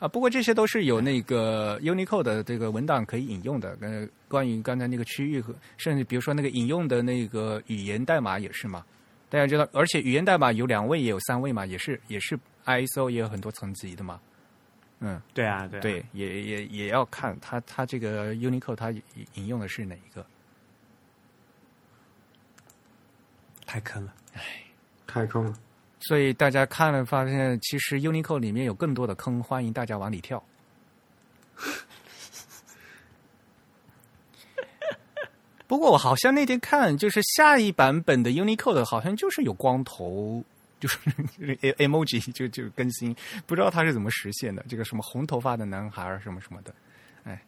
[0.04, 3.74] 啊，不过这些都是有那个 Unicode 的这个文档可以引用的。
[3.80, 8.84] 呃，关于刚才那个区域和甚至比如说那个引用的那个语言代码也是嘛。
[9.30, 14.20] 大家知道，而且语言代码有两位也有三位嘛，也是也是 ISO 也有很多层级的嘛。
[15.00, 18.90] 嗯，对啊，对，对，也也也要看它它这个 Unicode 它
[19.36, 20.26] 引用的是哪一个。
[23.64, 24.42] 太坑了，唉，
[25.06, 25.54] 太坑了。
[26.06, 30.42] 所以大家看了发现，其实 Unicode 里面有更多的坑，欢迎大家往里跳。
[35.66, 40.44] 不过我好像那天看，就是下一版本的 Unicode 好像就是有光头，
[40.78, 40.98] 就是
[41.78, 43.16] emoji 就就更新，
[43.46, 44.62] 不知道它是怎么实现的。
[44.68, 46.74] 这个什么红头发的男孩什么什么的，
[47.24, 47.40] 哎，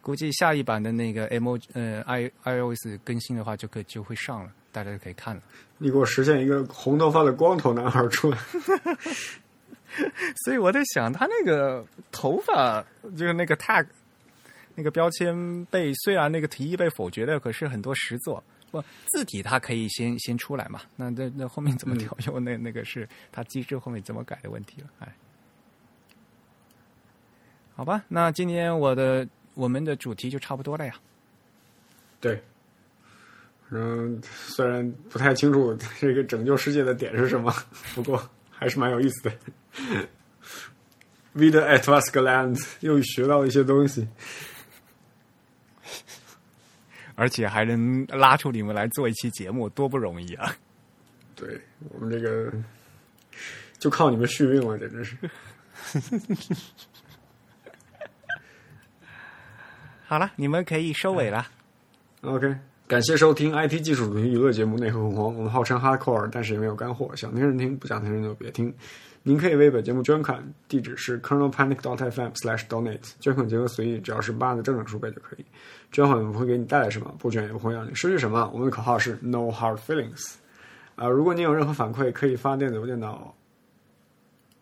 [0.00, 4.52] 估计下一版的那个 emoji 呃 i iOS 更新的话，就可就会上了。
[4.72, 5.42] 大家就可以看了。
[5.78, 8.38] 你给我实现一个红头发的光头男孩出来。
[10.44, 12.82] 所以我在想，他那个头发
[13.14, 13.86] 就是那个 tag
[14.74, 20.80] 那个标签被虽然那个提议被否决了，可是很多实作不字体它可以先先出来嘛？
[20.96, 22.42] 那那那后面怎么调用？
[22.42, 24.86] 那那个是它机制后面怎么改的问题了？
[25.00, 25.14] 哎，
[27.74, 30.94] 好吧，那今天我的我们的主题就差不多了呀。
[32.18, 32.42] 对。
[33.74, 37.50] 嗯，虽然不太清楚这个拯救世界的点是什么，
[37.94, 39.32] 不过还是蛮有意思的。
[41.34, 44.06] Vida at v a s k Land 又学到一些东西，
[47.14, 50.54] 而且还能拉出你们来做一期节目，多不容易啊！
[51.34, 51.58] 对
[51.88, 52.52] 我们这个
[53.78, 55.16] 就靠你们续命了，简直是。
[60.04, 61.48] 好了，你们可以收尾了。
[62.20, 62.54] OK。
[62.92, 68.70] 感谢收听 IT 技术主题娱乐节目《内核恐慌》，我们号称 Hardcore，但是也没有干货，想听人听，不想听人就别听。
[69.22, 75.44] 您可以为本节目捐款，地址是 kernel panic dot FM slash donate 捐款金额随意，只要是八的正整数倍就可以。
[75.90, 78.50] 捐款不会给你带来什么，不捐也不会让你失去什么。
[78.52, 80.34] 我们的口号是 No hard feelings。
[80.94, 83.34] 啊，如果您有任何反馈，可以发电子邮件到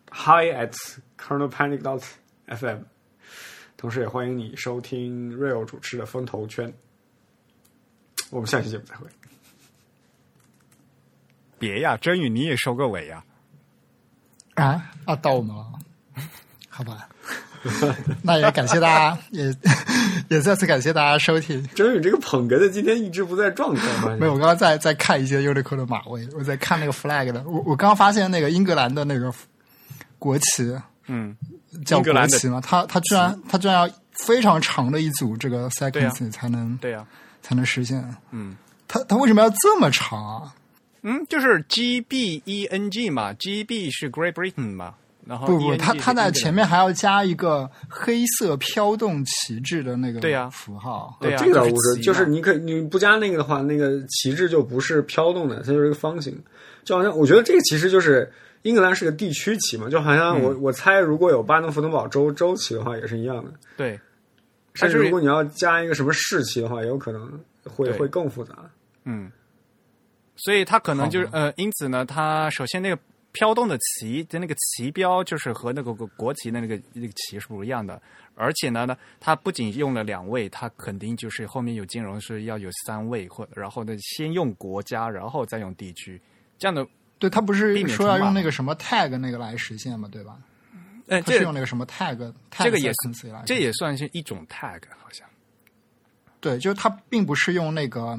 [0.09, 0.73] hi at
[1.19, 2.01] kernel panic dot
[2.47, 2.77] FM。
[3.75, 6.73] 同时也欢迎你收听 Real 主持的风投圈。
[8.31, 9.05] 我们下期节目再会。
[11.59, 13.23] 别呀，真宇，你也收个尾呀！
[14.55, 15.65] 啊啊，到我们了，
[16.67, 17.07] 好吧。
[18.23, 19.55] 那也感谢大家，也
[20.29, 21.63] 也再次感谢大家收听。
[21.75, 24.17] 真宇这个捧哏的今天一直不在状态吗。
[24.19, 27.43] 没有，我刚刚在在看一些 Unicode 的马位，我在看那个 flag 的。
[27.43, 29.31] 我我刚刚发现那个英格兰的那个
[30.17, 30.75] 国旗，
[31.05, 31.37] 嗯，
[31.85, 37.05] 叫国旗嘛，他他居然他居然要非常长的一组这个对啊 sequence 才能、对呀、
[37.41, 38.03] 才能实现。
[38.31, 38.55] 嗯
[38.87, 40.53] 它它为什么要这么长啊？
[41.03, 44.93] 嗯，就是 G B E N G 嘛，G B 是 Great Britain 嘛，
[45.25, 51.17] 然后不不它它在前面还要加一个黑色飘动旗帜的那个对呀符号。
[51.21, 56.37] 对啊这个倒不是，就是你可以你不加那个的话，那个旗帜就不是飘动的，它就是一个方形。
[56.83, 58.31] 就好像我觉得这个其实就是
[58.63, 63.51] 英格兰是个地区旗嘛，就好像我、我猜如果有巴登福登堡州州旗的话也是一样的。
[63.77, 63.99] 对，
[64.73, 68.55] 甚至如果你要加一个什么士旗的话，也有可能会会更复杂。
[69.03, 69.31] 嗯，
[70.35, 72.97] 所以它可能就是呃，因此呢，它首先那个
[73.31, 78.01] 飘动的旗的那个旗标就是和那个国国旗的那个那个旗是不一样的，
[78.35, 86.21] 而且呢呢，它不仅用了两位，它肯定就是后面有金融是要有三位，或然后呢先用国家，然后再用地区，
[86.57, 86.85] 这样的，
[87.19, 90.37] 对，它不是说要用那个什么 tag 那个来实现嘛，对吧？
[91.11, 92.15] 呃，它是用那个什么 tag
[92.49, 92.89] tag 这个也
[93.33, 95.27] 来这也算是一种 tag，好像，
[96.39, 98.17] 对，就是它并不是用那个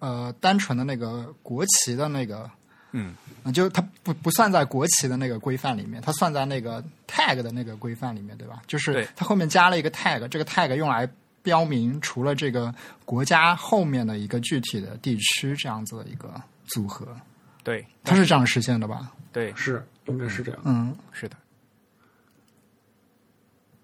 [0.00, 2.50] 呃单纯的那个国旗的那个，
[2.90, 3.14] 嗯，
[3.44, 8.60] 呃就它不不算在国旗的那个规范里面，它算在那个 tag 的那个规范里面，对吧？
[8.66, 9.08] 就是对。
[9.14, 11.08] 它后面加了一个 tag，这个 tag 用来
[11.44, 12.74] 标明除了这个
[13.04, 17.16] 国家后面的一个具体的地区这样子的一个组合，
[17.62, 17.86] 对。
[18.02, 19.12] 它是这样实现的吧？
[19.32, 20.60] 对，是，应该是这样。
[20.64, 21.36] 嗯，是的，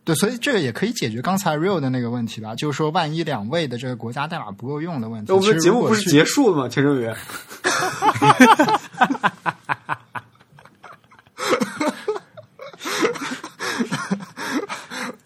[0.07, 6.69] 对，所以这个也可以解决刚才 real 的那个问题吧，就是说万一两位的这个国家代码不够用的问题，我们的其实节目不是结束了吗？
[6.69, 7.12] 钱正宇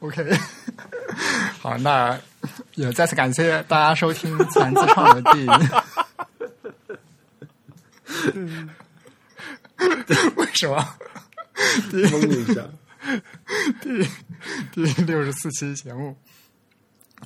[0.01, 0.32] ，OK，
[1.61, 2.19] 好，那
[2.74, 5.47] 也再次感谢大家收听自然自创的第
[10.36, 10.82] 为什么
[11.93, 12.62] 懵了一下。
[13.81, 14.06] 第
[14.72, 16.16] 第六十四期节目？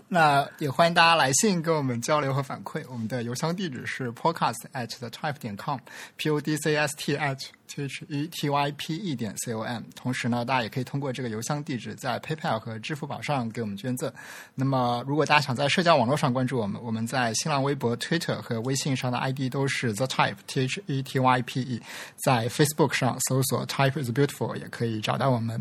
[0.07, 2.85] 那也欢迎大家来信跟我们交流和反馈。
[2.89, 7.37] 我们的邮箱地址是 podcast at the type 点 com，p o d c s t at
[7.67, 9.83] t h e t y p e 点 c o m。
[9.97, 14.13] 同时呢，大家也可以通过这个邮箱地址在 PayPal 和支付宝上给我们捐赠。
[14.55, 21.81] 那么，如果大家想在社交网络上关注我们，我们在新浪微博、Twitter 和微信上的 ID 都是 the type t h e t y p e，
[22.17, 25.61] 在 Facebook 上搜索 Type is beautiful 也可以找到我们。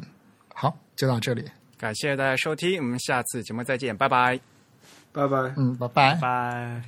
[0.54, 1.50] 好，就到这里，
[1.84, 4.40] 感谢大家收听我们下次节目再见拜拜。
[5.12, 5.54] 拜拜。
[5.58, 6.18] 嗯拜拜。
[6.22, 6.82] 拜